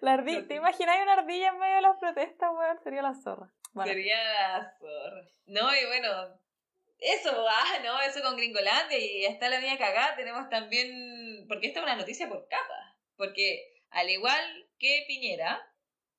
La 0.00 0.14
ardilla, 0.14 0.48
¿te 0.48 0.54
imaginas 0.54 0.96
una 1.02 1.12
ardilla 1.12 1.48
en 1.48 1.58
medio 1.58 1.74
de 1.74 1.82
las 1.82 1.98
protestas, 1.98 2.50
weón? 2.56 2.78
Sería 2.82 3.02
la 3.02 3.12
zorra. 3.12 3.52
Sería 3.84 4.16
la 4.16 4.74
zorra. 4.78 5.22
No, 5.44 5.76
y 5.76 5.84
bueno, 5.84 6.40
eso, 6.98 7.46
ah, 7.46 7.78
no, 7.84 8.00
eso 8.00 8.22
con 8.22 8.36
Gringolandia 8.36 8.98
y 8.98 9.26
está 9.26 9.50
la 9.50 9.60
mía 9.60 9.76
cagada. 9.76 10.16
Tenemos 10.16 10.48
también, 10.48 11.44
porque 11.48 11.66
esta 11.66 11.80
es 11.80 11.84
una 11.84 11.96
noticia 11.96 12.28
por 12.28 12.48
capa. 12.48 12.96
Porque 13.16 13.82
al 13.90 14.08
igual 14.08 14.68
que 14.78 15.04
Piñera, 15.06 15.60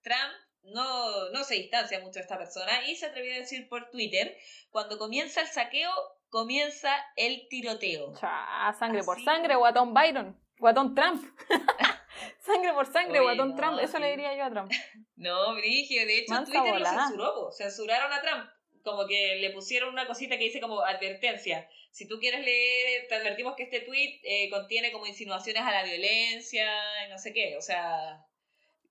Trump 0.01 0.33
no, 0.63 1.29
no 1.29 1.43
se 1.43 1.55
distancia 1.55 1.99
mucho 1.99 2.19
de 2.19 2.21
esta 2.21 2.37
persona 2.37 2.87
y 2.87 2.95
se 2.95 3.07
atrevió 3.07 3.33
a 3.33 3.39
decir 3.39 3.67
por 3.69 3.89
Twitter, 3.89 4.37
cuando 4.71 4.97
comienza 4.97 5.41
el 5.41 5.47
saqueo, 5.47 5.91
comienza 6.29 6.93
el 7.15 7.47
tiroteo. 7.49 8.13
Cha, 8.19 8.73
sangre 8.77 9.03
por 9.03 9.23
sangre, 9.23 9.55
guatón 9.55 9.93
Byron, 9.93 10.39
guatón 10.57 10.95
Trump. 10.95 11.23
sangre 12.39 12.73
por 12.73 12.91
sangre, 12.91 13.19
guatón 13.21 13.55
Trump. 13.55 13.79
Eso 13.79 13.99
le 13.99 14.11
diría 14.11 14.35
yo 14.35 14.45
a 14.45 14.49
Trump. 14.49 14.71
No, 15.15 15.53
Brigio, 15.55 16.05
de 16.05 16.19
hecho 16.19 16.33
Twitter 16.45 16.79
lo 16.79 16.85
censuró, 16.85 17.51
censuraron 17.51 18.13
a 18.13 18.21
Trump. 18.21 18.49
Como 18.85 19.05
que 19.05 19.35
le 19.35 19.49
pusieron 19.49 19.89
una 19.89 20.07
cosita 20.07 20.37
que 20.37 20.45
dice 20.45 20.61
como 20.61 20.79
advertencia. 20.79 21.69
Si 21.91 22.07
tú 22.07 22.19
quieres 22.19 22.45
leer, 22.45 23.05
te 23.09 23.15
advertimos 23.15 23.57
que 23.57 23.63
este 23.63 23.81
tweet 23.81 24.21
eh, 24.23 24.49
contiene 24.49 24.93
como 24.93 25.07
insinuaciones 25.07 25.63
a 25.63 25.71
la 25.71 25.83
violencia 25.83 26.71
y 27.05 27.09
no 27.09 27.17
sé 27.17 27.33
qué. 27.33 27.57
O 27.57 27.61
sea, 27.61 28.25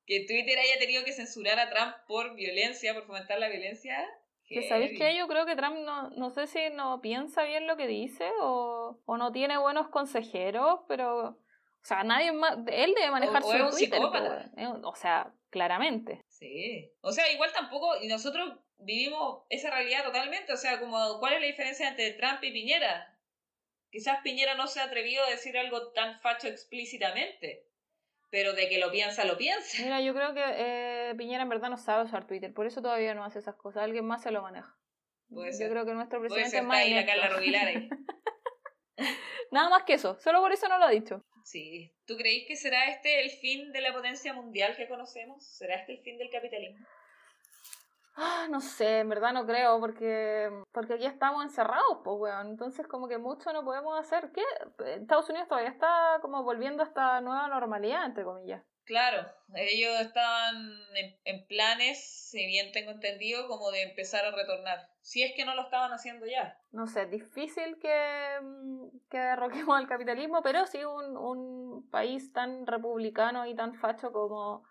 que 0.08 0.24
Twitter 0.24 0.58
haya 0.58 0.78
tenido 0.78 1.04
que 1.04 1.12
censurar 1.12 1.60
a 1.60 1.68
Trump 1.68 1.94
por 2.06 2.34
violencia, 2.34 2.94
por 2.94 3.04
fomentar 3.06 3.38
la 3.38 3.48
violencia, 3.48 4.08
que 4.46 4.66
sabéis 4.66 4.98
que 4.98 5.14
yo 5.14 5.28
creo 5.28 5.44
que 5.44 5.54
Trump 5.54 5.76
no, 5.80 6.08
no 6.08 6.30
sé 6.30 6.46
si 6.46 6.70
no 6.72 7.02
piensa 7.02 7.44
bien 7.44 7.66
lo 7.66 7.76
que 7.76 7.86
dice 7.86 8.30
o, 8.40 8.98
o 9.04 9.16
no 9.18 9.30
tiene 9.30 9.58
buenos 9.58 9.88
consejeros, 9.88 10.80
pero 10.88 11.26
o 11.28 11.84
sea, 11.84 12.02
nadie 12.04 12.32
más, 12.32 12.56
él 12.72 12.94
debe 12.94 13.10
manejar 13.10 13.42
su 13.42 13.76
Twitter, 13.76 14.00
o 14.02 14.94
sea, 14.94 15.34
claramente. 15.50 16.24
Sí. 16.28 16.90
O 17.02 17.12
sea, 17.12 17.30
igual 17.30 17.52
tampoco, 17.52 18.00
y 18.00 18.08
nosotros 18.08 18.54
vivimos 18.78 19.42
esa 19.50 19.70
realidad 19.70 20.04
totalmente, 20.04 20.50
o 20.54 20.56
sea, 20.56 20.80
como 20.80 21.18
¿cuál 21.18 21.34
es 21.34 21.40
la 21.42 21.46
diferencia 21.46 21.86
entre 21.86 22.12
Trump 22.12 22.42
y 22.42 22.50
Piñera? 22.50 23.14
Quizás 23.90 24.20
Piñera 24.22 24.54
no 24.54 24.66
se 24.66 24.80
ha 24.80 24.84
atrevido 24.84 25.22
a 25.24 25.30
decir 25.30 25.58
algo 25.58 25.92
tan 25.92 26.18
facho 26.20 26.48
explícitamente 26.48 27.67
pero 28.30 28.52
de 28.52 28.68
que 28.68 28.78
lo 28.78 28.90
piensa, 28.90 29.24
lo 29.24 29.36
piensa. 29.36 29.82
Mira, 29.82 30.00
yo 30.00 30.14
creo 30.14 30.34
que 30.34 30.42
eh, 30.44 31.14
Piñera 31.16 31.42
en 31.42 31.48
verdad 31.48 31.70
no 31.70 31.78
sabe 31.78 32.04
usar 32.04 32.26
Twitter, 32.26 32.52
por 32.52 32.66
eso 32.66 32.82
todavía 32.82 33.14
no 33.14 33.24
hace 33.24 33.38
esas 33.38 33.56
cosas, 33.56 33.82
alguien 33.82 34.04
más 34.04 34.22
se 34.22 34.30
lo 34.30 34.42
maneja. 34.42 34.76
Puede 35.28 35.52
yo 35.58 35.68
creo 35.68 35.84
que 35.84 35.94
nuestro 35.94 36.20
presidente 36.20 36.56
es 36.56 36.64
más 36.64 36.88
la 36.88 37.88
Nada 39.50 39.70
más 39.70 39.84
que 39.84 39.94
eso, 39.94 40.18
solo 40.20 40.40
por 40.40 40.52
eso 40.52 40.68
no 40.68 40.78
lo 40.78 40.86
ha 40.86 40.90
dicho. 40.90 41.24
Sí. 41.44 41.94
¿Tú 42.06 42.16
creéis 42.16 42.46
que 42.46 42.56
será 42.56 42.90
este 42.90 43.20
el 43.22 43.30
fin 43.30 43.72
de 43.72 43.80
la 43.80 43.92
potencia 43.92 44.34
mundial 44.34 44.76
que 44.76 44.88
conocemos? 44.88 45.46
¿Será 45.56 45.76
este 45.76 45.92
el 45.92 46.02
fin 46.02 46.18
del 46.18 46.30
capitalismo? 46.30 46.86
Ah, 48.20 48.48
no 48.50 48.60
sé, 48.60 48.98
en 48.98 49.08
verdad 49.08 49.32
no 49.32 49.46
creo, 49.46 49.78
porque, 49.78 50.50
porque 50.72 50.94
aquí 50.94 51.06
estamos 51.06 51.44
encerrados, 51.44 51.98
pues, 52.02 52.16
weón. 52.18 52.48
Entonces, 52.48 52.84
como 52.88 53.06
que 53.06 53.16
mucho 53.16 53.52
no 53.52 53.64
podemos 53.64 53.96
hacer. 53.96 54.32
¿Qué? 54.32 54.42
Estados 55.00 55.30
Unidos 55.30 55.46
todavía 55.46 55.70
está 55.70 56.18
como 56.20 56.42
volviendo 56.42 56.82
a 56.82 56.86
esta 56.86 57.20
nueva 57.20 57.46
normalidad, 57.46 58.04
entre 58.04 58.24
comillas. 58.24 58.64
Claro, 58.84 59.24
ellos 59.54 60.00
estaban 60.00 60.56
en, 61.24 61.46
planes, 61.46 62.30
si 62.30 62.44
bien 62.46 62.72
tengo 62.72 62.90
entendido, 62.90 63.46
como 63.46 63.70
de 63.70 63.82
empezar 63.82 64.24
a 64.24 64.32
retornar. 64.32 64.88
Si 65.00 65.22
es 65.22 65.34
que 65.36 65.44
no 65.44 65.54
lo 65.54 65.62
estaban 65.62 65.92
haciendo 65.92 66.26
ya. 66.26 66.58
No 66.72 66.88
sé, 66.88 67.06
difícil 67.06 67.78
que, 67.78 68.40
mm, 68.42 68.88
que 69.10 69.18
derroquemos 69.18 69.78
al 69.78 69.86
capitalismo, 69.86 70.42
pero 70.42 70.66
sí 70.66 70.82
un, 70.84 71.16
un 71.16 71.88
país 71.90 72.32
tan 72.32 72.66
republicano 72.66 73.46
y 73.46 73.54
tan 73.54 73.74
facho 73.74 74.10
como 74.10 74.64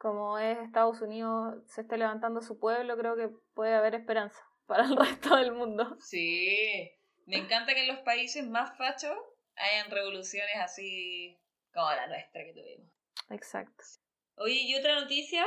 como 0.00 0.38
es 0.38 0.56
Estados 0.58 1.02
Unidos, 1.02 1.62
se 1.66 1.82
está 1.82 1.98
levantando 1.98 2.40
su 2.40 2.58
pueblo, 2.58 2.96
creo 2.96 3.16
que 3.16 3.28
puede 3.52 3.74
haber 3.74 3.94
esperanza 3.94 4.40
para 4.66 4.84
el 4.84 4.96
resto 4.96 5.36
del 5.36 5.52
mundo. 5.52 5.98
Sí, 6.00 6.90
me 7.26 7.36
encanta 7.36 7.74
que 7.74 7.82
en 7.82 7.88
los 7.88 7.98
países 7.98 8.46
más 8.46 8.76
fachos 8.78 9.14
hayan 9.56 9.90
revoluciones 9.90 10.56
así 10.56 11.38
como 11.74 11.90
la 11.90 12.06
nuestra 12.06 12.42
que 12.44 12.54
tuvimos. 12.54 12.90
Exacto. 13.28 13.84
Oye, 14.36 14.54
y 14.54 14.74
otra 14.74 14.98
noticia, 14.98 15.46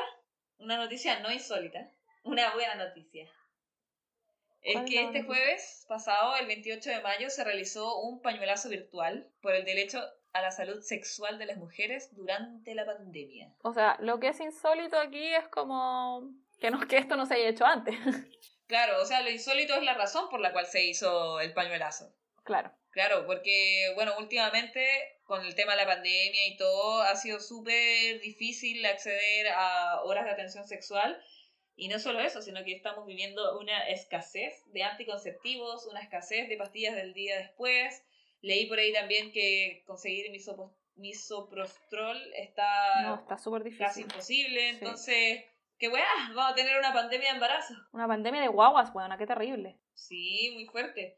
una 0.59 0.77
noticia 0.77 1.19
no 1.19 1.31
insólita, 1.31 1.89
una 2.23 2.53
buena 2.53 2.75
noticia. 2.75 3.27
Es 4.61 4.83
que 4.87 5.03
este 5.03 5.23
jueves 5.23 5.83
pasado, 5.89 6.35
el 6.37 6.45
28 6.45 6.91
de 6.91 7.01
mayo, 7.01 7.29
se 7.31 7.43
realizó 7.43 8.01
un 8.01 8.21
pañuelazo 8.21 8.69
virtual 8.69 9.29
por 9.41 9.55
el 9.55 9.65
derecho 9.65 9.99
a 10.33 10.41
la 10.41 10.51
salud 10.51 10.81
sexual 10.81 11.37
de 11.37 11.45
las 11.45 11.57
mujeres 11.57 12.09
durante 12.15 12.75
la 12.75 12.85
pandemia. 12.85 13.53
O 13.61 13.73
sea, 13.73 13.97
lo 13.99 14.19
que 14.19 14.29
es 14.29 14.39
insólito 14.39 14.97
aquí 14.97 15.33
es 15.33 15.47
como 15.47 16.31
que, 16.59 16.71
no, 16.71 16.85
que 16.87 16.97
esto 16.97 17.15
no 17.15 17.25
se 17.25 17.35
haya 17.35 17.49
hecho 17.49 17.65
antes. 17.65 17.95
Claro, 18.65 19.03
o 19.03 19.05
sea, 19.05 19.21
lo 19.21 19.29
insólito 19.29 19.75
es 19.75 19.83
la 19.83 19.93
razón 19.93 20.29
por 20.29 20.39
la 20.39 20.51
cual 20.51 20.65
se 20.65 20.83
hizo 20.83 21.39
el 21.41 21.53
pañuelazo. 21.53 22.11
Claro. 22.43 22.71
Claro, 22.91 23.25
porque, 23.25 23.91
bueno, 23.95 24.13
últimamente 24.17 24.87
con 25.23 25.45
el 25.45 25.55
tema 25.55 25.73
de 25.73 25.81
la 25.81 25.87
pandemia 25.87 26.47
y 26.47 26.57
todo, 26.57 27.01
ha 27.01 27.15
sido 27.15 27.39
súper 27.39 28.21
difícil 28.21 28.85
acceder 28.85 29.47
a 29.49 30.01
horas 30.03 30.25
de 30.25 30.31
atención 30.31 30.65
sexual. 30.65 31.21
Y 31.75 31.87
no 31.87 31.99
solo 31.99 32.19
eso, 32.19 32.41
sino 32.41 32.63
que 32.63 32.75
estamos 32.75 33.05
viviendo 33.05 33.59
una 33.59 33.87
escasez 33.89 34.53
de 34.67 34.83
anticonceptivos, 34.83 35.87
una 35.87 36.01
escasez 36.01 36.47
de 36.49 36.57
pastillas 36.57 36.95
del 36.95 37.13
día 37.13 37.37
después, 37.37 38.03
Leí 38.43 38.67
por 38.67 38.77
ahí 38.77 38.91
también 38.91 39.31
que 39.31 39.83
conseguir 39.87 40.29
misoprostrol 40.95 42.17
está, 42.35 43.01
no, 43.03 43.15
está 43.15 43.37
difícil. 43.63 43.85
casi 43.85 44.01
imposible. 44.01 44.69
Entonces, 44.69 45.45
qué 45.79 45.87
weá, 45.87 46.05
vamos 46.35 46.51
a 46.51 46.55
tener 46.55 46.77
una 46.77 46.91
pandemia 46.91 47.29
de 47.29 47.35
embarazo. 47.35 47.73
Una 47.93 48.05
pandemia 48.05 48.41
de 48.41 48.49
guaguas, 48.49 48.93
weona, 48.93 49.17
qué 49.17 49.25
terrible. 49.25 49.79
Sí, 49.93 50.51
muy 50.55 50.65
fuerte. 50.65 51.17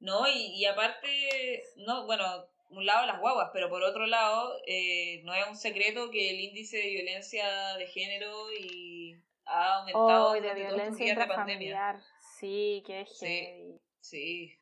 No, 0.00 0.26
y, 0.26 0.56
y 0.56 0.64
aparte, 0.64 1.62
no, 1.76 2.04
bueno, 2.04 2.26
un 2.70 2.84
lado 2.84 3.06
las 3.06 3.20
guaguas, 3.20 3.50
pero 3.52 3.68
por 3.70 3.84
otro 3.84 4.06
lado, 4.06 4.52
eh, 4.66 5.22
no 5.24 5.34
es 5.34 5.46
un 5.46 5.56
secreto 5.56 6.10
que 6.10 6.30
el 6.30 6.40
índice 6.40 6.78
de 6.78 6.88
violencia 6.88 7.76
de 7.76 7.86
género 7.86 8.52
y 8.52 9.16
ha 9.44 9.76
aumentado 9.76 10.30
oh, 10.30 10.32
de 10.32 10.52
violencia 10.52 11.14
de 11.14 11.26
pandemia. 11.26 12.02
Sí, 12.38 12.82
qué 12.84 13.06
sí, 13.06 13.78
sí. 14.00 14.52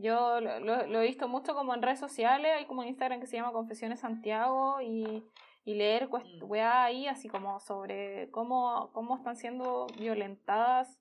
Yo 0.00 0.40
lo, 0.40 0.86
lo, 0.86 1.02
he 1.02 1.06
visto 1.06 1.26
mucho 1.26 1.54
como 1.54 1.74
en 1.74 1.82
redes 1.82 1.98
sociales, 1.98 2.52
hay 2.56 2.66
como 2.66 2.82
un 2.82 2.86
Instagram 2.86 3.20
que 3.20 3.26
se 3.26 3.36
llama 3.36 3.52
Confesiones 3.52 3.98
Santiago 3.98 4.80
y, 4.80 5.24
y 5.64 5.74
leer 5.74 6.08
mm. 6.08 6.52
ahí 6.62 7.08
así 7.08 7.28
como 7.28 7.58
sobre 7.58 8.30
cómo, 8.30 8.90
cómo 8.92 9.16
están 9.16 9.34
siendo 9.34 9.88
violentadas 9.98 11.00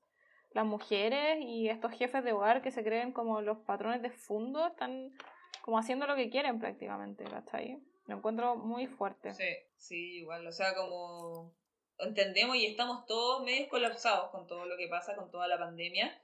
las 0.52 0.66
mujeres 0.66 1.38
y 1.42 1.70
estos 1.70 1.92
jefes 1.92 2.24
de 2.24 2.34
hogar 2.34 2.64
que 2.64 2.72
se 2.72 2.84
creen 2.84 3.12
como 3.12 3.42
los 3.42 3.60
patrones 3.60 4.02
de 4.02 4.10
fondo 4.10 4.66
están 4.66 5.14
como 5.62 5.78
haciendo 5.78 6.08
lo 6.08 6.16
que 6.16 6.32
quieren 6.32 6.60
prácticamente, 6.60 7.24
¿cachai? 7.26 7.80
Lo 8.08 8.18
encuentro 8.18 8.56
muy 8.56 8.88
fuerte. 8.88 9.32
Sí, 9.36 9.54
sí, 9.76 10.18
igual, 10.22 10.48
o 10.48 10.52
sea, 10.52 10.74
como 10.74 11.54
entendemos 12.00 12.56
y 12.56 12.66
estamos 12.66 13.06
todos 13.06 13.44
medio 13.44 13.70
colapsados 13.70 14.32
con 14.32 14.48
todo 14.48 14.66
lo 14.66 14.76
que 14.76 14.88
pasa, 14.88 15.16
con 15.16 15.30
toda 15.30 15.48
la 15.48 15.60
pandemia, 15.60 16.20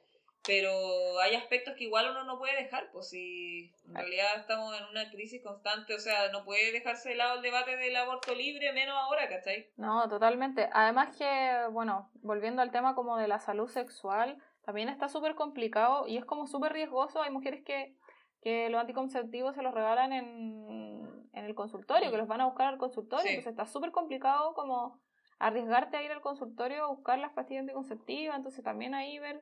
pero 0.45 1.19
hay 1.21 1.35
aspectos 1.35 1.75
que 1.75 1.85
igual 1.85 2.11
uno 2.11 2.25
no 2.25 2.37
puede 2.37 2.55
dejar, 2.63 2.89
pues 2.91 3.09
si 3.09 3.71
en 3.87 3.95
realidad 3.95 4.39
estamos 4.39 4.77
en 4.77 4.85
una 4.87 5.09
crisis 5.09 5.41
constante, 5.41 5.95
o 5.95 5.99
sea, 5.99 6.31
no 6.31 6.43
puede 6.43 6.71
dejarse 6.71 7.09
de 7.09 7.15
lado 7.15 7.35
el 7.35 7.41
debate 7.41 7.77
del 7.77 7.95
aborto 7.95 8.35
libre, 8.35 8.73
menos 8.73 8.95
ahora, 8.95 9.29
¿cachai? 9.29 9.69
No, 9.77 10.09
totalmente. 10.09 10.69
Además 10.73 11.15
que, 11.15 11.67
bueno, 11.71 12.09
volviendo 12.21 12.61
al 12.61 12.71
tema 12.71 12.93
como 12.93 13.17
de 13.17 13.27
la 13.27 13.39
salud 13.39 13.69
sexual, 13.69 14.37
también 14.65 14.89
está 14.89 15.07
súper 15.07 15.35
complicado 15.35 16.07
y 16.07 16.17
es 16.17 16.25
como 16.25 16.45
súper 16.47 16.73
riesgoso. 16.73 17.21
Hay 17.21 17.31
mujeres 17.31 17.63
que, 17.63 17.95
que 18.41 18.69
los 18.69 18.81
anticonceptivos 18.81 19.55
se 19.55 19.61
los 19.61 19.73
regalan 19.73 20.11
en, 20.11 21.29
en 21.31 21.45
el 21.45 21.55
consultorio, 21.55 22.11
que 22.11 22.17
los 22.17 22.27
van 22.27 22.41
a 22.41 22.45
buscar 22.45 22.67
al 22.67 22.77
consultorio, 22.77 23.29
entonces 23.29 23.51
está 23.51 23.65
súper 23.65 23.91
complicado 23.91 24.53
como 24.53 24.99
arriesgarte 25.39 25.97
a 25.97 26.03
ir 26.03 26.11
al 26.11 26.21
consultorio 26.21 26.83
a 26.83 26.87
buscar 26.87 27.19
las 27.19 27.33
pastillas 27.33 27.61
anticonceptivas, 27.61 28.37
entonces 28.37 28.63
también 28.63 28.93
ahí 28.93 29.19
ver 29.19 29.41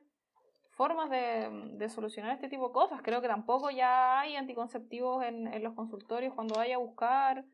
formas 0.72 1.10
de, 1.10 1.88
solucionar 1.88 2.34
este 2.34 2.48
tipo 2.48 2.68
de 2.68 2.72
cosas. 2.72 3.00
Creo 3.02 3.20
que 3.20 3.28
tampoco 3.28 3.70
ya 3.70 4.20
hay 4.20 4.36
anticonceptivos 4.36 5.24
en, 5.24 5.62
los 5.62 5.74
consultorios 5.74 6.34
cuando 6.34 6.54
vaya 6.56 6.76
a 6.76 6.78
buscar. 6.78 7.44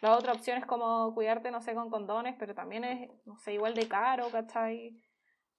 La 0.00 0.16
otra 0.16 0.32
opción 0.32 0.56
es 0.56 0.66
como 0.66 1.12
cuidarte, 1.14 1.50
no 1.50 1.60
sé, 1.60 1.74
con 1.74 1.90
condones, 1.90 2.36
pero 2.38 2.54
también 2.54 2.84
es, 2.84 3.10
no 3.26 3.36
sé, 3.38 3.54
igual 3.54 3.74
de 3.74 3.86
caro, 3.86 4.30
¿cachai? 4.30 4.96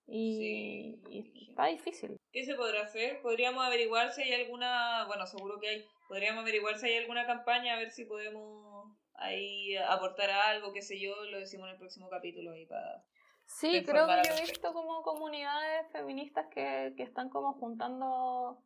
Y, 0.08 1.00
y, 1.10 1.50
está 1.50 1.68
difícil. 1.68 2.18
¿Qué 2.32 2.44
se 2.44 2.56
podrá 2.56 2.82
hacer? 2.82 3.22
Podríamos 3.22 3.64
averiguar 3.64 4.12
si 4.12 4.24
hay 4.24 4.34
alguna, 4.34 5.06
bueno, 5.06 5.28
seguro 5.28 5.60
que 5.60 5.68
hay, 5.68 5.86
podríamos 6.08 6.42
averiguar 6.42 6.78
si 6.80 6.88
hay 6.88 6.98
alguna 6.98 7.28
campaña, 7.28 7.76
a 7.76 7.78
ver 7.78 7.92
si 7.92 8.06
podemos 8.06 8.98
ahí 9.14 9.78
aportar 9.78 10.32
algo, 10.32 10.74
qué 10.74 10.82
sé 10.82 11.00
yo, 11.00 11.14
lo 11.26 11.38
decimos 11.38 11.68
en 11.68 11.74
el 11.74 11.80
próximo 11.80 12.10
capítulo 12.10 12.52
ahí 12.54 12.66
para 12.66 13.04
Sí, 13.60 13.84
creo 13.86 14.08
que 14.08 14.28
yo 14.28 14.34
he 14.36 14.42
visto 14.42 14.74
como 14.74 15.04
comunidades 15.04 15.92
feministas 15.92 16.48
que, 16.48 16.94
que 16.98 17.04
están 17.04 17.30
como 17.30 17.54
juntando 17.54 18.64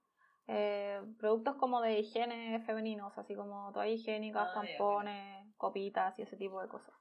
eh, 0.47 1.01
productos 1.19 1.55
como 1.57 1.81
de 1.81 1.99
higiene 1.99 2.61
femeninos, 2.65 3.17
así 3.17 3.35
como 3.35 3.71
toallas 3.73 3.99
higiénicas, 3.99 4.49
ah, 4.49 4.61
tampones, 4.61 5.53
copitas 5.57 6.17
y 6.19 6.21
ese 6.21 6.37
tipo 6.37 6.61
de 6.61 6.67
cosas. 6.67 6.93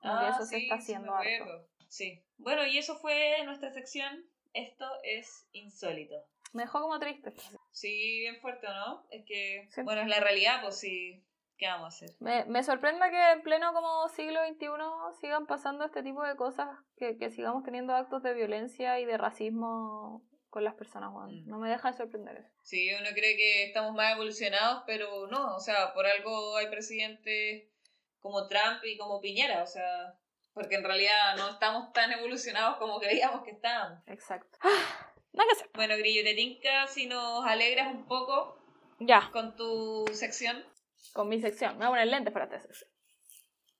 Como 0.00 0.18
que 0.18 0.26
ah, 0.26 0.30
eso 0.30 0.44
se 0.44 0.58
está 0.58 0.74
haciendo 0.74 1.14
harto. 1.14 1.68
Sí. 1.88 2.22
Bueno, 2.38 2.66
y 2.66 2.78
eso 2.78 2.96
fue 2.96 3.42
nuestra 3.44 3.70
sección. 3.72 4.24
Esto 4.52 4.86
es 5.02 5.48
insólito. 5.52 6.16
Me 6.52 6.64
dejó 6.64 6.80
como 6.80 6.98
triste. 6.98 7.32
Sí, 7.70 8.20
bien 8.20 8.40
fuerte, 8.40 8.66
¿no? 8.66 9.06
Es 9.10 9.24
que, 9.24 9.68
bueno, 9.84 10.02
es 10.02 10.08
la 10.08 10.20
realidad, 10.20 10.60
pues 10.62 10.78
sí 10.78 11.24
¿Qué 11.62 11.68
vamos 11.68 11.84
a 11.84 11.88
hacer? 11.96 12.08
Me, 12.18 12.44
me 12.46 12.64
sorprende 12.64 13.08
que 13.08 13.30
en 13.30 13.42
pleno 13.42 13.72
como 13.72 14.08
siglo 14.08 14.40
XXI 14.48 14.66
sigan 15.20 15.46
pasando 15.46 15.84
este 15.84 16.02
tipo 16.02 16.24
de 16.24 16.34
cosas, 16.34 16.66
que, 16.96 17.16
que 17.18 17.30
sigamos 17.30 17.62
teniendo 17.62 17.94
actos 17.94 18.20
de 18.24 18.34
violencia 18.34 18.98
y 18.98 19.04
de 19.04 19.16
racismo 19.16 20.26
con 20.50 20.64
las 20.64 20.74
personas, 20.74 21.12
mm. 21.12 21.48
No 21.48 21.60
me 21.60 21.70
deja 21.70 21.92
de 21.92 21.96
sorprender 21.96 22.38
eso. 22.38 22.50
Sí, 22.62 22.90
uno 22.98 23.10
cree 23.14 23.36
que 23.36 23.66
estamos 23.66 23.94
más 23.94 24.12
evolucionados, 24.12 24.82
pero 24.88 25.28
no, 25.28 25.54
o 25.54 25.60
sea, 25.60 25.94
por 25.94 26.04
algo 26.04 26.56
hay 26.56 26.66
presidentes 26.66 27.68
como 28.18 28.48
Trump 28.48 28.82
y 28.82 28.98
como 28.98 29.20
Piñera, 29.20 29.62
o 29.62 29.66
sea, 29.68 30.18
porque 30.54 30.74
en 30.74 30.82
realidad 30.82 31.36
no 31.36 31.48
estamos 31.48 31.92
tan 31.92 32.10
evolucionados 32.10 32.78
como 32.78 32.98
creíamos 32.98 33.44
que 33.44 33.52
estábamos. 33.52 34.00
Exacto. 34.08 34.58
Ah, 34.62 35.12
nada 35.32 35.48
que 35.48 35.58
hacer. 35.58 35.70
Bueno, 35.74 35.96
Grillo, 35.96 36.24
te 36.24 36.34
tinca 36.34 36.88
si 36.88 37.06
nos 37.06 37.46
alegras 37.46 37.94
un 37.94 38.04
poco 38.08 38.58
ya. 38.98 39.30
con 39.32 39.54
tu 39.54 40.04
sección 40.12 40.71
con 41.12 41.28
mi 41.28 41.40
sección. 41.40 41.78
Me 41.78 41.86
voy 41.86 41.86
a 41.86 41.90
poner 41.90 42.06
lentes 42.08 42.32
para 42.32 42.46
esta 42.46 42.60
sección. 42.60 42.90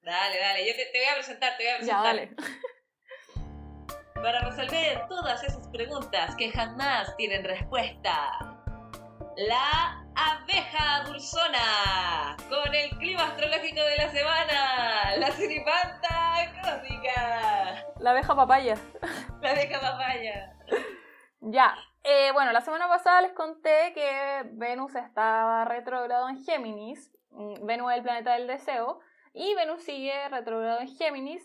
Dale, 0.03 0.39
dale, 0.39 0.67
yo 0.67 0.75
te, 0.75 0.91
voy 0.99 1.09
a 1.09 1.15
presentar, 1.15 1.57
te 1.57 1.65
voy 1.65 1.73
a 1.73 1.77
presentar. 1.77 2.03
Ya, 2.03 2.09
dale. 2.09 2.37
Para 4.15 4.41
resolver 4.41 5.07
todas 5.09 5.43
esas 5.45 5.69
preguntas 5.69 6.35
que 6.37 6.51
jamás 6.51 7.17
tienen 7.17 7.45
respuesta. 7.45 8.31
La 9.37 10.05
abeja 10.15 11.05
dulzona, 11.07 12.37
con 12.49 12.75
el 12.75 12.91
clima 12.99 13.29
astrológico 13.29 13.81
de 13.81 13.97
la 13.97 14.11
semana, 14.11 15.17
la 15.17 15.31
ciripanta 15.33 16.53
cósmica. 16.63 17.87
La 18.01 18.11
abeja 18.11 18.35
papaya. 18.35 18.77
La 19.41 19.51
abeja 19.51 19.81
papaya. 19.81 20.57
Ya, 21.41 21.77
eh, 22.05 22.31
bueno, 22.33 22.53
la 22.53 22.61
semana 22.61 22.89
pasada 22.89 23.23
les 23.23 23.33
conté 23.33 23.93
que 23.95 24.43
Venus 24.53 24.95
estaba 24.95 25.65
retrogrado 25.65 26.29
en 26.29 26.45
Géminis 26.45 27.11
Venus 27.63 27.91
es 27.93 27.97
el 27.99 28.03
planeta 28.03 28.35
del 28.35 28.47
deseo 28.47 29.01
y 29.35 29.55
Venus 29.55 29.83
sigue 29.83 30.29
retrogrado 30.29 30.81
en 30.81 30.89
Géminis, 30.89 31.43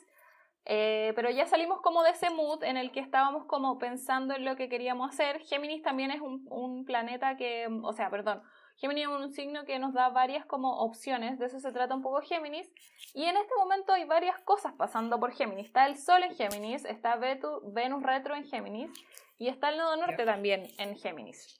eh, 0.65 1.13
pero 1.15 1.29
ya 1.29 1.45
salimos 1.45 1.79
como 1.81 2.03
de 2.03 2.11
ese 2.11 2.29
mood 2.29 2.63
en 2.63 2.75
el 2.75 2.91
que 2.91 2.99
estábamos 2.99 3.45
como 3.45 3.77
pensando 3.77 4.35
en 4.35 4.43
lo 4.43 4.55
que 4.55 4.67
queríamos 4.67 5.09
hacer. 5.09 5.39
Géminis 5.39 5.81
también 5.81 6.11
es 6.11 6.19
un, 6.19 6.45
un 6.49 6.85
planeta 6.85 7.37
que, 7.37 7.67
o 7.83 7.93
sea, 7.93 8.09
perdón, 8.09 8.43
Géminis 8.77 9.05
es 9.05 9.09
un 9.09 9.31
signo 9.31 9.65
que 9.65 9.79
nos 9.79 9.93
da 9.93 10.09
varias 10.09 10.45
como 10.45 10.81
opciones, 10.81 11.39
de 11.39 11.47
eso 11.47 11.59
se 11.59 11.71
trata 11.71 11.95
un 11.95 12.03
poco 12.03 12.21
Géminis. 12.21 12.71
Y 13.13 13.23
en 13.23 13.35
este 13.35 13.55
momento 13.57 13.93
hay 13.93 14.05
varias 14.05 14.37
cosas 14.39 14.73
pasando 14.73 15.19
por 15.19 15.31
Géminis. 15.31 15.65
Está 15.65 15.87
el 15.87 15.97
Sol 15.97 16.21
en 16.23 16.35
Géminis, 16.35 16.85
está 16.85 17.15
Venus 17.15 18.03
retro 18.03 18.35
en 18.35 18.45
Géminis 18.45 18.91
y 19.39 19.47
está 19.47 19.69
el 19.69 19.77
nodo 19.77 19.95
norte 19.97 20.25
también 20.25 20.67
en 20.77 20.95
Géminis. 20.95 21.59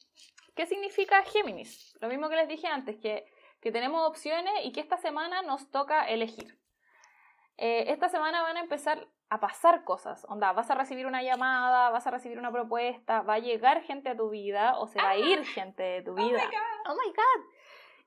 ¿Qué 0.55 0.67
significa 0.67 1.23
Géminis? 1.23 1.97
Lo 2.01 2.07
mismo 2.07 2.29
que 2.29 2.35
les 2.35 2.47
dije 2.47 2.67
antes, 2.67 2.97
que 2.97 3.25
que 3.61 3.71
tenemos 3.71 4.07
opciones 4.07 4.53
y 4.63 4.71
que 4.71 4.79
esta 4.79 4.97
semana 4.97 5.41
nos 5.41 5.69
toca 5.71 6.07
elegir. 6.07 6.59
Eh, 7.57 7.85
esta 7.91 8.07
semana 8.07 8.43
van 8.43 8.57
a 8.57 8.59
empezar 8.61 9.07
a 9.29 9.39
pasar 9.39 9.83
cosas. 9.83 10.25
Onda, 10.29 10.53
vas 10.53 10.69
a 10.69 10.75
recibir 10.75 11.05
una 11.05 11.23
llamada, 11.23 11.89
vas 11.89 12.05
a 12.07 12.11
recibir 12.11 12.37
una 12.37 12.51
propuesta, 12.51 13.21
va 13.21 13.35
a 13.35 13.39
llegar 13.39 13.81
gente 13.81 14.09
a 14.09 14.15
tu 14.15 14.29
vida 14.29 14.77
o 14.77 14.87
se 14.87 15.01
va 15.01 15.09
a 15.09 15.17
ir 15.17 15.39
ah. 15.41 15.45
gente 15.45 15.83
de 15.83 16.01
tu 16.01 16.13
vida. 16.13 16.41
Oh 16.87 16.93
my 16.93 17.09
God. 17.09 17.57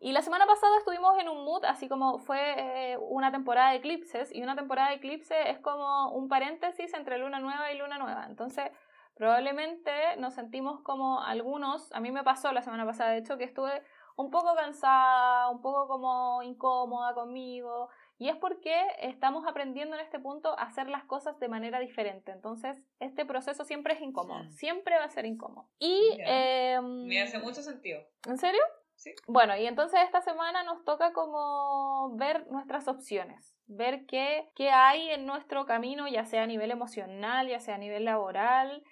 Y 0.02 0.12
la 0.12 0.22
semana 0.22 0.46
pasada 0.46 0.78
estuvimos 0.78 1.18
en 1.18 1.28
un 1.28 1.44
mood, 1.44 1.62
así 1.66 1.86
como 1.86 2.18
fue 2.20 2.54
eh, 2.92 2.96
una 2.96 3.30
temporada 3.30 3.70
de 3.70 3.76
eclipses, 3.76 4.34
y 4.34 4.42
una 4.42 4.56
temporada 4.56 4.88
de 4.88 4.94
eclipse 4.94 5.50
es 5.50 5.58
como 5.58 6.10
un 6.12 6.26
paréntesis 6.28 6.94
entre 6.94 7.18
luna 7.18 7.38
nueva 7.38 7.70
y 7.70 7.76
luna 7.76 7.98
nueva. 7.98 8.24
Entonces, 8.26 8.70
probablemente 9.14 10.16
nos 10.16 10.32
sentimos 10.32 10.80
como 10.80 11.20
algunos, 11.20 11.92
a 11.92 12.00
mí 12.00 12.10
me 12.12 12.24
pasó 12.24 12.50
la 12.52 12.62
semana 12.62 12.86
pasada, 12.86 13.10
de 13.10 13.18
hecho, 13.18 13.36
que 13.36 13.44
estuve 13.44 13.82
un 14.20 14.30
poco 14.30 14.54
cansada, 14.54 15.48
un 15.50 15.62
poco 15.62 15.88
como 15.88 16.42
incómoda 16.42 17.14
conmigo. 17.14 17.88
Y 18.18 18.28
es 18.28 18.36
porque 18.36 18.74
estamos 19.00 19.46
aprendiendo 19.46 19.96
en 19.96 20.02
este 20.02 20.18
punto 20.18 20.50
a 20.58 20.64
hacer 20.64 20.88
las 20.90 21.04
cosas 21.04 21.38
de 21.40 21.48
manera 21.48 21.80
diferente. 21.80 22.32
Entonces, 22.32 22.76
este 22.98 23.24
proceso 23.24 23.64
siempre 23.64 23.94
es 23.94 24.02
incómodo. 24.02 24.46
Siempre 24.50 24.98
va 24.98 25.04
a 25.04 25.08
ser 25.08 25.24
incómodo. 25.24 25.68
Y... 25.78 26.18
Em, 26.20 27.06
Me 27.06 27.22
hace 27.22 27.38
mucho 27.38 27.62
sentido. 27.62 28.02
¿En 28.28 28.36
serio? 28.36 28.60
Sí. 28.94 29.14
Bueno, 29.26 29.56
y 29.56 29.66
entonces 29.66 30.00
esta 30.04 30.20
semana 30.20 30.62
nos 30.62 30.84
toca 30.84 31.14
como 31.14 32.14
ver 32.16 32.46
nuestras 32.50 32.88
opciones. 32.88 33.56
Ver 33.66 34.04
qué, 34.04 34.50
qué 34.54 34.68
hay 34.70 35.08
en 35.08 35.24
nuestro 35.24 35.64
camino, 35.64 36.06
ya 36.06 36.26
sea 36.26 36.42
a 36.42 36.46
nivel 36.46 36.70
emocional, 36.70 37.48
ya 37.48 37.58
sea 37.58 37.76
a 37.76 37.78
nivel 37.78 38.04
laboral. 38.04 38.84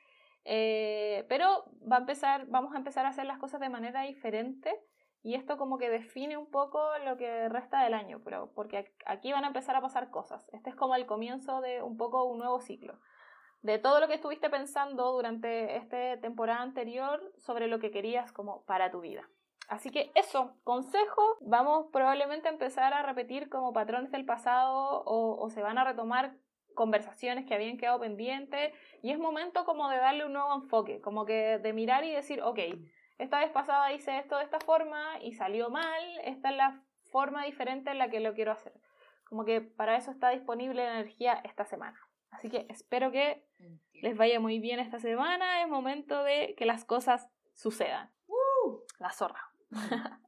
Eh, 0.46 1.26
pero 1.28 1.66
va 1.80 1.96
a 1.96 2.00
empezar, 2.00 2.46
vamos 2.46 2.74
a 2.74 2.78
empezar 2.78 3.04
a 3.04 3.10
hacer 3.10 3.26
las 3.26 3.36
cosas 3.36 3.60
de 3.60 3.68
manera 3.68 4.04
diferente 4.04 4.74
y 5.22 5.34
esto 5.34 5.58
como 5.58 5.78
que 5.78 5.90
define 5.90 6.36
un 6.36 6.50
poco 6.50 6.80
lo 7.04 7.16
que 7.16 7.48
resta 7.48 7.82
del 7.82 7.94
año, 7.94 8.20
pero 8.24 8.52
porque 8.54 8.92
aquí 9.04 9.32
van 9.32 9.44
a 9.44 9.48
empezar 9.48 9.76
a 9.76 9.80
pasar 9.80 10.10
cosas. 10.10 10.48
Este 10.52 10.70
es 10.70 10.76
como 10.76 10.94
el 10.94 11.06
comienzo 11.06 11.60
de 11.60 11.82
un 11.82 11.96
poco 11.96 12.24
un 12.24 12.38
nuevo 12.38 12.60
ciclo. 12.60 12.98
De 13.62 13.78
todo 13.78 13.98
lo 13.98 14.06
que 14.06 14.14
estuviste 14.14 14.48
pensando 14.50 15.12
durante 15.12 15.76
esta 15.76 16.20
temporada 16.20 16.62
anterior 16.62 17.20
sobre 17.36 17.66
lo 17.66 17.80
que 17.80 17.90
querías 17.90 18.30
como 18.30 18.62
para 18.64 18.90
tu 18.90 19.00
vida. 19.00 19.28
Así 19.68 19.90
que 19.90 20.12
eso, 20.14 20.56
consejo, 20.64 21.36
vamos 21.40 21.88
probablemente 21.92 22.48
a 22.48 22.52
empezar 22.52 22.94
a 22.94 23.02
repetir 23.02 23.50
como 23.50 23.72
patrones 23.72 24.12
del 24.12 24.24
pasado 24.24 25.02
o, 25.04 25.36
o 25.42 25.50
se 25.50 25.62
van 25.62 25.76
a 25.76 25.84
retomar 25.84 26.36
conversaciones 26.74 27.44
que 27.44 27.54
habían 27.54 27.76
quedado 27.76 27.98
pendientes 27.98 28.72
y 29.02 29.10
es 29.10 29.18
momento 29.18 29.64
como 29.64 29.90
de 29.90 29.96
darle 29.96 30.24
un 30.24 30.32
nuevo 30.32 30.54
enfoque, 30.54 31.00
como 31.00 31.26
que 31.26 31.58
de 31.58 31.72
mirar 31.72 32.04
y 32.04 32.12
decir, 32.12 32.40
ok, 32.40 32.60
esta 33.18 33.40
vez 33.40 33.50
pasada 33.50 33.92
hice 33.92 34.18
esto 34.18 34.38
de 34.38 34.44
esta 34.44 34.60
forma 34.60 35.18
y 35.20 35.32
salió 35.34 35.70
mal, 35.70 36.02
esta 36.24 36.50
es 36.50 36.56
la 36.56 36.82
forma 37.10 37.44
diferente 37.44 37.90
en 37.90 37.98
la 37.98 38.08
que 38.10 38.20
lo 38.20 38.34
quiero 38.34 38.52
hacer. 38.52 38.72
Como 39.24 39.44
que 39.44 39.60
para 39.60 39.96
eso 39.96 40.10
está 40.10 40.30
disponible 40.30 40.84
la 40.84 41.00
energía 41.00 41.40
esta 41.44 41.64
semana. 41.64 42.00
Así 42.30 42.50
que 42.50 42.66
espero 42.68 43.10
que 43.10 43.44
les 43.92 44.16
vaya 44.16 44.40
muy 44.40 44.58
bien 44.58 44.78
esta 44.80 44.98
semana. 44.98 45.62
Es 45.62 45.68
momento 45.68 46.22
de 46.22 46.54
que 46.56 46.64
las 46.64 46.84
cosas 46.84 47.28
sucedan. 47.54 48.12
La 48.98 49.12
zorra. 49.12 49.50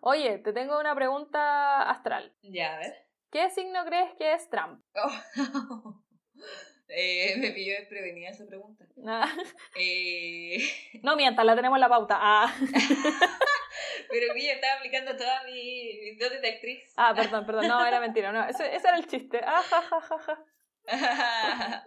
Oye, 0.00 0.38
te 0.38 0.52
tengo 0.52 0.78
una 0.78 0.94
pregunta 0.94 1.88
astral. 1.90 2.34
Ya, 2.42 2.74
a 2.74 2.78
ver. 2.78 2.94
¿Qué 3.30 3.50
signo 3.50 3.84
crees 3.84 4.14
que 4.14 4.32
es 4.32 4.48
Trump? 4.48 4.84
Oh. 4.94 6.02
Eh, 6.88 7.34
me 7.38 7.50
pilló 7.50 7.74
desprevenida 7.74 8.30
esa 8.30 8.46
pregunta. 8.46 8.84
Ah, 9.06 9.32
Eh, 9.76 10.58
No 11.02 11.16
mientas, 11.16 11.44
la 11.44 11.56
tenemos 11.56 11.76
en 11.76 11.80
la 11.80 11.88
pauta. 11.88 12.18
Ah, 12.20 12.54
pero 14.10 14.26
yo 14.34 14.50
estaba 14.52 14.74
aplicando 14.74 15.16
toda 15.16 15.44
mi, 15.44 15.98
mis 16.02 16.18
dotes 16.18 16.40
de 16.40 16.48
actriz. 16.48 16.92
ah 16.96 17.12
perdón, 17.14 17.46
perdón. 17.46 17.68
No, 17.68 17.84
era 17.84 18.00
mentira. 18.00 18.32
No, 18.32 18.46
ese, 18.48 18.74
ese 18.74 18.88
era 18.88 18.96
el 18.96 19.06
chiste. 19.06 19.40
Ah, 19.44 19.62
ja, 19.62 19.82
ja, 19.82 20.00
ja, 20.00 20.18
ja. 20.18 21.84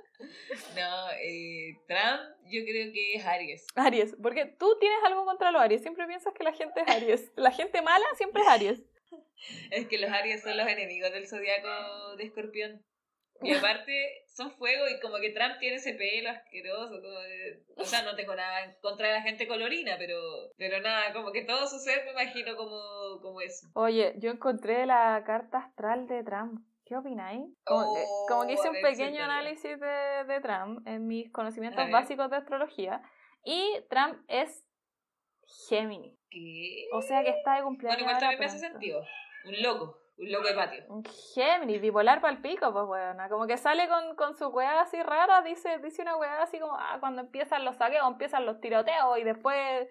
no, 0.75 1.11
eh, 1.21 1.77
Trump 1.87 2.35
yo 2.49 2.63
creo 2.63 2.91
que 2.91 3.13
es 3.15 3.25
Aries. 3.25 3.67
Aries. 3.75 4.15
Porque 4.21 4.45
tú 4.45 4.77
tienes 4.79 4.99
algo 5.05 5.25
contra 5.25 5.51
los 5.51 5.61
Aries. 5.61 5.81
Siempre 5.81 6.07
piensas 6.07 6.33
que 6.33 6.43
la 6.43 6.53
gente 6.53 6.81
es 6.81 6.87
Aries. 6.95 7.31
La 7.35 7.51
gente 7.51 7.81
mala 7.81 8.05
siempre 8.15 8.41
es 8.41 8.47
Aries. 8.47 8.81
Es 9.69 9.87
que 9.87 9.99
los 9.99 10.09
Aries 10.11 10.41
son 10.41 10.57
los 10.57 10.67
enemigos 10.67 11.11
del 11.11 11.27
zodiaco 11.27 12.15
de 12.17 12.23
Escorpión. 12.23 12.83
Y 13.41 13.53
aparte 13.53 14.23
son 14.27 14.51
fuego 14.51 14.85
y 14.87 14.99
como 14.99 15.17
que 15.17 15.31
Trump 15.31 15.57
tiene 15.59 15.75
ese 15.77 15.93
pelo 15.93 16.29
asqueroso. 16.29 17.01
Como 17.01 17.19
de- 17.19 17.63
o 17.75 17.83
sea, 17.83 18.01
no 18.03 18.15
tengo 18.15 18.35
nada 18.35 18.63
en 18.63 18.75
contra 18.81 19.07
de 19.07 19.13
la 19.13 19.21
gente 19.21 19.47
colorina, 19.47 19.95
pero, 19.97 20.17
pero 20.57 20.79
nada, 20.81 21.13
como 21.13 21.31
que 21.31 21.43
todo 21.43 21.67
su 21.67 21.79
ser 21.79 22.03
me 22.05 22.11
imagino 22.11 22.55
como, 22.55 23.19
como 23.21 23.41
eso. 23.41 23.67
Oye, 23.75 24.13
yo 24.17 24.31
encontré 24.31 24.85
la 24.85 25.23
carta 25.25 25.59
astral 25.59 26.07
de 26.07 26.23
Trump. 26.23 26.61
¿Qué 26.85 26.95
opináis? 26.95 27.41
Como, 27.65 27.95
que- 27.95 28.03
Oh, 28.07 28.25
como 28.29 28.47
que 28.47 28.53
hice 28.53 28.67
un 28.69 28.73
ver, 28.73 28.81
pequeño 28.83 29.23
análisis 29.23 29.77
de, 29.79 30.23
de 30.33 30.39
Trump 30.41 30.87
en 30.87 31.05
mis 31.05 31.29
conocimientos 31.31 31.83
básicos 31.91 32.29
de 32.29 32.37
astrología. 32.37 33.01
Y 33.43 33.61
Trump 33.89 34.23
es 34.29 34.63
Géminis. 35.69 36.13
¿Qué? 36.29 36.87
O 36.93 37.01
sea 37.01 37.23
que 37.23 37.29
está 37.31 37.55
de 37.55 37.63
cumpleaños. 37.63 38.03
Bueno, 38.03 38.09
igual 38.17 38.19
también 38.21 38.39
me 38.39 38.45
hace 38.45 38.59
sentido. 38.59 39.01
Un 39.45 39.61
loco, 39.61 39.97
un 40.17 40.31
loco 40.31 40.47
de 40.47 40.53
patio. 40.55 40.83
Un 40.89 41.03
Géminis, 41.33 41.79
bipolar 41.81 42.21
para 42.21 42.33
el 42.33 42.41
pico, 42.41 42.71
pues 42.73 42.85
weona. 42.87 43.29
Como 43.29 43.45
que 43.47 43.57
sale 43.57 43.87
con, 43.87 44.15
con 44.15 44.35
su 44.35 44.47
weá 44.47 44.81
así 44.81 45.01
rara, 45.03 45.41
dice, 45.41 45.77
dice 45.79 46.01
una 46.01 46.15
weá 46.17 46.41
así 46.41 46.59
como, 46.59 46.73
ah, 46.75 46.97
cuando 46.99 47.21
empiezan 47.21 47.63
los 47.65 47.75
saqueos, 47.75 48.07
empiezan 48.07 48.45
los 48.45 48.59
tiroteos 48.59 49.17
y 49.19 49.23
después. 49.23 49.87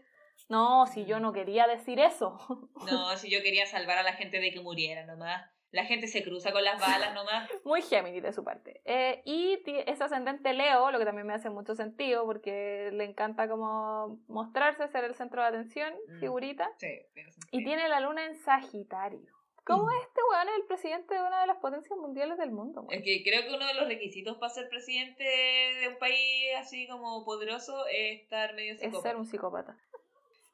No, 0.49 0.87
si 0.87 1.05
yo 1.07 1.19
no 1.19 1.33
quería 1.33 1.67
decir 1.67 1.99
eso. 2.01 2.39
No, 2.91 3.17
si 3.17 3.31
yo 3.31 3.43
quería 3.43 3.67
salvar 3.67 3.99
a 3.99 4.03
la 4.03 4.13
gente 4.13 4.39
de 4.39 4.51
que 4.53 4.61
muriera 4.61 5.05
nomás. 5.07 5.51
La 5.73 5.85
gente 5.85 6.07
se 6.07 6.23
cruza 6.23 6.53
con 6.53 6.63
las 6.65 6.81
balas 6.81 7.13
nomás. 7.13 7.51
Muy 7.65 7.83
Géminis 7.83 8.23
de 8.23 8.33
su 8.33 8.45
parte. 8.45 8.81
Eh, 8.85 9.21
y 9.25 9.61
es 9.87 10.01
ascendente 10.01 10.53
Leo, 10.55 10.91
lo 10.91 10.99
que 10.99 11.05
también 11.05 11.27
me 11.27 11.35
hace 11.35 11.51
mucho 11.51 11.75
sentido 11.75 12.25
porque 12.25 12.91
le 12.93 13.05
encanta 13.05 13.49
como 13.49 14.21
mostrarse, 14.29 14.87
ser 14.89 15.05
el 15.05 15.15
centro 15.15 15.43
de 15.43 15.49
atención, 15.49 15.93
Mm. 16.09 16.21
figurita. 16.21 16.71
Sí, 16.79 16.89
tiene 17.15 17.33
sentido. 17.33 17.61
Y 17.61 17.65
tiene 17.65 17.89
la 17.89 18.01
luna 18.01 18.25
en 18.27 18.37
Sagitario. 18.37 19.36
¿Cómo 19.67 19.87
Mm. 19.87 20.01
este 20.03 20.21
weón 20.31 20.49
es 20.49 20.55
el 20.57 20.65
presidente 20.67 21.15
de 21.15 21.21
una 21.23 21.41
de 21.41 21.47
las 21.49 21.57
potencias 21.59 21.99
mundiales 21.99 22.39
del 22.39 22.53
mundo? 22.53 22.83
weón? 22.83 22.93
Es 22.95 23.03
que 23.05 23.23
creo 23.25 23.43
que 23.43 23.55
uno 23.55 23.67
de 23.67 23.75
los 23.75 23.89
requisitos 23.89 24.37
para 24.39 24.51
ser 24.55 24.69
presidente 24.69 25.25
de 25.25 25.89
un 25.89 25.99
país 25.99 26.47
así 26.59 26.87
como 26.89 27.25
poderoso 27.25 27.87
es 27.89 28.23
estar 28.23 28.55
medio 28.55 28.75
Es 28.75 28.81
psicópata. 28.81 29.03
ser 29.09 29.17
un 29.17 29.27
psicópata. 29.27 29.77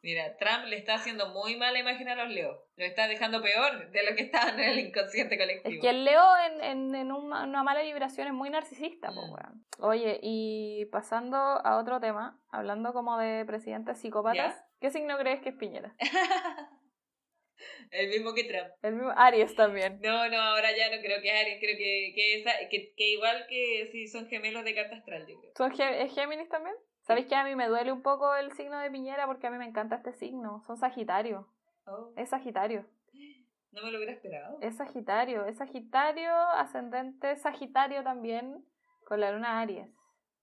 Mira, 0.05 0.37
Trump 0.37 0.65
le 0.67 0.79
está 0.79 0.95
haciendo 0.95 1.29
muy 1.29 1.57
mala 1.57 1.79
imagen 1.79 2.09
a 2.09 2.17
los 2.17 2.29
leos. 2.29 2.59
Lo 2.77 2.85
está 2.85 3.07
dejando 3.07 3.41
peor 3.41 3.89
de 3.93 4.03
lo 4.03 4.17
que 4.17 4.23
estaban 4.23 4.59
en 4.59 4.71
el 4.71 4.79
inconsciente 4.81 5.39
colectivo. 5.39 5.75
Es 5.77 5.81
que 5.81 5.91
el 5.91 6.05
Leo 6.05 6.25
en, 6.51 6.61
en, 6.65 6.95
en 6.97 7.13
una, 7.13 7.45
una 7.45 7.63
mala 7.63 7.83
vibración 7.83 8.27
es 8.27 8.33
muy 8.35 8.51
narcisista, 8.51 9.13
pues, 9.15 9.29
weón. 9.31 9.65
Oye, 9.79 10.19
y 10.21 10.87
pasando 10.87 11.37
a 11.37 11.77
otro 11.79 12.01
tema, 12.01 12.37
hablando 12.51 12.93
como 12.93 13.17
de 13.17 13.45
presidentes 13.45 13.99
psicópatas, 13.99 14.57
¿Ya? 14.57 14.67
¿qué 14.81 14.91
signo 14.91 15.17
crees 15.19 15.41
que 15.41 15.51
es 15.51 15.55
Piñera? 15.55 15.95
el 17.91 18.09
mismo 18.11 18.35
que 18.35 18.45
Trump. 18.45 18.69
El 18.83 18.95
mismo 18.95 19.13
Aries 19.17 19.55
también. 19.55 20.01
No, 20.03 20.29
no, 20.29 20.41
ahora 20.41 20.69
ya 20.77 20.95
no 20.95 21.01
creo 21.03 21.21
que 21.23 21.29
es 21.29 21.41
Aries, 21.41 21.59
creo 21.61 21.77
que, 21.77 22.13
que, 22.15 22.41
esa- 22.41 22.69
que, 22.71 22.95
que 22.97 23.11
igual 23.13 23.47
que 23.49 23.89
si 23.93 24.09
son 24.09 24.27
gemelos 24.29 24.65
de 24.65 24.75
carta 24.75 24.97
astral, 24.97 25.27
yo 25.27 25.39
creo. 25.41 25.53
¿Tú 25.55 25.65
eres 25.65 25.79
Gé- 25.79 26.03
es 26.05 26.15
Géminis 26.15 26.49
también? 26.49 26.75
¿Sabéis 27.03 27.27
que 27.27 27.35
a 27.35 27.45
mí 27.45 27.57
me 27.57 27.67
duele 27.69 27.91
un 27.93 28.03
poco 28.03 28.35
el 28.37 28.53
signo 28.53 28.79
de 28.79 28.91
Piñera 28.91 29.27
porque 29.27 29.47
a 29.47 29.51
mí 29.51 29.59
me 29.59 29.67
encanta 29.67 29.97
este 29.97 30.13
signo? 30.13 30.63
Son 30.67 30.77
Sagitario. 30.77 31.49
Oh, 31.87 32.13
Es 32.17 32.31
Sagitario. 32.31 32.87
no 33.73 33.83
me 33.83 33.91
lo 33.91 33.97
hubiera 33.99 34.13
esperado. 34.13 34.59
Es 34.61 34.77
Sagitario. 34.77 35.45
Es 35.47 35.57
Sagitario, 35.59 36.31
ascendente 36.57 37.35
Sagitario 37.37 38.05
también, 38.05 38.65
con 39.05 39.19
la 39.21 39.33
luna 39.33 39.61
Aries. 39.61 39.89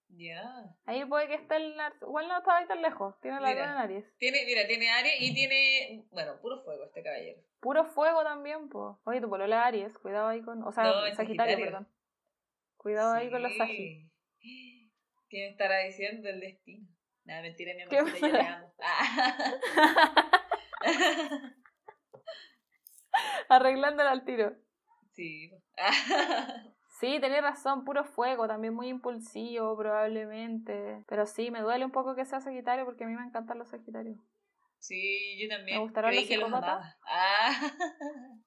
Ya. 0.09 0.43
Ahí 0.85 1.05
puede 1.05 1.27
que 1.27 1.35
esté 1.35 1.55
el... 1.57 1.75
Igual 2.01 2.27
no 2.27 2.37
estaba 2.39 2.57
ahí 2.57 2.67
tan 2.67 2.81
lejos. 2.81 3.19
Tiene 3.21 3.39
la 3.39 3.51
luna 3.51 3.63
en 3.63 3.77
Aries. 3.77 4.17
Tiene, 4.17 4.43
mira, 4.45 4.67
tiene 4.67 4.89
Aries 4.89 5.21
y 5.21 5.33
tiene, 5.33 6.05
bueno, 6.11 6.39
puro 6.41 6.61
fuego 6.63 6.83
este 6.85 7.03
caballero. 7.03 7.41
Puro 7.59 7.85
fuego 7.85 8.23
también, 8.23 8.69
pues. 8.69 8.95
Oye, 9.05 9.21
tu 9.21 9.29
polola 9.29 9.65
Aries, 9.65 9.97
cuidado 9.99 10.27
ahí 10.27 10.41
con. 10.41 10.63
O 10.63 10.71
sea, 10.71 10.83
No, 10.83 10.91
Sagitario, 11.01 11.15
Sagitario. 11.15 11.65
perdón. 11.65 11.87
Cuidado 12.77 13.13
ahí 13.13 13.29
con 13.29 13.43
los 13.43 13.51
Sí. 13.51 13.57
Sagi. 13.57 14.11
¿Qué 15.29 15.37
me 15.37 15.49
estará 15.49 15.79
diciendo 15.79 16.27
el 16.27 16.39
destino? 16.39 16.87
Nada, 17.25 17.41
mentira, 17.43 17.73
mi 17.75 17.85
¿Qué 17.87 17.97
amor, 17.99 18.13
yo 18.19 18.31
te 18.31 18.41
amo. 18.41 18.73
Ah. 18.81 20.31
Arreglándola 23.49 24.11
al 24.11 24.25
tiro. 24.25 24.55
sí. 25.11 25.51
Sí, 26.99 27.17
tenés 27.21 27.41
razón, 27.41 27.85
puro 27.85 28.03
fuego, 28.03 28.45
también 28.45 28.73
muy 28.73 28.89
impulsivo, 28.89 29.77
probablemente. 29.77 31.05
Pero 31.07 31.25
sí, 31.25 31.49
me 31.49 31.61
duele 31.61 31.85
un 31.85 31.91
poco 31.91 32.13
que 32.13 32.25
sea 32.25 32.41
Sagitario 32.41 32.83
porque 32.83 33.05
a 33.05 33.07
mí 33.07 33.15
me 33.15 33.23
encantan 33.23 33.57
los 33.57 33.69
Sagitarios. 33.69 34.17
Sí, 34.79 35.37
yo 35.41 35.47
también. 35.47 35.77
¿Me 35.77 35.83
gustarán 35.83 36.11
creí 36.11 36.21
los 36.21 36.29
que 36.29 36.37
los 36.37 36.47
amaba. 36.47 36.97
Ah. 37.05 37.51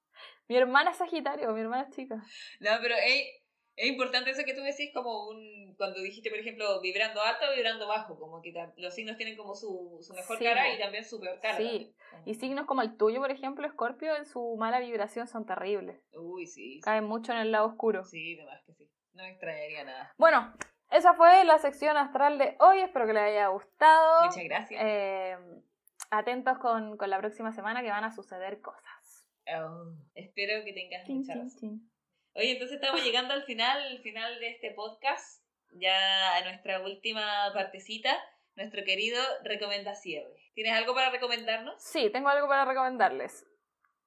Mi 0.48 0.56
hermana 0.56 0.90
es 0.90 0.98
Sagitario, 0.98 1.50
mi 1.52 1.60
hermana 1.62 1.84
es 1.84 1.94
chica. 1.94 2.16
No, 2.60 2.70
pero 2.82 2.94
es, 2.94 3.24
es 3.76 3.88
importante 3.88 4.30
eso 4.30 4.42
que 4.44 4.54
tú 4.54 4.62
decís 4.62 4.90
como 4.92 5.28
un... 5.28 5.74
Cuando 5.76 6.00
dijiste, 6.00 6.30
por 6.30 6.38
ejemplo, 6.38 6.80
vibrando 6.80 7.22
alto 7.22 7.46
o 7.50 7.54
vibrando 7.54 7.88
bajo, 7.88 8.18
como 8.18 8.42
que 8.42 8.52
los 8.76 8.94
signos 8.94 9.16
tienen 9.16 9.36
como 9.36 9.54
su, 9.54 9.98
su 10.02 10.12
mejor 10.14 10.38
Sí, 10.38 10.44
cara 10.44 10.72
y 10.72 10.78
también 10.78 11.04
su 11.04 11.18
peor 11.18 11.40
cara. 11.40 11.56
Sí. 11.56 11.64
también. 11.64 11.94
Y 12.26 12.34
signos 12.34 12.66
como 12.66 12.82
el 12.82 12.96
tuyo, 12.96 13.20
por 13.20 13.30
ejemplo, 13.30 13.66
Escorpio, 13.66 14.14
en 14.14 14.26
su 14.26 14.56
mala 14.56 14.80
vibración 14.80 15.26
son 15.26 15.46
terribles. 15.46 16.00
Uy, 16.12 16.46
sí. 16.46 16.74
sí. 16.74 16.80
Caen 16.80 17.04
mucho 17.04 17.32
en 17.32 17.38
el 17.38 17.52
lado 17.52 17.66
oscuro. 17.66 18.04
Sí, 18.04 18.36
de 18.36 18.44
más 18.44 18.62
que 18.64 18.74
sí. 18.74 18.90
No 19.14 19.22
me 19.22 19.30
extrañaría 19.30 19.84
nada. 19.84 20.14
Bueno, 20.18 20.54
esa 20.90 21.14
fue 21.14 21.44
la 21.44 21.58
sección 21.58 21.96
astral 21.96 22.38
de 22.38 22.56
hoy. 22.60 22.80
Espero 22.80 23.06
que 23.06 23.14
les 23.14 23.22
haya 23.22 23.48
gustado. 23.48 24.26
Muchas 24.26 24.44
gracias. 24.44 24.80
Eh, 24.84 25.36
atentos 26.10 26.58
con, 26.58 26.96
con 26.98 27.08
la 27.10 27.18
próxima 27.18 27.52
semana 27.52 27.82
que 27.82 27.90
van 27.90 28.04
a 28.04 28.12
suceder 28.12 28.60
cosas. 28.60 29.26
Oh, 29.58 29.96
espero 30.14 30.64
que 30.64 30.72
tengas 30.72 31.08
mucha 31.08 31.34
razón. 31.34 31.90
Oye, 32.34 32.52
entonces 32.52 32.76
estamos 32.80 33.02
llegando 33.04 33.34
al 33.34 33.44
final, 33.44 33.82
al 33.82 33.98
final 34.00 34.38
de 34.40 34.50
este 34.50 34.70
podcast, 34.72 35.42
ya 35.72 36.36
a 36.36 36.44
nuestra 36.44 36.80
última 36.80 37.50
partecita, 37.52 38.16
nuestro 38.56 38.84
querido 38.84 39.20
recomendación. 39.44 40.24
¿Tienes 40.54 40.72
algo 40.74 40.94
para 40.94 41.10
recomendarnos? 41.10 41.82
Sí, 41.82 42.10
tengo 42.10 42.28
algo 42.28 42.48
para 42.48 42.64
recomendarles. 42.64 43.46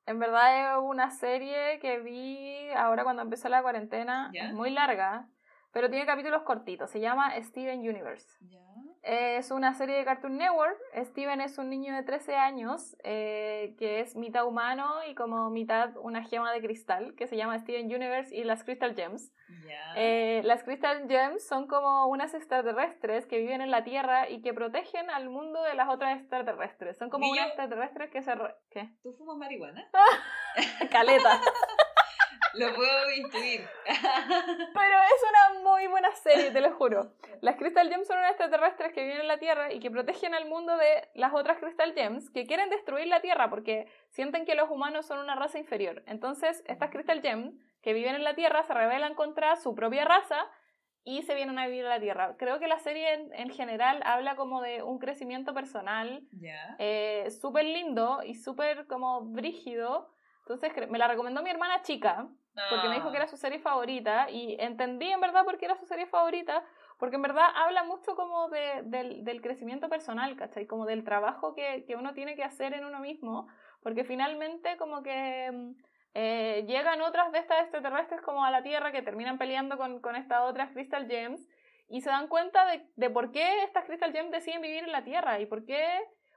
En 0.06 0.20
verdad 0.20 0.76
es 0.76 0.84
una 0.84 1.10
serie 1.10 1.80
que 1.80 2.00
vi 2.00 2.70
ahora 2.76 3.04
cuando 3.04 3.24
empezó 3.24 3.50
la 3.50 3.64
cuarentena. 3.64 4.30
¿Ya? 4.34 4.48
Es 4.48 4.54
muy 4.54 4.70
larga, 4.70 5.28
pero 5.72 5.90
tiene 5.90 6.06
capítulos 6.06 6.44
cortitos. 6.44 6.92
Se 6.92 7.00
llama 7.00 7.34
Steven 7.42 7.80
Universe. 7.80 8.28
Ya. 8.42 8.60
Es 9.08 9.52
una 9.52 9.76
serie 9.76 9.98
de 9.98 10.04
Cartoon 10.04 10.36
Network. 10.36 10.80
Steven 11.04 11.40
es 11.40 11.60
un 11.60 11.70
niño 11.70 11.96
de 11.96 12.02
13 12.02 12.38
años 12.38 12.96
eh, 13.04 13.76
que 13.78 14.00
es 14.00 14.16
mitad 14.16 14.46
humano 14.48 14.90
y 15.08 15.14
como 15.14 15.52
mitad 15.52 15.92
una 15.98 16.24
gema 16.24 16.52
de 16.52 16.60
cristal 16.62 17.14
que 17.16 17.28
se 17.28 17.38
llama 17.38 17.60
Steven 17.60 17.86
Universe 17.86 18.36
y 18.36 18.44
las 18.44 18.64
Crystal 18.64 18.96
Gems. 18.96 19.32
Eh, 19.96 20.42
las 20.44 20.64
Crystal 20.64 21.08
Gems 21.08 21.48
son 21.48 21.68
como 21.68 22.08
unas 22.08 22.34
extraterrestres 22.34 23.28
que 23.28 23.38
viven 23.38 23.62
en 23.62 23.70
la 23.70 23.84
Tierra 23.84 24.28
y 24.28 24.42
que 24.42 24.56
protegen 24.56 25.08
al 25.12 25.30
mundo 25.30 25.62
de 25.62 25.76
las 25.76 25.88
otras 25.88 26.18
extraterrestres. 26.20 26.98
Son 26.98 27.12
como 27.12 27.28
unas 27.30 27.48
extraterrestres 27.50 28.10
que 28.10 28.24
se... 28.24 28.34
re- 28.34 28.56
¿Qué? 28.72 28.90
¿Tú 29.04 29.14
fumas 29.14 29.38
marihuana? 29.38 29.88
Caleta. 30.92 31.40
Lo 32.58 32.74
puedo 32.74 33.12
intuir. 33.12 33.68
Pero 33.86 34.98
es 35.04 35.24
una 35.30 35.62
muy 35.62 35.88
buena 35.88 36.12
serie, 36.16 36.52
te 36.52 36.62
lo 36.62 36.72
juro. 36.74 37.14
Las 37.42 37.58
Crystal 37.58 37.90
Gems 37.90 38.08
son 38.08 38.18
unas 38.18 38.32
extraterrestres 38.32 38.94
que 38.94 39.04
viven 39.04 39.22
en 39.22 39.28
la 39.28 39.38
Tierra 39.38 39.74
y 39.74 39.80
que 39.80 39.92
protegen 39.92 40.34
al 40.34 40.48
mundo 40.48 40.78
de 40.78 41.08
las 41.14 41.34
otras 41.34 41.58
Crystal 41.60 41.94
Gems 41.94 42.30
que 42.30 42.46
quieren 42.46 42.70
destruir 42.70 43.08
la 43.08 43.22
Tierra 43.22 43.50
porque 43.50 43.88
sienten 44.10 44.46
que 44.46 44.56
los 44.56 44.70
humanos 44.70 45.06
son 45.06 45.20
una 45.20 45.36
raza 45.36 45.60
inferior. 45.60 46.04
Entonces, 46.08 46.64
estas 46.68 46.90
Crystal 46.92 47.22
Gems 47.22 47.56
que 47.82 47.94
viven 47.94 48.16
en 48.16 48.24
la 48.24 48.36
Tierra 48.36 48.64
se 48.64 48.74
rebelan 48.74 49.16
contra 49.16 49.56
su 49.58 49.76
propia 49.76 50.06
raza 50.06 50.50
y 51.04 51.22
se 51.22 51.36
vienen 51.36 51.60
a 51.60 51.68
vivir 51.68 51.86
a 51.86 51.90
la 51.90 52.00
Tierra. 52.00 52.36
Creo 52.38 52.60
que 52.60 52.68
la 52.68 52.80
serie 52.80 53.14
en, 53.14 53.34
en 53.34 53.50
general 53.52 54.02
habla 54.06 54.36
como 54.36 54.62
de 54.62 54.82
un 54.82 54.98
crecimiento 54.98 55.54
personal 55.54 56.28
eh, 56.80 57.30
súper 57.30 57.66
lindo 57.66 58.22
y 58.26 58.34
súper 58.34 58.88
como 58.88 59.22
brígido. 59.22 60.10
Entonces 60.40 60.72
me 60.90 60.98
la 60.98 61.08
recomendó 61.08 61.44
mi 61.44 61.52
hermana 61.52 61.84
chica 61.84 62.28
porque 62.70 62.88
me 62.88 62.96
dijo 62.96 63.12
que 63.12 63.18
era 63.18 63.28
su 63.28 63.38
serie 63.38 63.60
favorita 63.60 64.30
y 64.30 64.56
entendí 64.60 65.12
en 65.12 65.20
verdad 65.20 65.44
por 65.44 65.58
qué 65.58 65.66
era 65.66 65.76
su 65.76 65.86
serie 65.86 66.06
favorita, 66.06 66.64
porque 66.98 67.18
en 67.18 67.22
verdad 67.22 67.48
habla 67.56 67.84
mucho 67.84 68.16
como 68.16 68.50
de, 68.50 68.82
del, 68.84 69.26
del, 69.26 69.42
crecimiento 69.42 69.90
personal, 69.90 70.36
¿cachai? 70.36 70.66
Como 70.66 70.86
del 70.86 71.04
trabajo 71.04 71.54
que, 71.54 71.84
que, 71.86 71.96
uno 71.96 72.14
tiene 72.14 72.36
que 72.36 72.44
hacer 72.44 72.74
en 72.74 72.86
uno 72.86 73.00
mismo, 73.00 73.48
porque 73.84 74.06
finalmente 74.06 74.78
como 74.78 75.04
que 75.04 75.52
mm, 75.52 75.72
eh, 76.14 76.64
llegan 76.66 77.02
otras 77.02 77.32
de 77.34 77.40
estas 77.40 77.62
extraterrestres 77.62 78.22
como 78.22 78.46
a 78.46 78.52
la 78.52 78.64
Tierra 78.64 78.92
que 78.94 79.02
terminan 79.02 79.38
peleando 79.38 79.78
con, 79.78 80.00
con 80.00 80.16
estas 80.16 80.42
otras 80.44 80.72
Crystal 80.72 81.08
Gems 81.08 81.46
y 81.90 82.02
se 82.02 82.10
dan 82.10 82.28
cuenta 82.28 82.66
de, 82.68 82.88
de 82.96 83.10
por 83.10 83.32
qué 83.32 83.64
estas 83.64 83.84
Crystal 83.84 84.14
Gems 84.14 84.32
deciden 84.32 84.62
vivir 84.62 84.86
en 84.86 84.94
la 84.94 85.04
Tierra 85.04 85.40
y 85.40 85.46
por 85.46 85.66
qué 85.66 85.86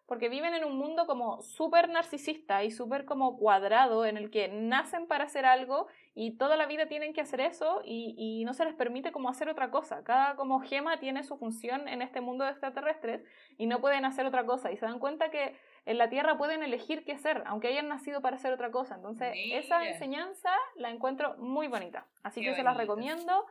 porque 0.08 0.30
viven 0.30 0.54
en 0.54 0.64
un 0.64 0.78
mundo 0.78 1.06
como 1.06 1.42
súper 1.42 1.90
narcisista 1.90 2.64
y 2.64 2.70
súper 2.70 3.04
como 3.04 3.36
cuadrado 3.36 4.06
en 4.06 4.16
el 4.16 4.30
que 4.30 4.48
nacen 4.48 5.06
para 5.06 5.24
hacer 5.24 5.44
algo 5.44 5.86
y 6.14 6.38
toda 6.38 6.56
la 6.56 6.64
vida 6.64 6.86
tienen 6.86 7.12
que 7.12 7.20
hacer 7.20 7.42
eso 7.42 7.82
y, 7.84 8.14
y, 8.16 8.42
no 8.46 8.54
se 8.54 8.64
les 8.64 8.74
permite 8.74 9.12
como 9.12 9.28
hacer 9.28 9.50
otra 9.50 9.70
cosa. 9.70 10.02
Cada 10.04 10.34
como 10.36 10.60
gema 10.60 10.98
tiene 10.98 11.24
su 11.24 11.36
función 11.36 11.88
en 11.88 12.00
este 12.00 12.22
mundo 12.22 12.44
de 12.44 12.52
extraterrestres 12.52 13.22
y 13.58 13.66
no 13.66 13.82
pueden 13.82 14.06
hacer 14.06 14.24
otra 14.24 14.46
cosa 14.46 14.72
y 14.72 14.78
se 14.78 14.86
dan 14.86 14.98
cuenta 14.98 15.30
que 15.30 15.54
en 15.84 15.98
la 15.98 16.08
Tierra 16.08 16.38
pueden 16.38 16.62
elegir 16.62 17.04
qué 17.04 17.18
ser, 17.18 17.42
aunque 17.44 17.68
hayan 17.68 17.88
nacido 17.88 18.22
para 18.22 18.36
hacer 18.36 18.54
otra 18.54 18.70
cosa. 18.70 18.94
Entonces 18.94 19.34
esa 19.52 19.86
enseñanza 19.86 20.50
la 20.76 20.88
encuentro 20.88 21.36
muy 21.36 21.68
bonita. 21.68 22.06
Así 22.22 22.40
que 22.40 22.54
se 22.54 22.62
las 22.62 22.78
recomiendo. 22.78 23.44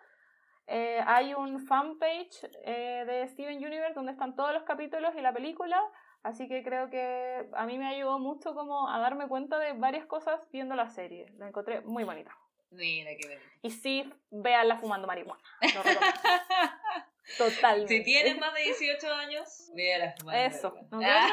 Eh, 0.66 1.02
hay 1.06 1.36
un 1.36 1.60
fanpage 1.60 2.50
eh, 2.66 3.04
de 3.06 3.28
Steven 3.28 3.58
Universe 3.58 3.94
donde 3.94 4.12
están 4.12 4.36
todos 4.36 4.54
los 4.54 4.64
capítulos 4.64 5.14
y 5.16 5.22
la 5.22 5.32
película. 5.32 5.80
Así 6.24 6.48
que 6.48 6.64
creo 6.64 6.90
que 6.90 7.48
a 7.54 7.66
mí 7.66 7.78
me 7.78 7.88
ayudó 7.88 8.20
mucho 8.20 8.54
como 8.54 8.90
a 8.90 9.00
darme 9.00 9.28
cuenta 9.28 9.60
de 9.60 9.74
varias 9.74 10.06
cosas 10.06 10.40
viendo 10.52 10.76
la 10.76 10.90
serie. 10.90 11.28
La 11.38 11.48
encontré 11.48 11.82
muy 11.82 12.04
bonita. 12.04 12.36
Mira 12.72 13.12
qué 13.18 13.28
bonito. 13.28 13.46
Y 13.62 13.72
sí, 13.72 14.12
véanla 14.30 14.78
fumando 14.78 15.08
marihuana. 15.08 15.42
Totalmente. 17.38 17.98
Si 17.98 18.04
tienes 18.04 18.38
más 18.38 18.54
de 18.54 18.62
18 18.64 19.14
años, 19.14 19.72
véanla 19.74 20.16
fumando 20.18 20.42
Eso. 20.42 20.76
No 20.92 21.00
ah. 21.04 21.30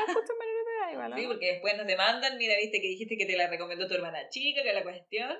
¿no? 1.09 1.17
Sí, 1.17 1.27
porque 1.27 1.53
después 1.53 1.77
nos 1.77 1.87
demandan. 1.87 2.37
Mira, 2.39 2.57
viste 2.57 2.81
que 2.81 2.89
dijiste 2.89 3.17
que 3.17 3.27
te 3.27 3.37
la 3.37 3.49
recomendó 3.49 3.89
tu 3.89 3.95
hermana 3.95 4.29
chica, 4.29 4.63
que 4.63 4.73
la 4.73 4.83
cuestión. 4.83 5.37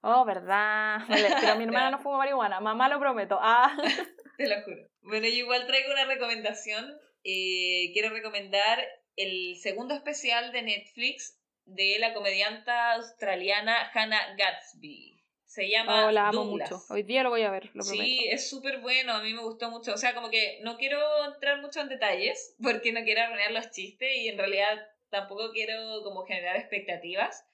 Oh, 0.00 0.24
verdad. 0.24 1.00
pero 1.40 1.56
mi 1.56 1.64
hermana 1.64 1.90
no 1.90 1.98
fuma 1.98 2.18
marihuana. 2.18 2.60
Mamá 2.60 2.88
lo 2.88 2.98
prometo. 2.98 3.38
Ah. 3.40 3.76
Te 4.36 4.48
lo 4.48 4.62
juro. 4.62 4.88
Bueno, 5.02 5.26
yo 5.26 5.34
igual 5.34 5.66
traigo 5.66 5.92
una 5.92 6.06
recomendación 6.06 6.98
eh, 7.24 7.90
quiero 7.92 8.10
recomendar 8.10 8.86
el 9.16 9.56
segundo 9.56 9.94
especial 9.94 10.52
de 10.52 10.62
Netflix 10.62 11.40
de 11.64 11.96
la 11.98 12.12
comedianta 12.12 12.92
australiana 12.92 13.90
Hannah 13.92 14.36
Gatsby. 14.36 15.22
Se 15.46 15.68
llama 15.68 16.06
oh, 16.06 16.10
la 16.10 16.28
amo 16.28 16.44
mucho. 16.44 16.82
Hoy 16.88 17.04
día 17.04 17.22
lo 17.22 17.30
voy 17.30 17.42
a 17.42 17.50
ver, 17.50 17.70
lo 17.74 17.82
Sí, 17.84 18.26
es 18.28 18.50
súper 18.50 18.80
bueno, 18.80 19.12
a 19.14 19.22
mí 19.22 19.32
me 19.32 19.42
gustó 19.42 19.70
mucho. 19.70 19.94
O 19.94 19.96
sea, 19.96 20.12
como 20.14 20.28
que 20.28 20.58
no 20.62 20.76
quiero 20.76 20.98
entrar 21.32 21.60
mucho 21.60 21.80
en 21.80 21.88
detalles 21.88 22.56
porque 22.62 22.92
no 22.92 23.04
quiero 23.04 23.22
arruinar 23.22 23.52
los 23.52 23.70
chistes 23.70 24.16
y 24.16 24.28
en 24.28 24.36
realidad 24.36 24.86
tampoco 25.10 25.52
quiero 25.52 26.02
como 26.02 26.24
generar 26.24 26.56
expectativas. 26.56 27.46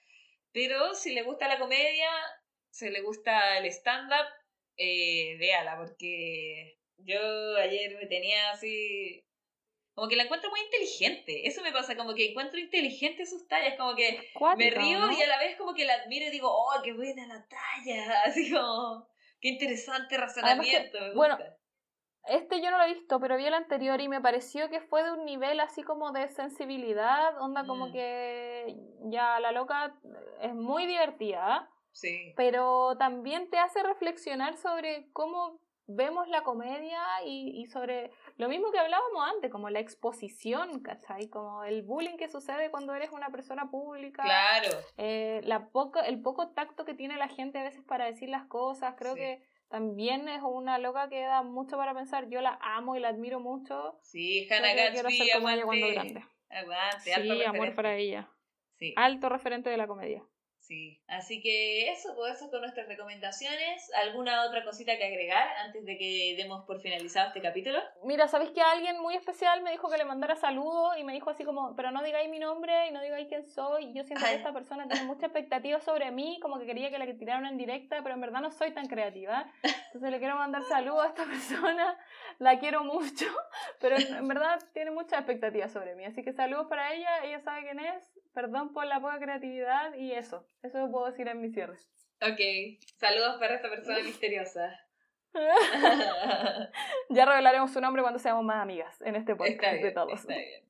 Pero 0.52 0.94
si 0.94 1.12
le 1.12 1.22
gusta 1.22 1.46
la 1.46 1.58
comedia, 1.58 2.08
si 2.70 2.88
le 2.88 3.02
gusta 3.02 3.58
el 3.58 3.66
stand-up, 3.66 4.26
eh, 4.76 5.36
véala 5.38 5.76
porque 5.76 6.78
yo 6.96 7.56
ayer 7.56 7.96
me 7.96 8.06
tenía 8.06 8.50
así 8.50 9.24
como 10.00 10.08
que 10.08 10.16
la 10.16 10.22
encuentro 10.22 10.48
muy 10.48 10.60
inteligente. 10.60 11.46
Eso 11.46 11.62
me 11.62 11.72
pasa, 11.72 11.94
como 11.94 12.14
que 12.14 12.30
encuentro 12.30 12.58
inteligente 12.58 13.26
sus 13.26 13.46
tallas. 13.46 13.74
Como 13.76 13.94
que 13.94 14.18
me 14.56 14.70
río 14.70 15.12
y 15.12 15.20
a 15.20 15.26
la 15.26 15.38
vez 15.38 15.58
como 15.58 15.74
que 15.74 15.84
la 15.84 15.92
admiro 15.92 16.24
y 16.24 16.30
digo, 16.30 16.48
oh, 16.50 16.80
qué 16.82 16.94
buena 16.94 17.26
la 17.26 17.46
talla. 17.46 18.20
Así 18.24 18.50
como, 18.50 19.06
qué 19.42 19.48
interesante 19.48 20.16
razonamiento. 20.16 20.98
bueno, 21.14 21.36
este 22.24 22.62
yo 22.62 22.70
no 22.70 22.78
lo 22.78 22.84
he 22.84 22.94
visto, 22.94 23.20
pero 23.20 23.36
vi 23.36 23.44
el 23.44 23.52
anterior 23.52 24.00
y 24.00 24.08
me 24.08 24.22
pareció 24.22 24.70
que 24.70 24.80
fue 24.80 25.04
de 25.04 25.12
un 25.12 25.26
nivel 25.26 25.60
así 25.60 25.82
como 25.82 26.12
de 26.12 26.28
sensibilidad. 26.28 27.38
Onda 27.38 27.66
como 27.66 27.88
mm. 27.88 27.92
que 27.92 28.76
ya 29.10 29.38
la 29.38 29.52
loca 29.52 29.94
es 30.40 30.54
muy 30.54 30.86
divertida. 30.86 31.68
Sí. 31.92 32.32
Pero 32.36 32.96
también 32.96 33.50
te 33.50 33.58
hace 33.58 33.82
reflexionar 33.82 34.56
sobre 34.56 35.10
cómo 35.12 35.60
vemos 35.94 36.28
la 36.28 36.42
comedia 36.42 37.02
y, 37.26 37.60
y, 37.60 37.66
sobre 37.66 38.10
lo 38.36 38.48
mismo 38.48 38.70
que 38.70 38.78
hablábamos 38.78 39.28
antes, 39.34 39.50
como 39.50 39.70
la 39.70 39.80
exposición, 39.80 40.80
¿cachai? 40.80 41.28
Como 41.28 41.64
el 41.64 41.82
bullying 41.82 42.16
que 42.16 42.28
sucede 42.28 42.70
cuando 42.70 42.94
eres 42.94 43.10
una 43.12 43.30
persona 43.30 43.70
pública. 43.70 44.22
Claro. 44.22 44.78
Eh, 44.96 45.40
la 45.44 45.68
poco, 45.68 46.00
el 46.00 46.20
poco 46.20 46.48
tacto 46.50 46.84
que 46.84 46.94
tiene 46.94 47.16
la 47.16 47.28
gente 47.28 47.58
a 47.58 47.64
veces 47.64 47.82
para 47.82 48.06
decir 48.06 48.28
las 48.28 48.46
cosas, 48.46 48.94
creo 48.96 49.14
que 49.14 49.42
también 49.68 50.28
es 50.28 50.42
una 50.42 50.78
loca 50.78 51.08
que 51.08 51.20
da 51.20 51.42
mucho 51.42 51.76
para 51.76 51.94
pensar. 51.94 52.28
Yo 52.28 52.40
la 52.40 52.58
amo 52.60 52.96
y 52.96 53.00
la 53.00 53.08
admiro 53.08 53.38
mucho. 53.38 53.98
Sí, 54.02 54.48
Hannah 54.50 54.74
Gatsby, 54.74 55.30
aguante. 55.30 56.24
Aguante, 56.48 57.14
sí, 57.14 57.42
amor 57.44 57.74
para 57.74 57.94
ella. 57.94 58.28
Sí. 58.78 58.94
Alto 58.96 59.28
referente 59.28 59.70
de 59.70 59.76
la 59.76 59.86
comedia. 59.86 60.24
Sí, 60.70 61.02
así 61.08 61.42
que 61.42 61.90
eso, 61.90 62.14
pues 62.14 62.36
eso 62.36 62.48
con 62.48 62.60
nuestras 62.60 62.86
recomendaciones. 62.86 63.90
¿Alguna 64.06 64.44
otra 64.44 64.62
cosita 64.62 64.96
que 64.96 65.04
agregar 65.04 65.48
antes 65.64 65.84
de 65.84 65.98
que 65.98 66.36
demos 66.36 66.64
por 66.64 66.80
finalizado 66.80 67.26
este 67.26 67.40
capítulo? 67.40 67.80
Mira, 68.04 68.28
¿sabéis 68.28 68.52
que 68.52 68.60
alguien 68.62 69.00
muy 69.00 69.16
especial 69.16 69.62
me 69.62 69.72
dijo 69.72 69.90
que 69.90 69.98
le 69.98 70.04
mandara 70.04 70.36
saludos 70.36 70.96
y 70.96 71.02
me 71.02 71.12
dijo 71.12 71.28
así 71.28 71.42
como, 71.42 71.74
pero 71.74 71.90
no 71.90 72.04
digáis 72.04 72.30
mi 72.30 72.38
nombre 72.38 72.86
y 72.86 72.92
no 72.92 73.02
digáis 73.02 73.26
quién 73.26 73.44
soy? 73.48 73.92
Yo 73.94 74.04
siento 74.04 74.24
que 74.24 74.34
esta 74.34 74.52
persona 74.52 74.86
tiene 74.86 75.06
mucha 75.06 75.26
expectativa 75.26 75.80
sobre 75.80 76.12
mí, 76.12 76.38
como 76.40 76.60
que 76.60 76.66
quería 76.66 76.88
que 76.88 76.98
la 76.98 77.06
tiraran 77.18 77.46
en 77.46 77.56
directa, 77.56 78.00
pero 78.04 78.14
en 78.14 78.20
verdad 78.20 78.40
no 78.40 78.52
soy 78.52 78.70
tan 78.70 78.86
creativa. 78.86 79.52
Entonces 79.64 80.08
le 80.08 80.20
quiero 80.20 80.36
mandar 80.36 80.62
saludos 80.68 81.04
a 81.04 81.08
esta 81.08 81.24
persona, 81.24 81.98
la 82.38 82.60
quiero 82.60 82.84
mucho, 82.84 83.26
pero 83.80 83.96
en 83.96 84.28
verdad 84.28 84.60
tiene 84.72 84.92
mucha 84.92 85.16
expectativa 85.16 85.66
sobre 85.66 85.96
mí. 85.96 86.04
Así 86.04 86.22
que 86.22 86.32
saludos 86.32 86.68
para 86.68 86.94
ella, 86.94 87.24
ella 87.24 87.40
sabe 87.40 87.62
quién 87.62 87.80
es, 87.80 88.08
perdón 88.32 88.72
por 88.72 88.86
la 88.86 89.00
poca 89.00 89.18
creatividad 89.18 89.94
y 89.94 90.12
eso. 90.12 90.46
Eso 90.62 90.78
lo 90.78 90.90
puedo 90.90 91.06
decir 91.06 91.28
en 91.28 91.40
mi 91.40 91.50
cierre. 91.50 91.76
Ok. 92.22 92.40
Saludos 92.96 93.36
para 93.38 93.54
esta 93.54 93.70
persona 93.70 94.02
misteriosa. 94.02 94.78
ya 97.08 97.24
revelaremos 97.24 97.72
su 97.72 97.80
nombre 97.80 98.02
cuando 98.02 98.18
seamos 98.18 98.44
más 98.44 98.60
amigas 98.60 99.00
en 99.02 99.16
este 99.16 99.36
podcast 99.36 99.80
de 99.80 99.92
todos. 99.92 100.20
Está 100.20 100.34
bien. 100.34 100.68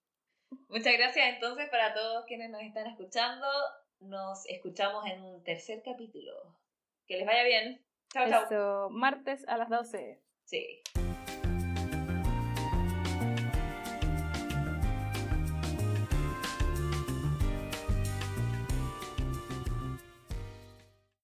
Muchas 0.69 0.93
gracias 0.93 1.35
entonces 1.35 1.69
para 1.71 1.95
todos 1.95 2.25
quienes 2.27 2.51
nos 2.51 2.63
están 2.63 2.87
escuchando. 2.87 3.47
Nos 4.01 4.47
escuchamos 4.49 5.07
en 5.07 5.23
un 5.23 5.43
tercer 5.43 5.83
capítulo. 5.85 6.33
Que 7.07 7.17
les 7.17 7.27
vaya 7.27 7.45
bien. 7.45 7.85
Chao, 8.13 8.49
chao. 8.49 8.91
Martes 8.91 9.47
a 9.49 9.57
las 9.57 9.69
12. 9.69 10.21
Sí. 10.45 10.83